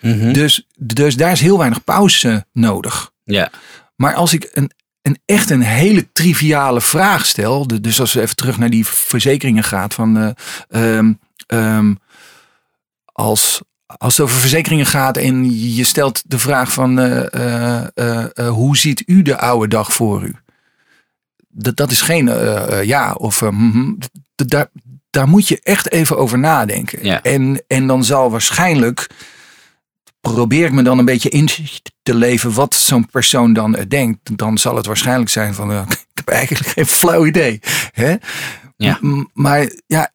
Mm 0.00 0.20
-hmm. 0.20 0.32
dus, 0.32 0.66
dus 0.78 1.16
daar 1.16 1.32
is 1.32 1.40
heel 1.40 1.58
weinig 1.58 1.84
pauze 1.84 2.46
nodig. 2.52 3.10
Ja. 3.24 3.50
Maar 3.96 4.14
als 4.14 4.32
ik 4.32 4.50
een, 4.52 4.70
een 5.06 5.18
echt 5.24 5.50
een 5.50 5.62
hele 5.62 6.12
triviale 6.12 6.80
vraag 6.80 7.26
stel, 7.26 7.66
dus 7.66 8.00
als 8.00 8.12
we 8.12 8.20
even 8.20 8.36
terug 8.36 8.58
naar 8.58 8.70
die 8.70 8.86
verzekeringen 8.86 9.64
gaat 9.64 9.94
van 9.94 10.16
uh, 10.16 10.96
um, 10.96 11.18
Um, 11.52 11.98
als, 13.04 13.60
als 13.86 14.16
het 14.16 14.26
over 14.26 14.40
verzekeringen 14.40 14.86
gaat 14.86 15.16
en 15.16 15.60
je 15.74 15.84
stelt 15.84 16.22
de 16.26 16.38
vraag 16.38 16.72
van 16.72 16.98
uh, 17.00 17.22
uh, 17.34 17.84
uh, 17.94 18.48
hoe 18.48 18.76
ziet 18.76 19.02
u 19.06 19.22
de 19.22 19.38
oude 19.38 19.68
dag 19.68 19.92
voor 19.92 20.22
u? 20.22 20.34
Dat, 21.48 21.76
dat 21.76 21.90
is 21.90 22.00
geen 22.00 22.26
ja 22.84 23.12
of 23.12 23.40
mm, 23.40 23.98
daar, 24.34 24.68
daar 25.10 25.28
moet 25.28 25.48
je 25.48 25.60
echt 25.62 25.90
even 25.90 26.18
over 26.18 26.38
nadenken. 26.38 27.04
Ja. 27.04 27.22
En, 27.22 27.62
en 27.66 27.86
dan 27.86 28.04
zal 28.04 28.30
waarschijnlijk, 28.30 29.06
probeer 30.32 30.66
ik 30.66 30.72
me 30.72 30.82
dan 30.82 30.98
een 30.98 31.04
beetje 31.04 31.28
in 31.28 31.48
te 32.02 32.14
leven 32.14 32.52
wat 32.52 32.74
zo'n 32.74 33.06
persoon 33.06 33.52
dan 33.52 33.72
denkt. 33.88 34.36
Dan 34.36 34.58
zal 34.58 34.76
het 34.76 34.86
waarschijnlijk 34.86 35.30
zijn 35.30 35.54
van 35.54 35.70
ik 35.90 36.06
heb 36.14 36.28
eigenlijk 36.28 36.66
geen 36.66 36.86
flauw 36.86 37.26
idee. 37.26 37.60
Hè? 37.90 38.14
Ja. 38.76 38.98
Maar 39.32 39.70
ja, 39.86 40.12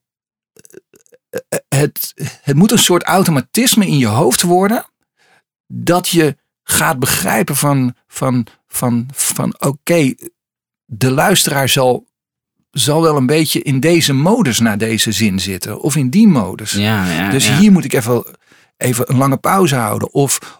het, 1.67 2.13
het 2.41 2.55
moet 2.55 2.71
een 2.71 2.79
soort 2.79 3.03
automatisme 3.03 3.87
in 3.87 3.97
je 3.97 4.07
hoofd 4.07 4.41
worden. 4.41 4.85
Dat 5.67 6.07
je 6.07 6.37
gaat 6.63 6.99
begrijpen 6.99 7.55
van, 7.55 7.95
van, 8.07 8.47
van, 8.67 9.09
van 9.13 9.55
oké, 9.59 10.13
de 10.85 11.11
luisteraar 11.11 11.69
zal, 11.69 12.07
zal 12.71 13.01
wel 13.01 13.17
een 13.17 13.25
beetje 13.25 13.61
in 13.61 13.79
deze 13.79 14.13
modus 14.13 14.59
naar 14.59 14.77
deze 14.77 15.11
zin 15.11 15.39
zitten. 15.39 15.81
Of 15.81 15.95
in 15.95 16.09
die 16.09 16.27
modus. 16.27 16.71
Ja, 16.71 17.11
ja, 17.11 17.29
dus 17.29 17.47
ja. 17.47 17.57
hier 17.57 17.71
moet 17.71 17.85
ik 17.85 17.93
even, 17.93 18.25
even 18.81 19.09
een 19.09 19.17
lange 19.17 19.37
pauze 19.37 19.75
houden. 19.75 20.13
Of, 20.13 20.59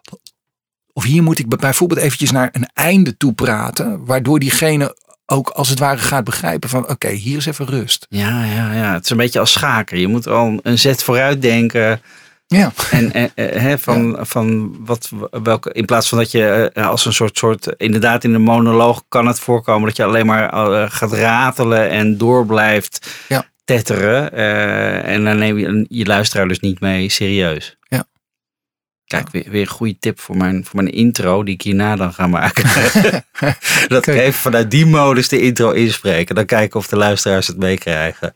of 0.94 1.04
hier 1.04 1.24
moet 1.24 1.40
ik 1.40 1.58
bijvoorbeeld 1.58 2.00
eventjes 2.00 2.32
naar 2.32 2.50
een 2.52 2.70
einde 2.74 3.18
toe 3.18 3.34
praten. 3.34 4.06
Waardoor 4.06 4.40
diegene 4.40 4.98
ook 5.26 5.50
als 5.50 5.70
het 5.70 5.80
ware 5.80 5.98
gaat 5.98 6.24
begrijpen 6.24 6.70
van 6.70 6.82
oké, 6.82 6.92
okay, 6.92 7.14
hier 7.14 7.38
is 7.38 7.46
even 7.46 7.66
rust. 7.66 8.06
Ja, 8.10 8.46
ja, 8.46 8.74
ja. 8.74 8.94
Het 8.94 9.04
is 9.04 9.10
een 9.10 9.18
beetje 9.18 9.40
als 9.40 9.52
schaken. 9.52 10.00
Je 10.00 10.08
moet 10.08 10.28
al 10.28 10.60
een 10.64 10.80
zet 10.80 11.04
vooruit 11.04 11.42
denken. 11.42 12.02
Ja. 12.48 12.72
En, 12.92 13.14
en 13.14 13.32
hè, 13.36 13.80
van, 13.80 14.16
ja. 14.18 14.26
van 14.26 14.76
wat, 14.86 15.10
welke, 15.44 15.72
in 15.72 15.86
plaats 15.86 16.10
van 16.10 16.18
dat 16.18 16.32
je 16.32 16.72
als 16.74 17.06
een 17.06 17.14
soort, 17.14 17.38
soort, 17.38 17.74
inderdaad 17.78 18.24
in 18.24 18.34
een 18.34 18.42
monoloog 18.42 19.04
kan 19.08 19.28
het 19.28 19.40
voorkomen 19.40 19.88
dat 19.88 19.98
je 19.98 20.04
alleen 20.04 20.26
maar 20.26 20.54
uh, 20.54 20.86
gaat 20.90 21.14
ratelen 21.14 21.90
en 21.90 22.18
door 22.18 22.46
blijft 22.46 23.10
ja. 23.28 23.46
tetteren. 23.64 24.30
Uh, 24.34 25.08
en 25.08 25.24
dan 25.24 25.38
neem 25.38 25.58
je 25.58 25.86
je 25.90 26.06
luisteraar 26.06 26.48
dus 26.48 26.60
niet 26.60 26.80
mee 26.80 27.10
serieus. 27.10 27.78
Ja. 27.82 28.06
Kijk, 29.12 29.30
weer, 29.30 29.46
weer 29.50 29.62
een 29.62 29.68
goede 29.68 29.98
tip 30.00 30.20
voor 30.20 30.38
mijn, 30.38 30.66
voor 30.66 30.84
mijn 30.84 30.96
intro 30.96 31.44
die 31.44 31.54
ik 31.54 31.62
hierna 31.62 31.96
dan 31.96 32.14
ga 32.14 32.28
maken. 32.28 32.64
dat 33.88 34.08
ik 34.08 34.16
even 34.16 34.34
vanuit 34.34 34.72
die 34.72 34.86
modus 34.86 35.28
de 35.28 35.42
intro 35.42 35.72
inspreken. 35.72 36.36
Dan 36.36 36.46
kijken 36.46 36.80
of 36.80 36.88
de 36.88 36.96
luisteraars 36.96 37.48
het 37.48 37.58
meekrijgen. 37.58 38.36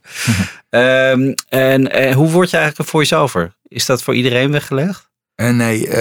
um, 0.69 1.33
en 1.49 2.01
uh, 2.01 2.13
hoe 2.15 2.29
word 2.29 2.49
je 2.49 2.57
eigenlijk 2.57 2.77
een 2.77 2.85
voice-over? 2.85 3.55
Is 3.67 3.85
dat 3.85 4.03
voor 4.03 4.15
iedereen 4.15 4.51
weggelegd? 4.51 5.09
Uh, 5.35 5.49
nee, 5.49 5.99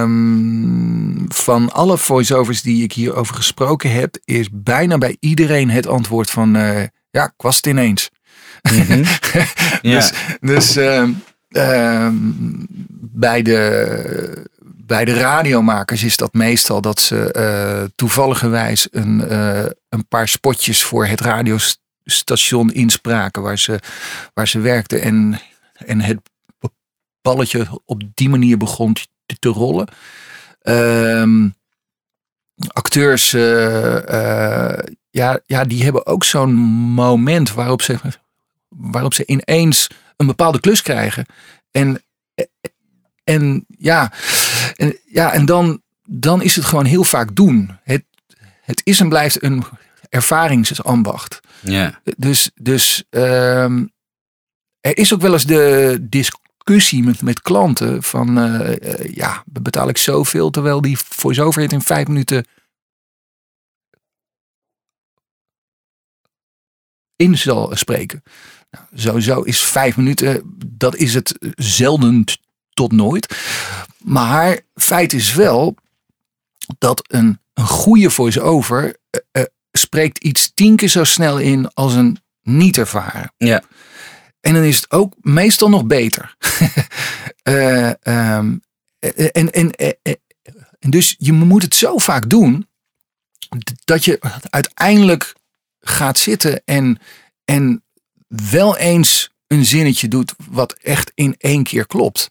um, 0.00 1.24
van 1.28 1.72
alle 1.72 1.98
voice-overs 1.98 2.62
die 2.62 2.82
ik 2.82 2.92
hierover 2.92 3.34
gesproken 3.34 3.92
heb, 3.92 4.16
is 4.24 4.48
bijna 4.52 4.98
bij 4.98 5.16
iedereen 5.20 5.70
het 5.70 5.86
antwoord 5.86 6.30
van 6.30 6.56
uh, 6.56 6.82
ja, 7.10 7.24
ik 7.24 7.32
was 7.36 7.56
het 7.56 7.66
ineens. 7.66 8.10
Mm 8.62 8.80
-hmm. 8.80 9.02
dus 9.02 9.42
ja. 9.82 10.10
dus 10.40 10.76
um, 10.76 11.22
um, 11.52 12.66
bij, 12.98 13.42
de, 13.42 14.46
bij 14.62 15.04
de 15.04 15.14
radiomakers 15.14 16.02
is 16.02 16.16
dat 16.16 16.32
meestal 16.32 16.80
dat 16.80 17.00
ze 17.00 17.34
uh, 17.36 17.88
toevalligerwijs 17.96 18.88
een, 18.90 19.32
uh, 19.32 19.64
een 19.88 20.08
paar 20.08 20.28
spotjes 20.28 20.82
voor 20.82 21.06
het 21.06 21.20
radiostation 21.20 22.72
inspraken 22.72 23.42
waar 23.42 23.58
ze, 23.58 23.80
waar 24.34 24.48
ze 24.48 24.60
werkten. 24.60 25.02
En, 25.02 25.40
en 25.74 26.00
het 26.00 26.20
balletje 27.22 27.80
op 27.84 28.02
die 28.14 28.28
manier 28.28 28.56
begon 28.56 28.92
te, 28.92 29.06
te 29.38 29.48
rollen. 29.48 29.88
Um, 30.62 31.54
acteurs, 32.66 33.32
uh, 33.32 34.78
ja, 35.10 35.40
ja, 35.46 35.64
die 35.64 35.84
hebben 35.84 36.06
ook 36.06 36.24
zo'n 36.24 36.54
moment 36.94 37.52
waarop 37.52 37.82
ze, 37.82 37.98
waarop 38.68 39.14
ze 39.14 39.26
ineens 39.26 39.88
een 40.22 40.36
bepaalde 40.36 40.60
klus 40.60 40.82
krijgen. 40.82 41.26
En, 41.70 42.02
en 43.24 43.66
ja, 43.78 44.12
en, 44.76 44.98
ja, 45.04 45.32
en 45.32 45.46
dan, 45.46 45.82
dan 46.08 46.42
is 46.42 46.56
het 46.56 46.64
gewoon 46.64 46.84
heel 46.84 47.04
vaak 47.04 47.36
doen. 47.36 47.78
Het, 47.82 48.04
het 48.62 48.80
is 48.84 49.00
en 49.00 49.08
blijft 49.08 49.42
een, 49.42 49.64
ervaringsambacht. 50.12 51.40
Ja. 51.60 52.00
Dus, 52.16 52.50
dus 52.54 53.04
ehm, 53.10 53.86
er 54.80 54.96
is 54.96 55.14
ook 55.14 55.20
wel 55.20 55.32
eens 55.32 55.46
de 55.46 55.98
discussie 56.00 57.02
met, 57.02 57.22
met 57.22 57.42
klanten 57.42 58.02
van 58.02 58.38
eh, 58.38 58.70
eh, 58.70 59.14
ja, 59.14 59.42
betaal 59.46 59.88
ik 59.88 59.96
zoveel 59.96 60.50
terwijl 60.50 60.80
die 60.80 60.98
voice-over 60.98 61.62
het 61.62 61.72
in 61.72 61.80
vijf 61.80 62.06
minuten 62.06 62.46
in 67.16 67.38
zal 67.38 67.76
spreken. 67.76 68.22
Nou, 68.72 68.84
sowieso 68.94 69.40
is 69.40 69.64
vijf 69.64 69.96
minuten, 69.96 70.56
dat 70.66 70.96
is 70.96 71.14
het 71.14 71.34
zelden 71.56 72.24
tot 72.72 72.92
nooit. 72.92 73.36
Maar 73.98 74.60
feit 74.74 75.12
is 75.12 75.34
wel 75.34 75.74
dat 76.78 77.04
een, 77.06 77.40
een 77.54 77.66
goede 77.66 78.10
voice-over 78.10 78.96
eh, 79.10 79.20
eh, 79.30 79.42
spreekt 79.72 80.18
iets 80.18 80.52
tien 80.54 80.76
keer 80.76 80.88
zo 80.88 81.04
snel 81.04 81.38
in 81.38 81.74
als 81.74 81.94
een 81.94 82.18
niet 82.42 82.78
ervaren. 82.78 83.32
Ja. 83.36 83.62
En 84.40 84.54
dan 84.54 84.62
is 84.62 84.76
het 84.76 84.90
ook 84.90 85.14
meestal 85.20 85.68
nog 85.68 85.84
beter. 85.84 86.34
Eh, 87.42 88.06
ehm, 88.06 88.56
eh, 88.98 89.28
en, 89.32 89.52
en, 89.52 89.70
eh, 89.70 90.14
en 90.78 90.90
dus 90.90 91.14
je 91.18 91.32
moet 91.32 91.62
het 91.62 91.74
zo 91.74 91.98
vaak 91.98 92.28
doen 92.28 92.68
dat 93.84 94.04
je 94.04 94.18
uiteindelijk 94.50 95.34
gaat 95.80 96.18
zitten 96.18 96.62
en, 96.64 96.98
en 97.44 97.84
wel 98.50 98.76
eens 98.76 99.30
een 99.46 99.64
zinnetje 99.64 100.08
doet 100.08 100.34
wat 100.50 100.72
echt 100.72 101.12
in 101.14 101.34
één 101.38 101.62
keer 101.62 101.86
klopt. 101.86 102.30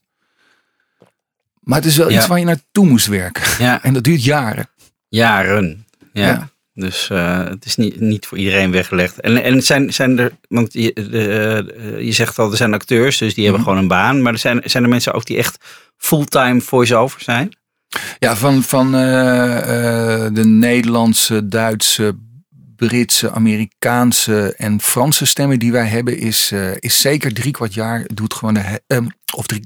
Maar 1.59 1.77
het 1.77 1.85
is 1.87 1.97
wel 1.97 2.09
Ja. 2.09 2.17
iets 2.17 2.27
waar 2.27 2.39
je 2.39 2.45
naartoe 2.45 2.85
moest 2.87 3.07
werken. 3.07 3.43
Ja, 3.63 3.81
En 3.83 3.93
dat 3.93 4.03
duurt 4.03 4.23
jaren. 4.23 4.69
jaren. 5.09 5.85
Ja. 6.13 6.27
Ja. 6.27 6.49
Dus 6.73 7.09
eh, 7.09 7.43
het 7.43 7.65
is 7.65 7.75
niet, 7.75 7.99
niet 7.99 8.25
voor 8.25 8.37
iedereen 8.37 8.71
weggelegd. 8.71 9.19
En, 9.19 9.43
en 9.43 9.63
zijn, 9.63 9.93
zijn 9.93 10.19
er, 10.19 10.31
want 10.47 10.73
je, 10.73 10.93
de, 10.93 11.65
eh, 11.97 12.05
je 12.05 12.11
zegt 12.11 12.39
al, 12.39 12.51
er 12.51 12.57
zijn 12.57 12.73
acteurs, 12.73 13.17
dus 13.17 13.33
die 13.33 13.43
hebben 13.43 13.61
Mhm. 13.61 13.69
gewoon 13.69 13.83
een 13.83 13.89
baan. 13.89 14.21
Maar 14.21 14.33
er 14.33 14.39
zijn, 14.39 14.61
zijn 14.63 14.83
er 14.83 14.89
mensen 14.89 15.13
ook 15.13 15.25
die 15.25 15.37
echt 15.37 15.57
fulltime 15.97 16.61
voice-over 16.61 17.21
zijn? 17.21 17.57
Ja, 18.19 18.35
van, 18.35 18.63
van 18.63 18.95
eh, 18.95 20.27
de 20.33 20.45
Nederlandse, 20.45 21.47
Duitse, 21.47 22.15
Britse, 22.87 23.31
Amerikaanse 23.31 24.53
en 24.57 24.81
Franse 24.81 25.25
stemmen 25.25 25.59
die 25.59 25.71
wij 25.71 25.87
hebben, 25.87 26.17
is, 26.17 26.51
eh, 26.51 26.71
is 26.79 27.01
zeker 27.01 27.33
drie 27.33 27.51
kwart 27.51 27.73
jaar 27.73 28.05
doet 28.13 28.33
gewoon 28.33 28.53
de 28.53 28.59
he- 28.59 28.77
ehm, 28.87 29.07
of 29.35 29.45
drie, 29.47 29.63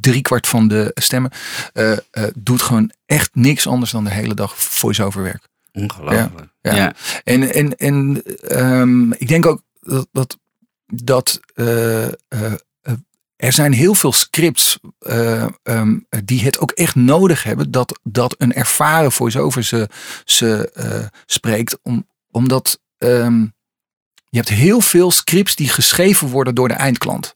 drie 0.00 0.20
kwart 0.22 0.46
van 0.48 0.68
de 0.68 0.90
stemmen 0.94 1.30
eh, 1.72 1.92
eh, 1.92 1.98
doet 2.34 2.62
gewoon 2.62 2.92
echt 3.06 3.30
niks 3.34 3.66
anders 3.66 3.90
dan 3.90 4.04
de 4.04 4.10
hele 4.10 4.34
dag 4.34 4.58
voice-over 4.58 5.22
werk. 5.22 5.48
Ongelooflijk. 5.72 6.48
Ja. 6.60 6.74
Ja. 6.74 6.94
En, 7.24 7.54
en, 7.54 7.76
en 7.76 8.22
ehm, 8.40 9.12
ik 9.12 9.28
denk 9.28 9.46
ook 9.46 9.62
dat, 9.80 10.08
dat, 10.12 10.38
dat 10.86 11.40
eh, 11.54 12.04
eh, 12.06 12.12
eh, 12.28 12.52
er 13.40 13.52
zijn 13.52 13.72
heel 13.72 13.94
veel 13.94 14.12
scripts 14.12 14.78
eh, 14.98 15.46
ehm, 15.62 15.98
die 16.24 16.42
het 16.42 16.58
ook 16.58 16.70
echt 16.70 16.94
nodig 16.94 17.42
hebben 17.42 17.70
dat, 17.70 18.00
dat 18.02 18.34
een 18.38 18.52
ervaren 18.52 19.12
voice-over 19.12 19.62
ze, 19.62 19.88
ze 20.24 20.70
eh, 20.74 21.06
spreekt. 21.26 21.78
Om, 21.82 22.06
omdat 22.30 22.80
ehm, 22.98 23.40
je 24.28 24.36
hebt 24.36 24.48
heel 24.48 24.80
veel 24.80 25.10
scripts 25.10 25.56
die 25.56 25.68
geschreven 25.68 26.28
worden 26.28 26.54
door 26.54 26.68
de 26.68 26.74
eindklant. 26.74 27.34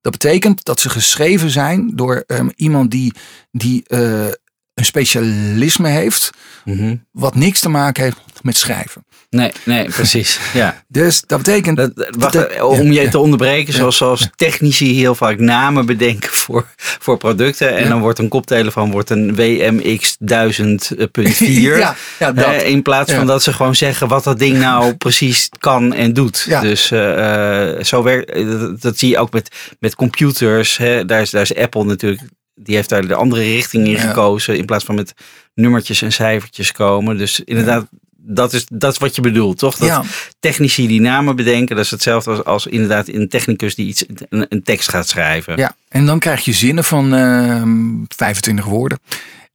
Dat 0.00 0.12
betekent 0.12 0.64
dat 0.64 0.80
ze 0.80 0.90
geschreven 0.90 1.50
zijn 1.50 1.96
door 1.96 2.24
ehm, 2.26 2.48
iemand 2.56 2.90
die, 2.90 3.12
die 3.50 3.84
eh, 3.86 4.28
een 4.74 4.84
specialisme 4.84 5.88
heeft, 5.88 6.30
Mhm. 6.64 6.96
wat 7.12 7.34
niks 7.34 7.60
te 7.60 7.68
maken 7.68 8.02
heeft 8.02 8.16
met 8.42 8.56
schrijven. 8.56 9.04
Nee, 9.30 9.52
nee, 9.64 9.88
precies. 9.88 10.38
Ja. 10.54 10.82
Dus 10.88 11.22
dat 11.26 11.38
betekent. 11.38 11.76
Dat, 11.76 11.96
dat- 11.96 12.16
wacht, 12.18 12.32
dat- 12.32 12.48
eh, 12.50 12.64
om 12.68 12.92
je 12.92 13.00
ja. 13.02 13.10
te 13.10 13.18
onderbreken, 13.18 13.72
zoals, 13.74 13.96
zoals 13.96 14.28
technici 14.36 14.94
heel 14.94 15.14
vaak 15.14 15.38
namen 15.38 15.86
bedenken 15.86 16.30
voor, 16.32 16.66
voor 16.76 17.16
producten. 17.16 17.76
En 17.76 17.88
dan 17.88 18.00
wordt 18.00 18.18
een 18.18 18.28
koptelefoon 18.28 18.90
wordt 18.90 19.10
een 19.10 19.34
WMX 19.34 20.16
1000.4. 20.18 21.76
ja, 21.78 21.94
ja, 22.18 22.32
dat. 22.32 22.44
Eh, 22.44 22.68
in 22.68 22.82
plaats 22.82 23.12
van 23.12 23.26
dat 23.26 23.42
ze 23.42 23.52
gewoon 23.52 23.74
zeggen 23.74 24.08
wat 24.08 24.24
dat 24.24 24.38
ding 24.38 24.58
nou 24.58 24.94
precies 25.06 25.48
kan 25.58 25.92
en 25.94 26.12
doet. 26.12 26.44
Ja. 26.48 26.60
Dus 26.60 26.90
eh, 26.90 27.70
eh, 27.78 27.84
zo 27.84 28.02
werkt, 28.02 28.30
eh, 28.30 28.46
dat, 28.50 28.80
dat 28.80 28.98
zie 28.98 29.08
je 29.08 29.18
ook 29.18 29.32
met, 29.32 29.48
met 29.80 29.94
computers. 29.94 30.76
Hè. 30.76 31.04
Daar, 31.04 31.20
is, 31.20 31.30
daar 31.30 31.42
is 31.42 31.54
Apple 31.56 31.84
natuurlijk, 31.84 32.20
die 32.54 32.74
heeft 32.74 32.88
daar 32.88 33.06
de 33.06 33.14
andere 33.14 33.42
richting 33.42 33.86
in 33.86 33.98
gekozen. 33.98 34.56
In 34.56 34.64
plaats 34.64 34.84
van 34.84 34.94
met 34.94 35.12
nummertjes 35.54 36.02
en 36.02 36.12
cijfertjes 36.12 36.72
komen. 36.72 37.18
Dus 37.18 37.40
inderdaad, 37.40 37.86
dat, 38.16 38.52
is, 38.52 38.66
dat 38.72 38.92
is 38.92 38.98
wat 38.98 39.14
je 39.14 39.22
bedoelt, 39.22 39.58
toch? 39.58 39.76
Dat 39.76 39.88
ja, 39.88 40.02
technici 40.40 40.86
die 40.86 41.00
namen 41.00 41.36
bedenken, 41.36 41.76
dat 41.76 41.84
is 41.84 41.90
hetzelfde 41.90 42.30
als, 42.30 42.44
als 42.44 42.66
inderdaad 42.66 43.08
een 43.08 43.28
technicus 43.28 43.74
die 43.74 43.86
iets, 43.86 44.04
een, 44.28 44.46
een 44.48 44.62
tekst 44.62 44.88
gaat 44.88 45.08
schrijven. 45.08 45.56
ja, 45.56 45.76
en 45.88 46.06
dan 46.06 46.18
krijg 46.18 46.44
je 46.44 46.52
zinnen 46.52 46.84
van 46.84 47.14
ehm 47.14 48.04
25 48.08 48.64
woorden. 48.64 48.98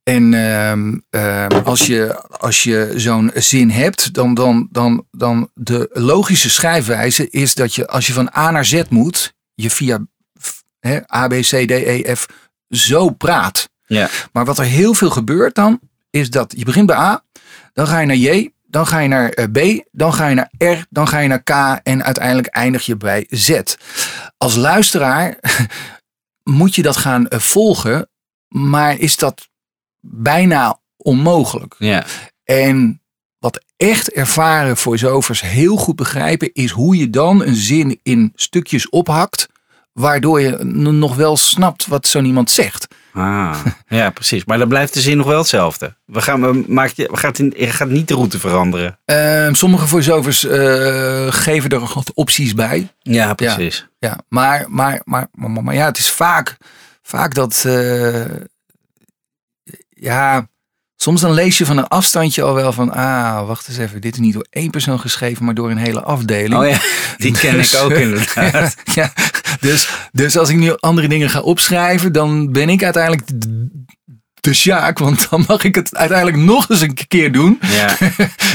En 0.03 0.33
ehm, 0.33 0.97
ehm, 1.09 1.63
als 1.63 1.85
je, 1.85 2.21
als 2.29 2.63
je 2.63 2.93
zo'n 2.95 3.31
zin 3.33 3.69
hebt, 3.69 4.13
dan, 4.13 4.33
dan, 4.33 4.67
dan, 4.71 5.05
dan 5.11 5.49
de 5.53 5.89
logische 5.93 6.49
schrijfwijze 6.49 7.29
is 7.29 7.53
dat 7.53 7.75
je 7.75 7.87
als 7.87 8.07
je 8.07 8.13
van 8.13 8.29
A 8.35 8.51
naar 8.51 8.65
Z 8.65 8.81
moet, 8.89 9.33
je 9.53 9.69
via 9.69 9.99
A, 11.13 11.27
B, 11.27 11.33
C, 11.33 11.67
D, 11.67 11.71
E, 11.71 12.15
F 12.15 12.25
zo 12.69 13.09
praat. 13.09 13.69
Ja. 13.85 14.09
Maar 14.31 14.45
wat 14.45 14.57
er 14.57 14.65
heel 14.65 14.93
veel 14.93 15.09
gebeurt 15.09 15.55
dan, 15.55 15.79
is 16.09 16.29
dat 16.29 16.53
je 16.57 16.65
begint 16.65 16.85
bij 16.85 16.95
A, 16.95 17.23
dan 17.73 17.87
ga 17.87 17.99
je 17.99 18.05
naar 18.05 18.15
J, 18.15 18.49
dan 18.67 18.87
ga 18.87 18.99
je 18.99 19.07
naar 19.07 19.29
eh, 19.29 19.45
B, 19.51 19.83
dan 19.91 20.13
ga 20.13 20.27
je 20.27 20.35
naar 20.35 20.51
R, 20.57 20.85
dan 20.89 21.07
ga 21.07 21.19
je 21.19 21.27
naar 21.27 21.43
K 21.43 21.79
en 21.83 22.03
uiteindelijk 22.03 22.47
eindig 22.47 22.85
je 22.85 22.97
bij 22.97 23.25
Z. 23.29 23.61
Als 24.37 24.55
luisteraar 24.55 25.39
moet 26.43 26.75
je 26.75 26.81
dat 26.81 26.97
gaan 26.97 27.27
eh, 27.27 27.39
volgen, 27.39 28.09
maar 28.47 28.99
is 28.99 29.15
dat 29.15 29.49
bijna 29.99 30.79
onmogelijk. 30.97 31.75
Ja. 31.77 32.05
En 32.43 33.01
wat 33.39 33.63
echt 33.77 34.11
ervaren 34.11 34.77
voice-overs 34.77 35.41
heel 35.41 35.75
goed 35.75 35.95
begrijpen, 35.95 36.53
is 36.53 36.71
hoe 36.71 36.97
je 36.97 37.09
dan 37.09 37.43
een 37.43 37.55
zin 37.55 37.99
in 38.03 38.31
stukjes 38.35 38.89
ophakt, 38.89 39.47
waardoor 39.97 40.41
je 40.41 40.57
nog 40.63 41.15
wel 41.15 41.37
snapt 41.37 41.87
wat 41.87 42.07
zo'n 42.07 42.25
iemand 42.25 42.51
zegt. 42.51 42.87
Ah, 43.13 43.59
ja, 43.87 44.09
precies. 44.19 44.45
Maar 44.45 44.57
dan 44.57 44.67
blijft 44.67 44.93
de 44.93 45.01
zin 45.01 45.17
nog 45.17 45.25
wel 45.27 45.37
hetzelfde. 45.37 45.95
We 46.05 46.21
gaan, 46.21 46.41
we, 46.41 46.63
maak 46.67 46.89
je, 46.89 47.07
we 47.11 47.17
gaat, 47.17 47.39
in, 47.39 47.53
je 47.57 47.67
gaat 47.67 47.89
niet 47.89 48.07
de 48.07 48.13
route 48.13 48.39
veranderen. 48.39 48.99
Ehm, 49.05 49.53
sommige 49.53 49.87
voice-overs 49.87 50.43
eh, 50.45 51.27
geven 51.29 51.69
er 51.69 51.79
wat 51.79 52.11
opties 52.13 52.53
bij. 52.53 52.91
Ja, 53.01 53.33
precies. 53.33 53.87
Ja, 53.99 54.17
maar, 54.29 54.65
maar, 54.69 55.01
maar, 55.05 55.27
maar, 55.33 55.49
maar, 55.51 55.63
maar 55.63 55.75
ja, 55.75 55.85
het 55.85 55.97
is 55.97 56.09
vaak, 56.09 56.57
vaak 57.01 57.33
dat. 57.33 57.63
eh, 57.65 58.25
ja, 59.89 60.47
soms 60.95 61.21
dan 61.21 61.31
lees 61.31 61.57
je 61.57 61.65
van 61.65 61.77
een 61.77 61.87
afstandje 61.87 62.41
al 62.43 62.53
wel 62.53 62.71
van. 62.73 62.91
Ah, 62.93 63.47
wacht 63.47 63.67
eens 63.67 63.77
even. 63.77 64.01
Dit 64.01 64.13
is 64.13 64.19
niet 64.19 64.33
door 64.33 64.47
één 64.49 64.69
persoon 64.69 64.99
geschreven, 64.99 65.45
maar 65.45 65.53
door 65.53 65.71
een 65.71 65.77
hele 65.77 66.01
afdeling. 66.01 66.55
Oh 66.61 66.69
ja, 66.69 66.79
die 67.17 67.37
ken 67.37 67.53
Dus, 67.53 67.73
ik 67.73 67.79
ook 67.81 67.91
eh, 67.91 68.01
inderdaad. 68.07 68.75
ja, 68.93 69.11
dus, 69.59 69.89
dus 70.11 70.37
als 70.37 70.49
ik 70.49 70.55
nu 70.57 70.75
andere 70.79 71.07
dingen 71.07 71.29
ga 71.29 71.39
opschrijven, 71.39 72.11
dan 72.11 72.51
ben 72.51 72.69
ik 72.69 72.83
uiteindelijk 72.83 73.27
de- 73.27 73.85
Sjaak. 74.53 74.99
Want 74.99 75.27
dan 75.29 75.43
mag 75.47 75.63
ik 75.63 75.75
het 75.75 75.95
uiteindelijk 75.95 76.37
nog 76.37 76.69
eens 76.69 76.81
een 76.81 76.97
keer 77.07 77.31
doen. 77.31 77.59
Ja, 77.61 77.95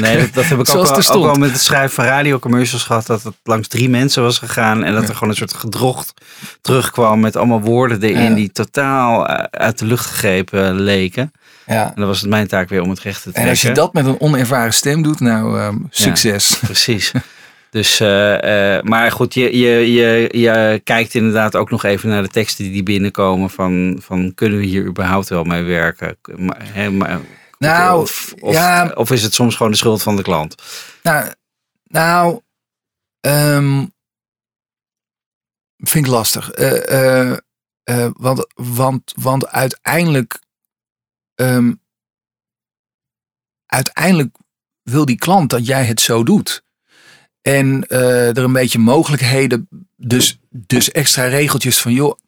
nee, 0.00 0.16
dat, 0.18 0.34
dat 0.34 0.44
heb 0.44 0.58
ik 0.58 0.68
ook 0.74 0.86
er 0.86 1.12
ook 1.14 1.24
wel 1.24 1.34
met 1.34 1.50
het 1.52 1.60
schrijven 1.60 1.90
van 1.94 2.04
radiocommercials 2.04 2.82
gehad. 2.84 3.06
Dat 3.06 3.22
het 3.22 3.34
langs 3.42 3.68
drie 3.68 3.88
mensen 3.88 4.22
was 4.22 4.38
gegaan. 4.38 4.84
En 4.84 4.94
dat 4.94 5.08
er 5.08 5.14
gewoon 5.14 5.28
een 5.28 5.36
soort 5.36 5.54
gedrocht 5.54 6.12
terugkwam 6.60 7.20
met 7.20 7.36
allemaal 7.36 7.60
woorden 7.60 8.02
erin 8.02 8.22
Ja. 8.30 8.34
die 8.34 8.52
totaal 8.52 9.28
eh, 9.28 9.44
uit 9.50 9.78
de 9.78 9.84
lucht 9.84 10.06
gegrepen 10.06 10.80
leken. 10.80 11.32
Ja. 11.66 11.84
En 11.86 11.92
dan 11.94 12.06
was 12.06 12.20
het 12.20 12.30
mijn 12.30 12.46
taak 12.46 12.68
weer 12.68 12.82
om 12.82 12.90
het 12.90 13.00
recht 13.00 13.16
te 13.16 13.22
trekken. 13.22 13.42
En 13.42 13.48
als 13.48 13.62
je 13.62 13.72
dat 13.72 13.92
met 13.92 14.06
een 14.06 14.20
onervaren 14.20 14.74
stem 14.74 15.02
doet, 15.02 15.20
nou, 15.20 15.58
ehm, 15.60 15.76
succes. 15.90 16.58
Precies. 16.60 17.12
Dus, 17.72 18.00
eh, 18.00 18.76
eh, 18.76 18.82
maar 18.82 19.12
goed, 19.12 19.34
je, 19.34 19.58
je, 19.58 19.92
je, 19.92 20.38
je 20.38 20.80
kijkt 20.84 21.14
inderdaad 21.14 21.56
ook 21.56 21.70
nog 21.70 21.84
even 21.84 22.08
naar 22.08 22.22
de 22.22 22.28
teksten 22.28 22.64
die 22.64 22.82
binnenkomen. 22.82 23.50
Van, 23.50 23.98
van 24.00 24.34
kunnen 24.34 24.58
we 24.58 24.64
hier 24.64 24.84
überhaupt 24.84 25.28
wel 25.28 25.44
mee 25.44 25.62
werken? 25.62 26.16
Hè, 26.58 26.90
maar, 26.90 27.20
Nou, 27.58 28.02
of, 28.02 28.34
of, 28.40 28.52
ja. 28.52 28.92
of 28.94 29.10
is 29.10 29.22
het 29.22 29.34
soms 29.34 29.56
gewoon 29.56 29.72
de 29.72 29.78
schuld 29.78 30.02
van 30.02 30.16
de 30.16 30.22
klant? 30.22 30.54
Nou, 31.02 31.32
nou 31.84 32.40
ehm, 33.20 33.86
vind 35.76 36.06
ik 36.06 36.12
lastig. 36.12 36.50
Eh, 36.50 37.36
want, 38.12 38.46
want, 38.54 39.12
want 39.16 39.48
uiteindelijk, 39.48 40.40
ehm, 41.34 41.72
uiteindelijk 43.66 44.36
wil 44.82 45.04
die 45.04 45.18
klant 45.18 45.50
dat 45.50 45.66
jij 45.66 45.84
het 45.84 46.00
zo 46.00 46.22
doet. 46.22 46.64
En 47.42 47.86
eh, 47.88 48.28
er 48.28 48.38
een 48.38 48.52
beetje 48.52 48.78
mogelijkheden, 48.78 49.68
dus, 49.96 50.38
dus 50.50 50.90
extra 50.90 51.24
regeltjes 51.24 51.78
van 51.78 51.92
joh, 51.92 52.18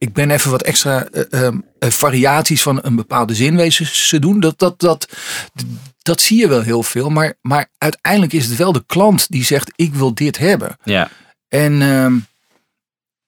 ik 0.00 0.12
ben 0.12 0.30
even 0.30 0.50
wat 0.50 0.62
extra 0.62 1.06
eh, 1.06 1.32
ehm, 1.32 1.58
eh, 1.78 1.90
variaties 1.90 2.62
van 2.62 2.78
een 2.82 2.96
bepaalde 2.96 3.34
zin 3.34 3.56
wezen 3.56 3.86
ze 3.86 4.18
doen. 4.18 4.40
Dat, 4.40 4.58
dat, 4.58 4.80
dat, 4.80 5.08
dat 6.02 6.20
zie 6.20 6.38
je 6.38 6.48
wel 6.48 6.62
heel 6.62 6.82
veel. 6.82 7.10
Maar, 7.10 7.34
maar 7.42 7.68
uiteindelijk 7.78 8.32
is 8.32 8.46
het 8.46 8.56
wel 8.56 8.72
de 8.72 8.84
klant 8.86 9.30
die 9.30 9.44
zegt: 9.44 9.72
Ik 9.76 9.94
wil 9.94 10.14
dit 10.14 10.38
hebben. 10.38 10.76
Ja. 10.84 11.10
En 11.48 11.82
ehm, 11.82 12.18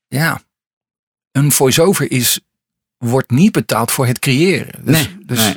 ja, 0.08 0.42
een 1.32 1.52
voice-over 1.52 2.10
is, 2.10 2.40
wordt 2.96 3.30
niet 3.30 3.52
betaald 3.52 3.90
voor 3.90 4.06
het 4.06 4.18
creëren. 4.18 4.84
Dus, 4.84 4.96
nee, 4.96 5.24
dus 5.24 5.38
nee. 5.38 5.56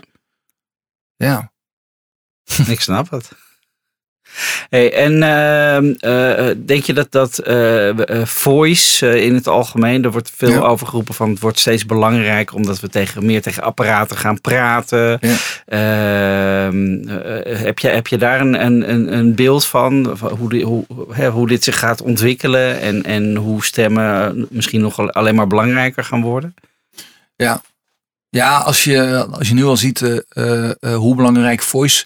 ja. 1.15 1.51
Ik 2.67 2.81
snap 2.81 3.09
het. 3.09 3.31
Hey, 4.69 4.93
en 4.93 5.23
ehm, 5.23 5.93
eh, 5.99 6.55
denk 6.65 6.83
je 6.83 6.93
dat 6.93 7.11
dat 7.11 7.38
eh, 7.38 7.89
eh, 7.89 8.25
voice 8.25 9.07
eh, 9.09 9.23
in 9.25 9.33
het 9.33 9.47
algemeen, 9.47 10.03
er 10.03 10.11
wordt 10.11 10.31
veel 10.36 10.49
Ja. 10.49 10.59
over 10.59 10.88
geroepen 10.88 11.13
van 11.13 11.29
het 11.29 11.39
wordt 11.39 11.59
steeds 11.59 11.86
belangrijker 11.86 12.55
omdat 12.55 12.79
we 12.79 12.89
tegen, 12.89 13.25
meer 13.25 13.41
tegen 13.41 13.63
apparaten 13.63 14.17
gaan 14.17 14.41
praten. 14.41 15.19
Ja. 15.21 15.36
Ehm, 15.65 17.09
eh, 17.09 17.59
heb, 17.59 17.79
je, 17.79 17.88
heb 17.88 18.07
je 18.07 18.17
daar 18.17 18.41
een, 18.41 18.65
een, 18.65 18.89
een- 19.17 19.36
beeld 19.36 19.65
van, 19.65 20.11
van 20.13 20.29
hoe, 20.38 20.49
die, 20.49 20.63
hoe, 20.65 20.86
hè, 21.11 21.29
hoe 21.29 21.47
dit 21.47 21.63
zich 21.63 21.79
gaat 21.79 22.01
ontwikkelen 22.01 22.79
en, 22.79 23.03
en 23.03 23.36
hoe 23.36 23.63
stemmen 23.65 24.45
misschien 24.49 24.81
nog 24.81 24.99
al- 24.99 25.11
alleen 25.11 25.36
maar 25.36 25.47
belangrijker 25.47 26.03
gaan 26.03 26.21
worden? 26.21 26.53
Ja, 27.36 27.61
ja 28.29 28.57
als, 28.57 28.83
je, 28.83 29.25
als 29.31 29.47
je 29.47 29.53
nu 29.53 29.63
al 29.63 29.77
ziet 29.77 30.01
eh, 30.01 30.17
eh, 30.29 30.69
eh, 30.79 30.95
hoe 30.95 31.15
belangrijk 31.15 31.61
voice 31.61 32.05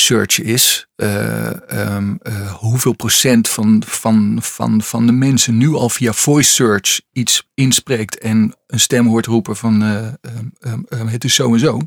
search 0.00 0.40
is, 0.40 0.86
eh, 0.96 1.70
ehm, 1.70 2.14
eh, 2.22 2.52
hoeveel 2.54 2.92
procent 2.92 3.48
van, 3.48 3.82
van, 3.86 4.38
van, 4.42 4.82
van 4.82 5.06
de 5.06 5.12
mensen 5.12 5.56
nu 5.56 5.74
al 5.74 5.88
via 5.88 6.12
voice 6.12 6.50
search 6.50 7.00
iets 7.12 7.48
inspreekt 7.54 8.18
en 8.18 8.54
een 8.66 8.80
stem 8.80 9.06
hoort 9.06 9.26
roepen 9.26 9.56
van 9.56 9.82
eh, 9.82 10.06
ehm, 10.60 10.80
ehm, 10.88 11.06
het 11.06 11.24
is 11.24 11.34
zo 11.34 11.52
en 11.52 11.58
zo. 11.58 11.78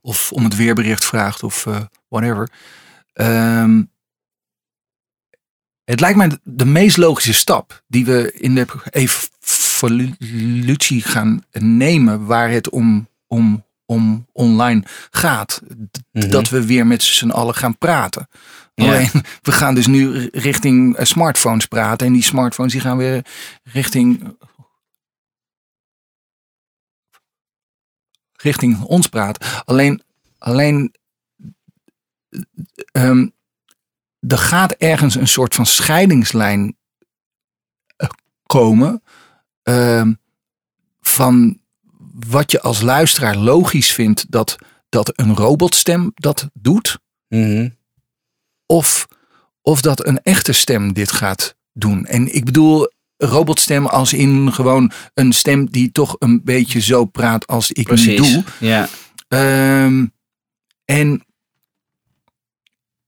Of 0.00 0.32
om 0.32 0.44
het 0.44 0.56
weerbericht 0.56 1.04
vraagt 1.04 1.42
of 1.42 1.66
whatever. 2.08 2.50
Het 5.84 6.00
lijkt 6.00 6.16
mij 6.16 6.28
de- 6.28 6.40
de 6.44 6.64
meest 6.64 6.96
logische 6.96 7.34
stap 7.34 7.82
die 7.86 8.04
we 8.04 8.32
in 8.32 8.54
de 8.54 8.66
evolutie 8.90 11.02
gaan 11.02 11.42
nemen 11.50 12.26
waar 12.26 12.50
het 12.50 12.70
om, 12.70 13.08
om, 13.26 13.64
om 13.90 14.26
online 14.32 14.84
gaat. 15.10 15.62
Mhm. 16.12 16.30
Dat 16.30 16.48
we 16.48 16.66
weer 16.66 16.86
met 16.86 17.02
z'n 17.02 17.30
allen 17.30 17.54
gaan 17.54 17.78
praten. 17.78 18.28
Alleen, 18.74 19.10
we 19.42 19.52
gaan 19.52 19.74
dus 19.74 19.86
nu 19.86 20.28
richting 20.32 20.96
eh, 20.96 21.04
smartphones 21.04 21.66
praten. 21.66 22.06
En 22.06 22.12
die 22.12 22.22
smartphones 22.22 22.72
die 22.72 22.80
gaan 22.80 22.96
weer 22.96 23.26
richting, 23.62 24.36
richting 28.32 28.82
ons 28.82 29.06
praten. 29.06 29.46
Alleen, 29.64 30.02
alleen 30.38 30.94
ehm, 32.92 33.28
er 34.26 34.38
gaat 34.38 34.72
ergens 34.72 35.14
een 35.14 35.28
soort 35.28 35.54
van 35.54 35.66
scheidingslijn 35.66 36.76
eh, 37.96 38.08
komen 38.46 39.02
ehm, 39.62 40.12
van 41.00 41.60
wat 42.26 42.50
je 42.50 42.60
als 42.60 42.80
luisteraar 42.80 43.36
logisch 43.36 43.92
vindt 43.92 44.30
dat, 44.30 44.56
dat 44.88 45.12
een 45.18 45.36
robotstem 45.36 46.10
dat 46.14 46.48
doet, 46.52 46.98
Mhm. 47.28 47.68
of, 48.66 49.06
of 49.62 49.80
dat 49.80 50.06
een 50.06 50.22
echte 50.22 50.52
stem 50.52 50.92
dit 50.92 51.12
gaat 51.12 51.56
doen. 51.72 52.06
En 52.06 52.34
ik 52.34 52.44
bedoel 52.44 52.92
robotstem 53.16 53.86
als 53.86 54.12
in 54.12 54.52
gewoon 54.52 54.90
een 55.14 55.32
stem 55.32 55.70
die 55.70 55.92
toch 55.92 56.16
een 56.18 56.40
beetje 56.44 56.80
zo 56.80 57.04
praat 57.04 57.46
als 57.46 57.70
ik 57.70 57.76
nu 57.76 57.82
Precies. 57.84 58.32
doe. 58.32 58.44
Ja. 58.60 58.88
Ehm, 59.28 60.06
en 60.84 61.24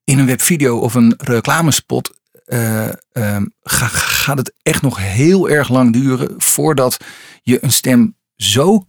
in 0.04 0.18
een 0.18 0.26
webvideo 0.26 0.78
of 0.78 0.94
een 0.94 1.14
reclamespot 1.18 2.18
eh, 2.44 2.88
ehm, 3.12 3.46
ga- 3.62 3.86
gaat 3.86 4.38
het 4.38 4.52
echt 4.62 4.82
nog 4.82 4.98
heel 4.98 5.48
erg 5.48 5.68
lang 5.68 5.92
duren 5.92 6.34
voordat 6.40 6.96
je 7.42 7.64
een 7.64 7.72
stem 7.72 8.16
zo, 8.42 8.86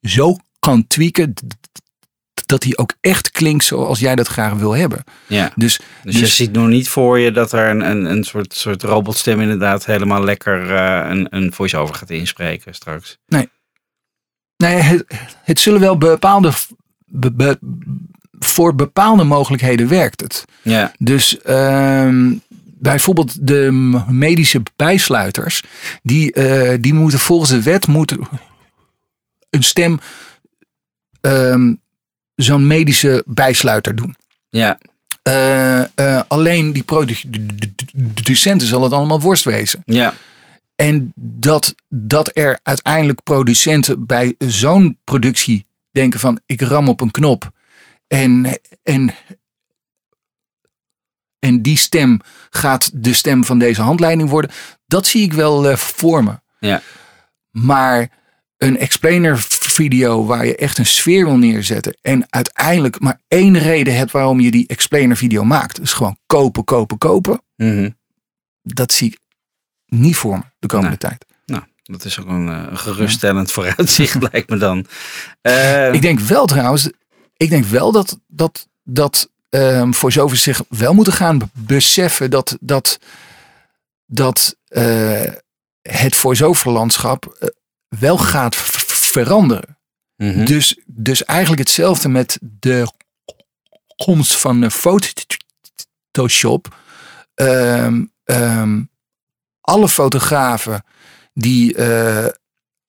zo 0.00 0.36
kan 0.58 0.86
tweaken 0.86 1.34
dat 2.46 2.60
die 2.62 2.78
ook 2.78 2.92
echt 3.00 3.30
klinkt 3.30 3.64
zoals 3.64 3.98
jij 3.98 4.14
dat 4.16 4.26
graag 4.28 4.52
wil 4.52 4.72
hebben. 4.76 5.04
ja. 5.26 5.52
Dus, 5.54 5.80
Dus, 6.02 6.14
je 6.14 6.20
Dus- 6.20 6.36
ziet 6.36 6.52
nog 6.52 6.66
niet 6.68 6.88
voor 6.88 7.18
je 7.18 7.30
dat 7.30 7.52
er 7.52 7.70
een, 7.70 7.90
een, 7.90 8.04
een 8.04 8.24
soort, 8.24 8.54
soort 8.54 8.82
robotstem 8.82 9.40
inderdaad 9.40 9.86
helemaal 9.86 10.24
lekker 10.24 10.74
eh, 10.74 11.10
een, 11.10 11.26
een 11.36 11.52
voice-over 11.52 11.94
gaat 11.94 12.10
inspreken 12.10 12.74
straks. 12.74 13.18
nee, 14.56 14.76
het, 14.76 15.04
het 15.42 15.60
zullen 15.60 15.80
wel 15.80 15.98
bepaalde, 15.98 16.52
be- 17.06 17.32
be- 17.32 17.58
voor 18.38 18.74
bepaalde 18.74 19.24
mogelijkheden 19.24 19.88
werkt 19.88 20.20
het. 20.20 20.44
Ja, 20.62 20.92
Dus 20.98 21.40
ehm, 21.42 22.34
bijvoorbeeld 22.78 23.46
de 23.46 23.70
medische 24.08 24.62
bijsluiters, 24.76 25.62
die, 26.02 26.32
eh, 26.32 26.78
die 26.80 26.94
moeten 26.94 27.18
volgens 27.18 27.50
de 27.50 27.62
wet 27.62 27.86
moeten 27.86 28.28
een 29.50 29.62
stem 29.62 30.00
ehm, 31.20 31.74
zo'n 32.34 32.66
medische 32.66 33.24
bijsluiter 33.26 33.96
doen. 33.96 34.16
ja, 34.48 34.78
Eh, 35.22 35.80
eh, 35.98 36.22
alleen 36.28 36.72
die 36.72 36.84
producenten 36.84 38.66
zal 38.66 38.82
het 38.82 38.92
allemaal 38.92 39.20
worst 39.20 39.44
wezen. 39.44 39.82
ja, 39.84 40.14
En 40.74 41.12
dat, 41.14 41.74
dat 41.88 42.30
er 42.34 42.58
uiteindelijk 42.62 43.22
producenten 43.22 44.06
bij 44.06 44.34
zo'n 44.38 44.98
productie 45.04 45.66
denken 45.90 46.20
van 46.20 46.40
ik 46.46 46.60
ram 46.60 46.88
op 46.88 47.00
een 47.00 47.10
knop 47.10 47.50
en, 48.06 48.60
en, 48.82 49.14
en 51.38 51.62
die 51.62 51.76
stem 51.76 52.20
gaat 52.50 52.90
de 52.94 53.14
stem 53.14 53.44
van 53.44 53.58
deze 53.58 53.82
handleiding 53.82 54.28
worden. 54.30 54.50
Dat 54.86 55.06
zie 55.06 55.22
ik 55.22 55.32
wel 55.32 55.68
eh, 55.70 55.76
voor 55.76 56.24
me. 56.24 56.40
ja, 56.58 56.82
Maar 57.50 58.08
een 58.56 58.78
explainer 58.78 59.38
video 59.48 60.24
waar 60.26 60.46
je 60.46 60.56
echt 60.56 60.78
een 60.78 60.86
sfeer 60.86 61.24
wil 61.24 61.36
neerzetten 61.36 61.96
en 62.02 62.26
uiteindelijk 62.28 63.00
maar 63.00 63.20
één 63.28 63.58
reden 63.58 63.96
hebt 63.96 64.10
waarom 64.10 64.40
je 64.40 64.50
die 64.50 64.66
explainer 64.66 65.16
video 65.16 65.44
maakt. 65.44 65.76
Dus 65.76 65.92
gewoon 65.92 66.18
kopen, 66.26 66.64
kopen, 66.64 66.98
kopen. 66.98 67.42
Mhm. 67.56 67.90
Dat 68.62 68.92
zie 68.92 69.08
ik 69.10 69.18
niet 69.86 70.16
voor 70.16 70.36
me 70.38 70.42
de 70.58 70.66
komende 70.66 70.88
Nee. 70.88 70.98
tijd. 70.98 71.24
Nou, 71.46 71.62
dat 71.82 72.04
is 72.04 72.20
ook 72.20 72.28
een, 72.28 72.48
eh, 72.48 72.76
geruststellend 72.76 73.50
vooruitzicht, 73.52 74.22
lijkt 74.32 74.50
me 74.50 74.56
dan. 74.56 74.86
Eh, 75.40 75.92
Ik 75.92 76.02
denk 76.02 76.20
wel 76.20 76.46
trouwens, 76.46 76.90
ik 77.36 77.48
denk 77.50 77.64
wel 77.64 77.92
dat, 77.92 78.18
dat, 78.26 78.68
dat 78.84 79.30
ehm 79.48 79.92
voor 79.92 80.12
zover 80.12 80.36
zich 80.36 80.62
wel 80.68 80.94
moeten 80.94 81.12
gaan 81.12 81.38
be- 81.38 81.48
beseffen 81.52 82.30
dat, 82.30 82.56
dat, 82.60 82.98
dat 84.06 84.56
eh, 84.66 85.32
het 85.82 86.16
voice-over 86.16 86.70
landschap 86.70 87.26
eh, 87.38 87.48
wel 88.00 88.18
gaat 88.18 88.56
veranderen. 89.12 89.78
mhm. 90.16 90.44
Dus, 90.44 90.80
dus 90.86 91.24
eigenlijk 91.24 91.60
hetzelfde 91.60 92.08
met 92.08 92.38
de 92.40 92.92
komst 94.04 94.36
van 94.36 94.62
eh, 94.62 94.70
Photoshop. 96.12 96.76
Ehm, 97.34 98.04
ehm, 98.24 98.82
alle 99.60 99.88
fotografen 99.88 100.84
die 101.34 101.74
eh, 101.74 102.26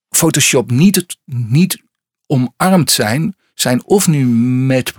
Photoshop 0.09 0.71
niet, 0.71 1.17
niet 1.25 1.83
omarmd 2.25 2.91
zijn, 2.91 3.35
zijn 3.53 3.85
of 3.85 4.07
nu 4.07 4.25
met 4.65 4.93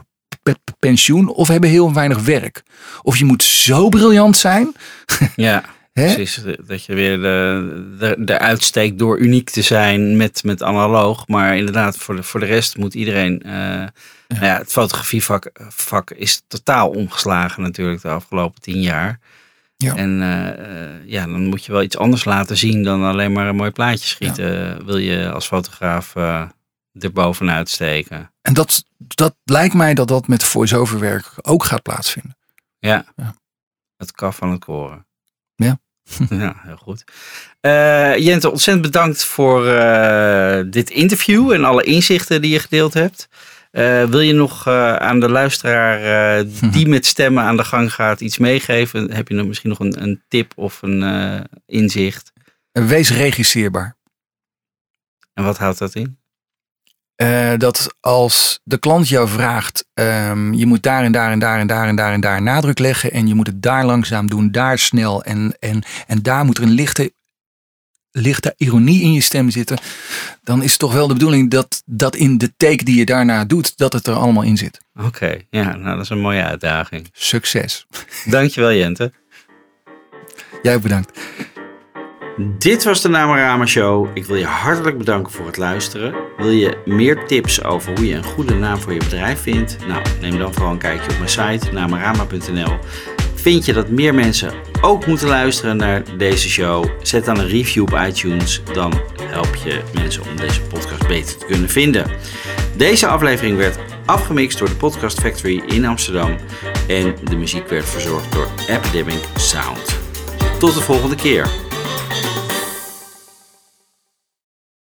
pe- 0.53 0.73
pensioen 0.79 1.29
of 1.29 1.49
hebben 1.49 1.71
heel 1.71 1.93
weinig 1.93 2.19
werk. 2.19 2.63
Of 3.03 3.17
je 3.17 3.25
moet 3.25 3.43
zo 3.43 3.89
briljant 3.89 4.37
zijn. 4.37 4.73
ja, 5.37 5.65
precies. 5.93 6.41
Dat 6.67 6.85
je 6.85 6.95
weer 6.95 7.17
de, 7.21 7.95
de, 7.99 8.15
de 8.19 8.39
uitsteekt 8.39 8.99
door 8.99 9.19
uniek 9.19 9.51
te 9.51 9.63
zijn 9.63 10.17
met, 10.17 10.45
met 10.45 10.63
analoog. 10.63 11.27
Maar 11.27 11.57
inderdaad, 11.57 11.97
voor 11.97 12.17
de, 12.17 12.23
voor 12.23 12.41
de 12.41 12.47
rest 12.47 12.77
moet 12.77 12.95
iedereen... 12.95 13.43
eh, 13.43 13.53
nou 14.29 14.45
ja, 14.45 14.59
het 14.59 14.73
fotografievak 14.73 15.51
vak 15.69 16.11
is 16.11 16.43
totaal 16.49 16.89
omgeslagen 16.89 17.63
natuurlijk 17.63 18.03
de 18.03 18.09
afgelopen 18.09 18.61
tien 18.61 18.81
jaar. 18.81 19.19
Ja. 19.77 19.97
En 19.97 20.23
eh, 20.23 20.49
eh, 20.49 20.91
ja, 21.05 21.27
dan 21.27 21.47
moet 21.47 21.65
je 21.65 21.73
wel 21.73 21.83
iets 21.83 21.97
anders 21.97 22.25
laten 22.25 22.57
zien 22.57 22.83
dan 22.83 23.05
alleen 23.05 23.33
maar 23.33 23.47
een 23.49 23.57
mooi 23.57 23.71
plaatje 23.71 24.07
schieten. 24.07 24.85
Wil 24.87 24.97
je 24.99 25.31
als 25.31 25.47
fotograaf 25.47 26.13
er 27.01 27.13
bovenuit 27.13 27.69
steken. 27.69 28.33
En 28.43 28.55
dat, 28.55 28.85
dat 28.99 29.37
lijkt 29.45 29.75
mij 29.75 29.95
dat 29.95 30.09
dat 30.09 30.29
met 30.29 30.45
voice-over 30.45 30.99
werk 30.99 31.33
ook 31.43 31.65
gaat 31.65 31.83
plaatsvinden. 31.83 32.37
Ja. 32.79 33.07
Ja. 33.17 33.35
Het 33.97 34.13
kaf 34.13 34.37
van 34.37 34.51
het 34.51 34.65
koren. 34.65 35.07
Ja. 35.55 35.81
ja, 36.31 36.61
heel 36.63 36.77
goed. 36.77 37.05
Eh, 37.61 38.17
Jente, 38.17 38.51
ontzettend 38.51 38.87
bedankt 38.87 39.25
voor 39.25 39.67
eh, 39.67 40.65
dit 40.67 40.91
interview 40.91 41.53
en 41.53 41.65
alle 41.65 41.83
inzichten 41.83 42.43
die 42.43 42.53
je 42.53 42.59
gedeeld 42.59 42.95
hebt. 42.95 43.29
Eh, 43.71 44.05
wil 44.05 44.21
je 44.21 44.33
nog 44.33 44.67
aan 44.67 45.21
de 45.21 45.29
luisteraar 45.29 46.45
die 46.71 46.89
met 46.95 47.07
stemmen 47.07 47.43
aan 47.43 47.57
de 47.57 47.65
gang 47.65 47.95
gaat 47.95 48.21
iets 48.21 48.39
meegeven? 48.39 49.13
Heb 49.13 49.29
je 49.29 49.35
nog 49.35 49.47
misschien 49.47 49.71
nog 49.71 49.79
een, 49.79 50.03
een 50.03 50.23
tip 50.29 50.53
of 50.57 50.83
een 50.83 51.47
inzicht? 51.67 52.33
Wees 52.73 53.11
regisseerbaar. 53.11 53.97
En 55.35 55.45
wat 55.45 55.59
houdt 55.59 55.79
dat 55.79 55.95
in? 55.95 56.18
Eh, 57.19 57.53
dat 57.57 57.95
als 58.01 58.61
de 58.65 58.79
klant 58.79 59.09
jou 59.09 59.29
vraagt, 59.29 59.85
ehm, 59.95 60.53
je 60.53 60.67
moet 60.67 60.83
daar 60.83 61.05
en 61.05 61.13
daar 61.13 61.31
en 61.31 61.39
daar 61.39 61.59
en 61.59 61.67
daar 61.67 61.89
en 61.89 61.97
daar 61.97 62.13
en 62.13 62.21
daar 62.21 62.43
nadruk 62.43 62.79
leggen 62.79 63.13
en 63.13 63.27
je 63.27 63.35
moet 63.35 63.47
het 63.47 63.63
daar 63.63 63.85
langzaam 63.85 64.29
doen, 64.29 64.51
daar 64.51 64.79
snel 64.79 65.25
en, 65.25 65.57
en, 65.59 65.83
en 66.07 66.23
daar 66.23 66.45
moet 66.45 66.57
er 66.57 66.63
een 66.63 66.71
lichte, 66.71 67.13
lichte 68.11 68.55
ironie 68.57 69.03
in 69.03 69.13
je 69.13 69.21
stem 69.21 69.51
zitten, 69.51 69.79
dan 70.43 70.63
is 70.63 70.71
het 70.71 70.79
toch 70.79 70.93
wel 70.93 71.09
de 71.09 71.15
bedoeling 71.15 71.51
dat, 71.51 71.83
dat 71.87 72.17
in 72.17 72.39
de 72.39 72.53
take 72.57 72.85
die 72.85 72.99
je 72.99 73.05
daarna 73.05 73.45
doet, 73.45 73.77
dat 73.77 73.93
het 73.93 74.07
er 74.07 74.15
allemaal 74.15 74.43
in 74.43 74.57
zit. 74.57 74.81
Oké, 74.95 75.37
ja, 75.51 75.77
nou 75.77 75.95
dat 75.95 76.05
is 76.05 76.11
een 76.11 76.21
mooie 76.21 76.45
uitdaging. 76.45 77.09
Succes. 77.13 77.87
Dankjewel 78.25 78.73
Jente. 78.73 79.13
Jij 80.63 80.75
ook 80.75 80.83
bedankt. 80.83 81.19
Dit 82.41 82.85
was 82.85 83.03
de 83.03 83.09
Namarama 83.09 83.67
Show. 83.67 84.09
Ik 84.15 84.25
wil 84.25 84.37
je 84.37 84.45
hartelijk 84.45 84.99
bedanken 84.99 85.33
voor 85.33 85.47
het 85.47 85.57
luisteren. 85.57 86.15
Wil 86.37 86.51
je 86.51 86.77
meer 86.85 87.27
tips 87.27 87.65
over 87.65 87.97
hoe 87.97 88.07
je 88.07 88.15
een 88.15 88.25
goede 88.25 88.55
naam 88.55 88.79
voor 88.79 88.93
je 88.93 88.99
bedrijf 88.99 89.41
vindt? 89.41 89.77
Nou, 89.87 90.03
neem 90.21 90.39
dan 90.39 90.53
vooral 90.53 90.73
een 90.73 90.79
kijkje 90.79 91.11
op 91.11 91.17
mijn 91.19 91.29
site 91.29 91.73
namarama.nl. 91.73 92.77
Vind 93.35 93.65
je 93.65 93.73
dat 93.73 93.89
meer 93.89 94.15
mensen 94.15 94.53
ook 94.81 95.07
moeten 95.07 95.29
luisteren 95.29 95.77
naar 95.77 96.03
deze 96.17 96.49
show? 96.49 96.85
Zet 97.03 97.25
dan 97.25 97.39
een 97.39 97.49
review 97.49 97.83
op 97.83 97.99
iTunes. 98.07 98.63
Dan 98.73 98.93
help 99.23 99.55
je 99.65 99.81
mensen 99.95 100.23
om 100.23 100.37
deze 100.37 100.63
podcast 100.63 101.09
beter 101.09 101.39
te 101.39 101.47
kunnen 101.47 101.69
vinden. 101.69 102.11
Deze 102.77 103.07
aflevering 103.07 103.57
werd 103.57 103.79
afgemixt 104.05 104.59
door 104.59 104.69
de 104.69 104.75
Podcast 104.75 105.21
Factory 105.21 105.63
in 105.67 105.87
Amsterdam. 105.87 106.37
En 106.89 107.15
de 107.25 107.37
muziek 107.37 107.69
werd 107.69 107.89
verzorgd 107.89 108.33
door 108.33 108.49
Epidemic 108.69 109.23
Sound. 109.37 109.99
Tot 110.59 110.75
de 110.75 110.81
volgende 110.81 111.17
keer. 111.17 111.68